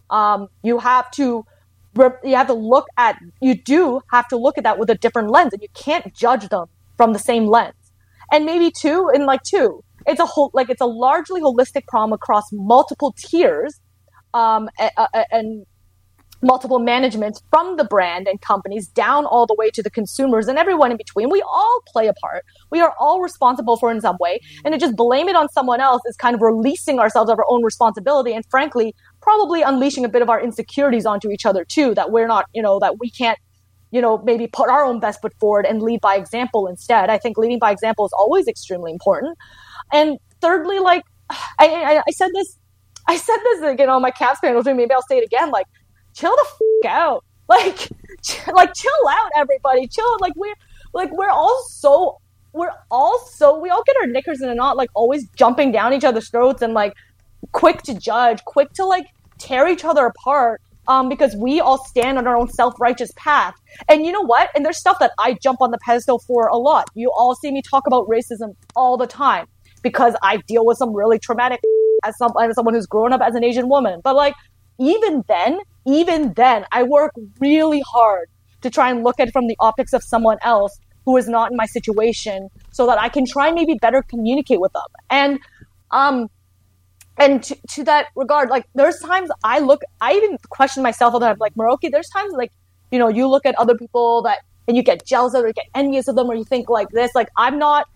Um, 0.10 0.48
you 0.64 0.80
have 0.80 1.10
to 1.12 1.46
you 1.98 2.36
have 2.36 2.48
to 2.48 2.54
look 2.54 2.88
at 2.98 3.18
you 3.42 3.56
do 3.56 4.02
have 4.12 4.28
to 4.30 4.38
look 4.38 4.58
at 4.58 4.64
that 4.64 4.80
with 4.80 4.90
a 4.90 4.96
different 4.96 5.30
lens, 5.30 5.54
and 5.54 5.62
you 5.62 5.68
can't 5.74 6.14
judge 6.14 6.48
them 6.50 6.66
from 6.98 7.14
the 7.14 7.20
same 7.20 7.46
lens. 7.48 7.74
And 8.32 8.46
maybe 8.46 8.72
two, 8.72 9.10
and 9.14 9.26
like 9.26 9.44
two, 9.44 9.84
it's 10.08 10.20
a 10.20 10.26
whole 10.26 10.52
like 10.54 10.70
it's 10.70 10.82
a 10.82 10.86
largely 10.86 11.42
holistic 11.42 11.86
problem 11.88 12.14
across 12.14 12.44
multiple 12.52 13.14
tiers, 13.18 13.80
um, 14.34 14.70
a- 14.80 14.92
a- 14.98 15.26
and 15.32 15.66
multiple 16.44 16.80
managements 16.80 17.42
from 17.52 17.78
the 17.78 17.84
brand 17.84 18.28
and 18.28 18.42
companies 18.42 18.88
down 18.88 19.26
all 19.26 19.46
the 19.46 19.54
way 19.58 19.70
to 19.70 19.84
the 19.84 19.92
consumers 19.92 20.48
and 20.48 20.58
everyone 20.58 20.90
in 20.92 20.98
between. 20.98 21.30
We 21.30 21.42
all 21.44 21.82
play 21.88 22.08
a 22.08 22.14
part. 22.14 22.44
We 22.72 22.82
are 22.82 22.96
all 23.00 23.22
responsible 23.22 23.78
for 23.78 23.92
in 23.92 24.02
some 24.02 24.18
way. 24.20 24.40
And 24.66 24.74
to 24.74 24.80
just 24.80 24.96
blame 24.96 25.30
it 25.30 25.36
on 25.36 25.50
someone 25.50 25.82
else 25.82 26.02
is 26.06 26.16
kind 26.16 26.34
of 26.34 26.42
releasing 26.42 27.00
ourselves 27.00 27.30
of 27.30 27.38
our 27.38 27.46
own 27.48 27.64
responsibility 27.64 28.34
and 28.34 28.44
frankly, 28.50 28.96
probably 29.22 29.62
unleashing 29.62 30.06
a 30.06 30.10
bit 30.10 30.22
of 30.22 30.30
our 30.30 30.42
insecurities 30.42 31.06
onto 31.06 31.30
each 31.32 31.46
other 31.46 31.64
too, 31.66 31.94
that 31.96 32.12
we're 32.12 32.28
not, 32.28 32.46
you 32.54 32.62
know, 32.62 32.80
that 32.80 33.00
we 33.00 33.10
can't, 33.10 33.38
you 33.92 34.02
know, 34.02 34.18
maybe 34.20 34.48
put 34.48 34.70
our 34.70 34.84
own 34.84 35.00
best 35.00 35.22
foot 35.22 35.34
forward 35.40 35.66
and 35.66 35.82
lead 35.82 36.02
by 36.02 36.16
example 36.16 36.68
instead. 36.68 37.10
I 37.10 37.18
think 37.18 37.38
leading 37.38 37.60
by 37.60 37.72
example 37.72 38.06
is 38.06 38.14
always 38.18 38.48
extremely 38.48 38.92
important. 38.92 39.38
And 39.94 40.18
thirdly, 40.42 40.80
like 40.80 41.04
I, 41.30 41.38
I, 41.60 42.04
I 42.08 42.12
said 42.12 42.30
this, 42.34 42.58
I 43.08 43.18
said 43.18 43.38
this 43.44 43.62
again 43.64 43.90
on 43.90 44.02
my 44.02 44.12
caps 44.12 44.40
panel 44.40 44.64
too. 44.64 44.74
Maybe 44.74 44.94
I'll 44.94 45.02
say 45.04 45.18
it 45.18 45.26
again. 45.26 45.52
Like, 45.52 45.68
chill 46.14 46.36
the 46.36 46.46
f- 46.86 46.92
out. 46.92 47.24
Like, 47.52 47.76
ch- 48.24 48.48
like 48.54 48.74
chill 48.74 49.08
out, 49.10 49.30
everybody. 49.36 49.86
Chill. 49.86 50.18
Like 50.22 50.32
we're 50.38 50.54
like 50.94 51.12
we're 51.12 51.30
all 51.30 51.66
so 51.68 52.18
we're 52.54 52.72
all 52.90 53.20
so 53.30 53.60
we 53.60 53.70
all 53.70 53.84
get 53.86 53.98
our 53.98 54.08
knickers 54.08 54.42
in 54.42 54.48
a 54.48 54.56
knot. 54.56 54.78
Like 54.78 54.90
always 54.96 55.28
jumping 55.36 55.74
down 55.74 55.92
each 55.92 56.06
other's 56.06 56.30
throats 56.30 56.62
and 56.62 56.74
like 56.74 56.94
quick 57.52 57.82
to 57.84 57.94
judge, 57.94 58.44
quick 58.46 58.72
to 58.74 58.86
like 58.86 59.06
tear 59.38 59.68
each 59.68 59.86
other 59.86 60.06
apart. 60.06 60.62
Um, 60.88 61.10
because 61.10 61.36
we 61.36 61.62
all 61.62 61.78
stand 61.86 62.18
on 62.18 62.26
our 62.26 62.36
own 62.36 62.50
self-righteous 62.50 63.12
path. 63.16 63.54
And 63.88 64.04
you 64.04 64.12
know 64.12 64.26
what? 64.26 64.50
And 64.56 64.66
there's 64.66 64.80
stuff 64.80 64.98
that 65.00 65.12
I 65.20 65.38
jump 65.42 65.62
on 65.62 65.70
the 65.70 65.78
pedestal 65.86 66.20
for 66.20 66.48
a 66.48 66.58
lot. 66.58 66.88
You 66.96 67.12
all 67.16 67.36
see 67.36 67.52
me 67.52 67.62
talk 67.62 67.86
about 67.86 68.08
racism 68.10 68.56
all 68.76 68.98
the 68.98 69.06
time 69.06 69.46
because 69.84 70.16
I 70.24 70.38
deal 70.48 70.66
with 70.66 70.80
some 70.80 70.94
really 70.94 71.20
traumatic 71.20 71.62
as 72.04 72.18
some 72.18 72.32
as 72.42 72.56
someone 72.56 72.74
who's 72.74 72.88
grown 72.88 73.14
up 73.14 73.22
as 73.22 73.36
an 73.36 73.44
Asian 73.44 73.70
woman. 73.70 74.02
But 74.04 74.16
like 74.16 74.34
even 74.80 75.24
then, 75.28 75.60
even 75.86 76.34
then, 76.34 76.66
I 76.72 76.84
work 76.84 77.12
really 77.40 77.82
hard 77.82 78.30
to 78.62 78.70
try 78.70 78.90
and 78.90 79.04
look 79.04 79.20
at 79.20 79.28
it 79.28 79.32
from 79.32 79.48
the 79.48 79.56
optics 79.60 79.94
of 79.94 80.04
someone 80.04 80.38
else 80.44 80.78
who 81.06 81.18
is 81.18 81.28
not 81.28 81.52
in 81.52 81.58
my 81.58 81.66
situation 81.66 82.50
so 82.72 82.86
that 82.86 83.00
I 83.00 83.10
can 83.10 83.26
try 83.26 83.48
and 83.48 83.56
maybe 83.56 83.76
better 83.82 84.02
communicate 84.04 84.60
with 84.60 84.74
them. 84.74 84.84
And 85.10 85.40
um 85.92 86.30
and 87.17 87.43
to, 87.43 87.58
to 87.71 87.84
that 87.86 88.08
regard, 88.15 88.50
like 88.50 88.65
there's 88.76 89.00
times 89.00 89.30
I 89.43 89.60
look 89.60 89.82
I 90.00 90.13
even 90.13 90.38
question 90.50 90.84
myself 90.84 91.13
all 91.13 91.19
the 91.19 91.28
time, 91.28 91.38
like 91.39 91.54
Miroki, 91.56 91.91
there's 91.91 92.10
times 92.10 92.34
like, 92.34 92.52
you 92.91 93.00
know, 93.00 93.08
you 93.08 93.28
look 93.28 93.45
at 93.45 93.56
other 93.56 93.76
people 93.76 94.21
that 94.24 94.39
and 94.67 94.78
you 94.78 94.84
get 94.84 95.06
jealous 95.06 95.34
of 95.34 95.43
or 95.43 95.47
you 95.47 95.54
get 95.54 95.67
envious 95.76 96.08
of 96.08 96.15
them 96.15 96.30
or 96.30 96.36
you 96.36 96.45
think 96.45 96.69
like 96.69 96.89
this, 96.89 97.12
like 97.15 97.30
I'm 97.38 97.60
not 97.60 97.88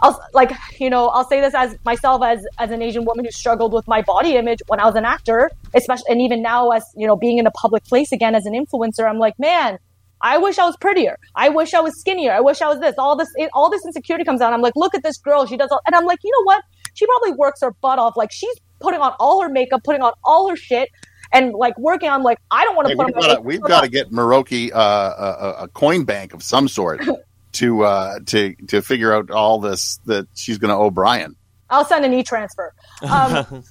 I'll 0.00 0.20
like 0.32 0.52
you 0.78 0.90
know 0.90 1.08
I'll 1.08 1.26
say 1.28 1.40
this 1.40 1.54
as 1.54 1.76
myself 1.84 2.22
as 2.22 2.44
as 2.58 2.70
an 2.70 2.82
Asian 2.82 3.04
woman 3.04 3.24
who 3.24 3.30
struggled 3.30 3.72
with 3.72 3.86
my 3.86 4.02
body 4.02 4.36
image 4.36 4.58
when 4.66 4.80
I 4.80 4.86
was 4.86 4.96
an 4.96 5.04
actor, 5.04 5.50
especially 5.74 6.06
and 6.08 6.20
even 6.20 6.42
now 6.42 6.70
as 6.70 6.84
you 6.96 7.06
know 7.06 7.16
being 7.16 7.38
in 7.38 7.46
a 7.46 7.50
public 7.52 7.84
place 7.84 8.10
again 8.12 8.34
as 8.34 8.44
an 8.44 8.54
influencer, 8.54 9.08
I'm 9.08 9.18
like, 9.18 9.38
man, 9.38 9.78
I 10.20 10.38
wish 10.38 10.58
I 10.58 10.64
was 10.64 10.76
prettier. 10.78 11.16
I 11.36 11.48
wish 11.48 11.74
I 11.74 11.80
was 11.80 11.98
skinnier. 12.00 12.32
I 12.32 12.40
wish 12.40 12.60
I 12.60 12.68
was 12.68 12.80
this. 12.80 12.96
All 12.98 13.16
this 13.16 13.28
all 13.52 13.70
this 13.70 13.84
insecurity 13.84 14.24
comes 14.24 14.40
out. 14.40 14.52
I'm 14.52 14.62
like, 14.62 14.74
look 14.74 14.94
at 14.94 15.02
this 15.04 15.16
girl. 15.18 15.46
She 15.46 15.56
does 15.56 15.70
all, 15.70 15.80
and 15.86 15.94
I'm 15.94 16.06
like, 16.06 16.18
you 16.24 16.30
know 16.32 16.44
what? 16.44 16.64
She 16.94 17.06
probably 17.06 17.32
works 17.32 17.60
her 17.60 17.72
butt 17.80 17.98
off. 17.98 18.16
Like 18.16 18.32
she's 18.32 18.54
putting 18.80 19.00
on 19.00 19.12
all 19.20 19.42
her 19.42 19.48
makeup, 19.48 19.82
putting 19.84 20.02
on 20.02 20.12
all 20.24 20.48
her 20.48 20.56
shit, 20.56 20.88
and 21.32 21.52
like 21.52 21.78
working 21.78 22.08
on 22.08 22.22
like 22.22 22.38
I 22.50 22.64
don't 22.64 22.76
want 22.76 22.88
to 22.88 22.92
Hey, 22.92 22.96
put 22.96 23.06
we've 23.06 23.16
on 23.16 23.20
got 23.22 23.34
to 23.34 23.40
we've 23.40 23.60
got 23.60 23.80
to 23.82 23.88
get 23.88 24.10
Miroki 24.10 24.72
uh, 24.72 24.76
a, 24.78 25.64
a- 25.64 25.68
coin 25.68 26.04
bank 26.04 26.32
of 26.34 26.42
some 26.42 26.68
sort 26.68 27.02
to 27.52 27.82
uh, 27.82 28.18
to 28.26 28.54
to 28.68 28.82
figure 28.82 29.12
out 29.12 29.30
all 29.30 29.60
this 29.60 29.98
that 30.06 30.26
she's 30.34 30.58
going 30.58 30.70
to 30.70 30.76
owe 30.76 30.90
Brian. 30.90 31.36
I'll 31.70 31.84
send 31.84 32.04
an 32.04 32.12
e-transfer. 32.12 32.72
Um, 33.02 33.64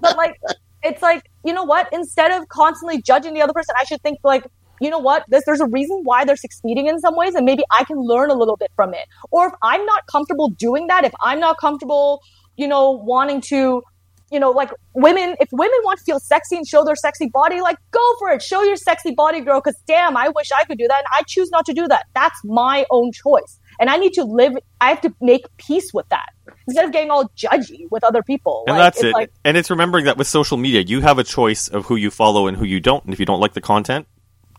but 0.00 0.16
like, 0.16 0.40
it's 0.82 1.02
like, 1.02 1.30
you 1.44 1.52
know 1.52 1.64
what? 1.64 1.88
Instead 1.92 2.30
of 2.32 2.48
constantly 2.48 3.00
judging 3.02 3.34
the 3.34 3.42
other 3.42 3.52
person, 3.52 3.74
I 3.78 3.84
should 3.84 4.02
think 4.02 4.18
like, 4.24 4.44
you 4.82 4.90
know 4.90 4.98
what? 4.98 5.24
This, 5.28 5.44
there's 5.44 5.60
a 5.60 5.66
reason 5.66 6.00
why 6.02 6.24
they're 6.24 6.36
succeeding 6.36 6.86
in 6.86 6.98
some 7.00 7.16
ways, 7.16 7.34
and 7.34 7.44
maybe 7.44 7.62
I 7.70 7.84
can 7.84 7.98
learn 7.98 8.30
a 8.30 8.34
little 8.34 8.56
bit 8.56 8.70
from 8.74 8.94
it. 8.94 9.06
Or 9.30 9.46
if 9.46 9.52
I'm 9.62 9.84
not 9.86 10.06
comfortable 10.06 10.48
doing 10.50 10.88
that, 10.88 11.04
if 11.04 11.12
I'm 11.20 11.40
not 11.40 11.58
comfortable, 11.58 12.20
you 12.56 12.66
know, 12.66 12.90
wanting 12.90 13.40
to, 13.42 13.82
you 14.30 14.40
know, 14.40 14.50
like 14.50 14.70
women, 14.94 15.36
if 15.40 15.48
women 15.52 15.78
want 15.84 15.98
to 15.98 16.04
feel 16.04 16.18
sexy 16.18 16.56
and 16.56 16.66
show 16.66 16.84
their 16.84 16.96
sexy 16.96 17.28
body, 17.28 17.60
like 17.60 17.76
go 17.90 18.14
for 18.18 18.30
it. 18.30 18.42
Show 18.42 18.62
your 18.62 18.76
sexy 18.76 19.14
body, 19.14 19.40
girl. 19.40 19.60
Because 19.60 19.78
damn, 19.86 20.16
I 20.16 20.30
wish 20.30 20.50
I 20.52 20.64
could 20.64 20.78
do 20.78 20.88
that, 20.88 20.98
and 20.98 21.06
I 21.12 21.22
choose 21.28 21.50
not 21.50 21.64
to 21.66 21.74
do 21.74 21.86
that. 21.88 22.06
That's 22.14 22.40
my 22.44 22.84
own 22.90 23.12
choice, 23.12 23.60
and 23.78 23.88
I 23.88 23.98
need 23.98 24.14
to 24.14 24.24
live. 24.24 24.54
I 24.80 24.88
have 24.88 25.00
to 25.02 25.14
make 25.20 25.44
peace 25.58 25.92
with 25.94 26.08
that 26.08 26.30
instead 26.66 26.84
of 26.84 26.92
getting 26.92 27.10
all 27.10 27.30
judgy 27.36 27.86
with 27.90 28.04
other 28.04 28.22
people. 28.22 28.64
And 28.66 28.76
Like, 28.76 28.94
that's 28.94 29.04
it. 29.04 29.12
Like, 29.12 29.30
and 29.44 29.56
it's 29.56 29.70
remembering 29.70 30.06
that 30.06 30.16
with 30.16 30.26
social 30.26 30.56
media, 30.56 30.80
you 30.80 31.00
have 31.02 31.18
a 31.18 31.24
choice 31.24 31.68
of 31.68 31.86
who 31.86 31.96
you 31.96 32.10
follow 32.10 32.46
and 32.46 32.56
who 32.56 32.64
you 32.64 32.80
don't. 32.80 33.04
And 33.04 33.12
if 33.12 33.20
you 33.20 33.26
don't 33.26 33.40
like 33.40 33.52
the 33.52 33.60
content, 33.60 34.06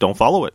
don't 0.04 0.18
follow 0.18 0.46
it. 0.46 0.54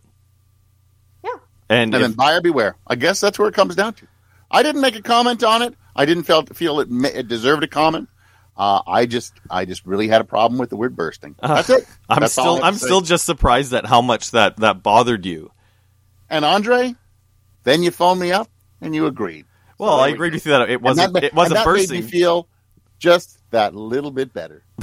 Yeah. 1.24 1.30
And, 1.70 1.94
and 1.94 1.94
if- 1.94 2.00
then 2.02 2.12
buyer 2.12 2.40
beware. 2.42 2.76
I 2.86 2.94
guess 2.96 3.18
that's 3.20 3.38
where 3.38 3.48
it 3.48 3.54
comes 3.54 3.74
down 3.74 3.94
to. 3.94 4.06
I 4.50 4.62
didn't 4.62 4.80
make 4.82 4.94
a 4.96 5.02
comment 5.02 5.42
on 5.42 5.62
it. 5.62 5.74
I 5.96 6.04
didn't 6.04 6.24
feel 6.24 6.44
feel 6.46 6.80
it, 6.80 6.88
it 6.90 7.28
deserved 7.28 7.64
a 7.64 7.66
comment. 7.66 8.08
Uh, 8.56 8.82
I 8.86 9.06
just 9.06 9.32
I 9.50 9.64
just 9.64 9.86
really 9.86 10.08
had 10.08 10.20
a 10.20 10.24
problem 10.24 10.58
with 10.58 10.68
the 10.70 10.76
word 10.76 10.94
bursting. 10.96 11.34
That's 11.40 11.70
it. 11.70 11.86
I'm 12.08 12.20
That's 12.20 12.32
still 12.32 12.62
I'm 12.62 12.74
say. 12.74 12.86
still 12.86 13.00
just 13.00 13.24
surprised 13.24 13.72
at 13.72 13.86
how 13.86 14.00
much 14.02 14.30
that 14.32 14.56
that 14.58 14.82
bothered 14.82 15.24
you. 15.26 15.50
And 16.30 16.44
Andre, 16.44 16.94
then 17.64 17.82
you 17.82 17.90
phoned 17.90 18.20
me 18.20 18.32
up 18.32 18.48
and 18.80 18.94
you 18.94 19.06
agreed. 19.06 19.46
Well, 19.78 19.96
So 19.98 20.04
I 20.04 20.08
agreed 20.08 20.32
with 20.34 20.44
you 20.44 20.52
that 20.52 20.68
it 20.70 20.82
wasn't 20.82 21.14
that 21.14 21.24
it 21.24 21.34
wasn't 21.34 21.58
and 21.58 21.66
that 21.66 21.70
bursting. 21.70 22.00
Made 22.00 22.04
me 22.04 22.10
feel 22.10 22.48
just 22.98 23.38
that 23.50 23.74
little 23.74 24.10
bit 24.10 24.32
better. 24.32 24.62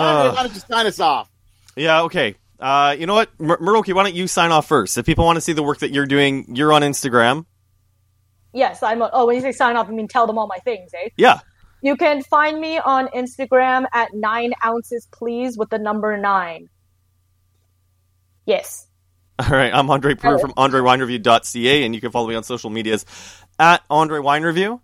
Andre, 0.00 0.36
why 0.36 0.42
don't 0.44 0.54
you 0.54 0.60
sign 0.60 0.86
us 0.86 1.00
off? 1.00 1.30
Yeah, 1.76 2.02
okay. 2.02 2.34
Uh, 2.58 2.96
you 2.98 3.06
know 3.06 3.14
what, 3.14 3.38
Mur- 3.38 3.58
Miroki, 3.58 3.92
why 3.92 4.02
don't 4.04 4.14
you 4.14 4.26
sign 4.26 4.50
off 4.50 4.66
first? 4.66 4.96
If 4.96 5.04
people 5.06 5.24
want 5.24 5.36
to 5.36 5.40
see 5.42 5.52
the 5.52 5.62
work 5.62 5.80
that 5.80 5.90
you're 5.92 6.06
doing, 6.06 6.54
you're 6.56 6.72
on 6.72 6.82
Instagram. 6.82 7.44
Yes, 8.54 8.82
I'm. 8.82 9.02
A, 9.02 9.10
oh, 9.12 9.26
when 9.26 9.36
you 9.36 9.42
say 9.42 9.52
sign 9.52 9.76
off, 9.76 9.88
I 9.88 9.92
mean 9.92 10.08
tell 10.08 10.26
them 10.26 10.38
all 10.38 10.46
my 10.46 10.56
things, 10.58 10.90
eh? 10.94 11.10
Yeah, 11.18 11.40
You 11.82 11.96
can 11.96 12.22
find 12.22 12.58
me 12.58 12.78
on 12.78 13.08
Instagram 13.08 13.84
at 13.92 14.14
nine 14.14 14.54
ounces, 14.64 15.06
please, 15.12 15.58
with 15.58 15.68
the 15.68 15.78
number 15.78 16.16
nine. 16.16 16.70
Yes. 18.46 18.86
All 19.38 19.48
right, 19.50 19.72
I'm 19.74 19.90
Andre 19.90 20.14
Proulx 20.14 20.40
from 20.40 20.52
AndreWineReview.ca, 20.52 21.84
and 21.84 21.94
you 21.94 22.00
can 22.00 22.10
follow 22.10 22.28
me 22.28 22.34
on 22.36 22.42
social 22.42 22.70
medias 22.70 23.04
at 23.58 23.82
Andre 23.90 24.20
Wine 24.20 24.42
Review. 24.44 24.80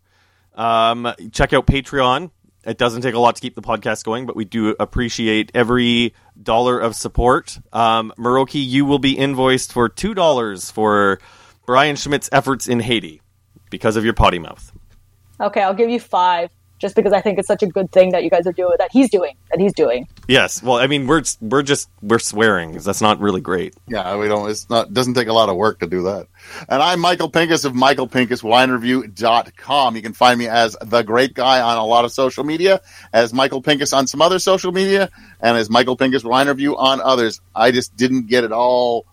Um, 0.54 1.10
check 1.32 1.54
out 1.54 1.66
Patreon. 1.66 2.30
It 2.64 2.78
doesn't 2.78 3.02
take 3.02 3.14
a 3.14 3.18
lot 3.18 3.34
to 3.36 3.40
keep 3.40 3.54
the 3.54 3.62
podcast 3.62 4.04
going, 4.04 4.24
but 4.26 4.36
we 4.36 4.44
do 4.44 4.76
appreciate 4.78 5.50
every 5.54 6.14
dollar 6.40 6.78
of 6.78 6.94
support. 6.94 7.58
Um, 7.72 8.12
Miroki, 8.16 8.64
you 8.64 8.84
will 8.84 9.00
be 9.00 9.16
invoiced 9.18 9.72
for 9.72 9.88
two 9.88 10.14
dollars 10.14 10.70
for 10.70 11.18
Brian 11.66 11.96
Schmidt's 11.96 12.28
efforts 12.30 12.68
in 12.68 12.80
Haiti 12.80 13.20
because 13.70 13.96
of 13.96 14.04
your 14.04 14.14
potty 14.14 14.38
mouth. 14.38 14.72
Okay, 15.40 15.62
I'll 15.62 15.74
give 15.74 15.90
you 15.90 15.98
five, 15.98 16.50
just 16.82 16.94
because 16.96 17.12
I 17.12 17.20
think 17.22 17.38
it's 17.38 17.46
such 17.46 17.62
a 17.62 17.66
good 17.66 17.92
thing 17.92 18.10
that 18.10 18.24
you 18.24 18.30
guys 18.30 18.44
are 18.46 18.52
doing, 18.52 18.74
that 18.78 18.90
he's 18.92 19.08
doing, 19.08 19.36
that 19.50 19.58
he's 19.60 19.72
doing. 19.72 20.08
Yes, 20.26 20.62
well, 20.62 20.76
I 20.78 20.88
mean, 20.88 21.06
we're 21.06 21.22
we're 21.40 21.62
just 21.62 21.88
we're 22.02 22.18
swearing. 22.18 22.72
that's 22.72 23.00
not 23.00 23.20
really 23.20 23.40
great. 23.40 23.74
Yeah, 23.86 24.16
we 24.16 24.26
don't. 24.28 24.50
It's 24.50 24.68
not. 24.68 24.92
Doesn't 24.92 25.14
take 25.14 25.28
a 25.28 25.32
lot 25.32 25.48
of 25.48 25.56
work 25.56 25.78
to 25.80 25.86
do 25.86 26.02
that. 26.02 26.26
And 26.68 26.82
I'm 26.82 27.00
Michael 27.00 27.30
Pinkus 27.30 27.64
of 27.64 27.72
MichaelPinkusWineReview.com. 27.74 29.96
You 29.96 30.02
can 30.02 30.12
find 30.12 30.38
me 30.38 30.48
as 30.48 30.76
the 30.82 31.02
Grape 31.02 31.32
Guy 31.34 31.60
on 31.60 31.78
a 31.78 31.86
lot 31.86 32.04
of 32.04 32.10
social 32.12 32.42
media, 32.42 32.80
as 33.12 33.32
Michael 33.32 33.62
Pinkus 33.62 33.96
on 33.96 34.08
some 34.08 34.20
other 34.20 34.40
social 34.40 34.72
media, 34.72 35.08
and 35.40 35.56
as 35.56 35.70
Michael 35.70 35.96
Pinkus 35.96 36.24
Wine 36.24 36.48
Review 36.48 36.76
on 36.76 37.00
others. 37.00 37.40
I 37.54 37.70
just 37.70 37.94
didn't 37.96 38.26
get 38.26 38.42
it 38.42 38.50
all. 38.50 39.06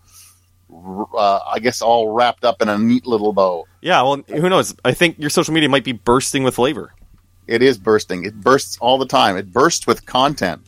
Uh, 0.71 1.39
I 1.47 1.59
guess 1.59 1.83
all 1.83 2.11
wrapped 2.11 2.45
up 2.45 2.63
in 2.63 2.69
a 2.69 2.77
neat 2.77 3.05
little 3.05 3.33
bow. 3.33 3.67
Yeah, 3.81 4.01
well, 4.03 4.21
who 4.27 4.49
knows? 4.49 4.75
I 4.83 4.93
think 4.93 5.19
your 5.19 5.29
social 5.29 5.53
media 5.53 5.69
might 5.69 5.83
be 5.83 5.93
bursting 5.93 6.43
with 6.43 6.55
flavor 6.55 6.93
It 7.49 7.63
is 7.63 7.77
bursting. 7.79 8.25
It 8.25 8.39
bursts 8.39 8.77
all 8.79 8.99
the 8.99 9.07
time. 9.07 9.35
It 9.35 9.51
bursts 9.51 9.87
with 9.87 10.05
content. 10.05 10.61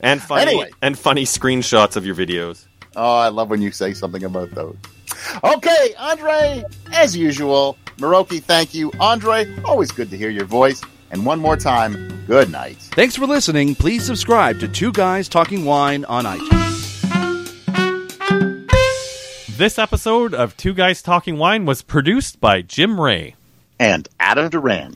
and 0.00 0.22
funny 0.22 0.42
Anyway. 0.42 0.70
and 0.80 0.96
funny 0.96 1.24
screenshots 1.24 1.96
of 1.96 2.06
your 2.06 2.14
videos. 2.14 2.66
Oh, 2.94 3.16
I 3.18 3.28
love 3.28 3.50
when 3.50 3.60
you 3.60 3.72
say 3.72 3.92
something 3.94 4.22
about 4.22 4.52
those. 4.52 4.76
Okay, 5.42 5.94
Andre, 5.98 6.62
as 6.92 7.16
usual, 7.16 7.76
Miroki, 7.96 8.40
thank 8.40 8.74
you. 8.74 8.92
Andre, 9.00 9.52
always 9.64 9.90
good 9.90 10.08
to 10.10 10.16
hear 10.16 10.30
your 10.30 10.44
voice. 10.44 10.80
And 11.10 11.26
one 11.26 11.40
more 11.40 11.56
time, 11.56 12.24
good 12.28 12.50
night. 12.52 12.76
Thanks 12.92 13.16
for 13.16 13.26
listening. 13.26 13.74
Please 13.74 14.04
subscribe 14.04 14.60
to 14.60 14.68
Two 14.68 14.92
Guys 14.92 15.28
Talking 15.28 15.64
Wine 15.64 16.04
on 16.04 16.24
iTunes. 16.26 16.76
This 19.56 19.78
episode 19.80 20.32
of 20.34 20.56
Two 20.56 20.74
Guys 20.74 21.02
Talking 21.02 21.38
Wine 21.38 21.64
was 21.66 21.82
produced 21.82 22.40
by 22.40 22.62
Jim 22.62 23.00
Ray. 23.00 23.34
And 23.80 24.08
Adam 24.20 24.48
Duran. 24.50 24.94